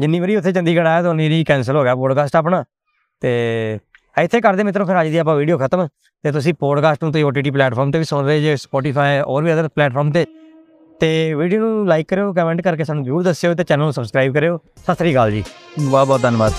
ਜਿੰਨੀ 0.00 0.20
ਵਾਰੀ 0.20 0.36
ਉੱਥੇ 0.36 0.52
ਚੰਡੀਗੜ੍ਹ 0.52 0.88
ਆਇਆ, 0.88 1.02
ਤਾਂ 1.02 1.10
ਉਨੀ 1.10 1.28
ਵਾਰੀ 1.28 1.44
ਕੈਨਸਲ 1.44 1.76
ਹੋ 1.76 1.82
ਗਿਆ 1.82 1.94
ਪੋਡਕਾਸਟ 1.94 2.36
ਆਪਣਾ। 2.36 2.64
ਤੇ 3.20 3.78
ਇੱਥੇ 4.22 4.40
ਕਰਦੇ 4.40 4.62
ਮਿੱਤਰੋ, 4.62 4.84
ਫਿਰ 4.84 5.00
ਅੱਜ 5.00 5.08
ਦੀ 5.08 5.18
ਆਪਾਂ 5.18 5.36
ਵੀਡੀਓ 5.36 5.58
ਖਤਮ। 5.58 5.88
ਤੇ 6.24 6.32
ਤੁਸੀਂ 6.32 6.54
ਪੋਡਕਾਸਟ 6.54 7.04
ਨੂੰ 7.04 7.12
ਤੇ 7.12 7.22
OTT 7.24 7.52
ਪਲੇਟਫਾਰਮ 7.52 7.90
ਤੇ 7.90 7.98
ਵੀ 7.98 8.04
ਸੁਣ 8.04 8.24
ਰਹੇ 8.24 8.40
ਜੇ, 8.40 8.54
Spotify, 8.54 9.24
ਹੋਰ 9.26 9.44
ਵੀ 9.44 9.52
ਅਦਰ 9.52 9.68
ਪਲੇਟਫਾਰਮ 9.68 10.10
ਤੇ। 10.10 10.26
ਤੇ 11.00 11.34
ਵੀਡੀਓ 11.34 11.60
ਨੂੰ 11.60 11.86
ਲਾਈਕ 11.88 12.08
ਕਰਿਓ 12.08 12.32
ਕਮੈਂਟ 12.32 12.60
ਕਰਕੇ 12.60 12.84
ਸਾਨੂੰ 12.84 13.04
ਜ਼ਰੂਰ 13.04 13.22
ਦੱਸਿਓ 13.22 13.54
ਤੇ 13.54 13.64
ਚੈਨਲ 13.64 13.82
ਨੂੰ 13.82 13.92
ਸਬਸਕ੍ਰਾਈਬ 13.92 14.34
ਕਰਿਓ। 14.34 14.58
ਸਤਿ 14.76 14.94
ਸ੍ਰੀ 14.94 15.12
ਅਕਾਲ 15.12 15.30
ਜੀ। 15.30 15.44
ਬਹੁਤ 15.80 16.06
ਬਹੁਤ 16.08 16.22
ਧੰਨਵਾਦ। 16.22 16.52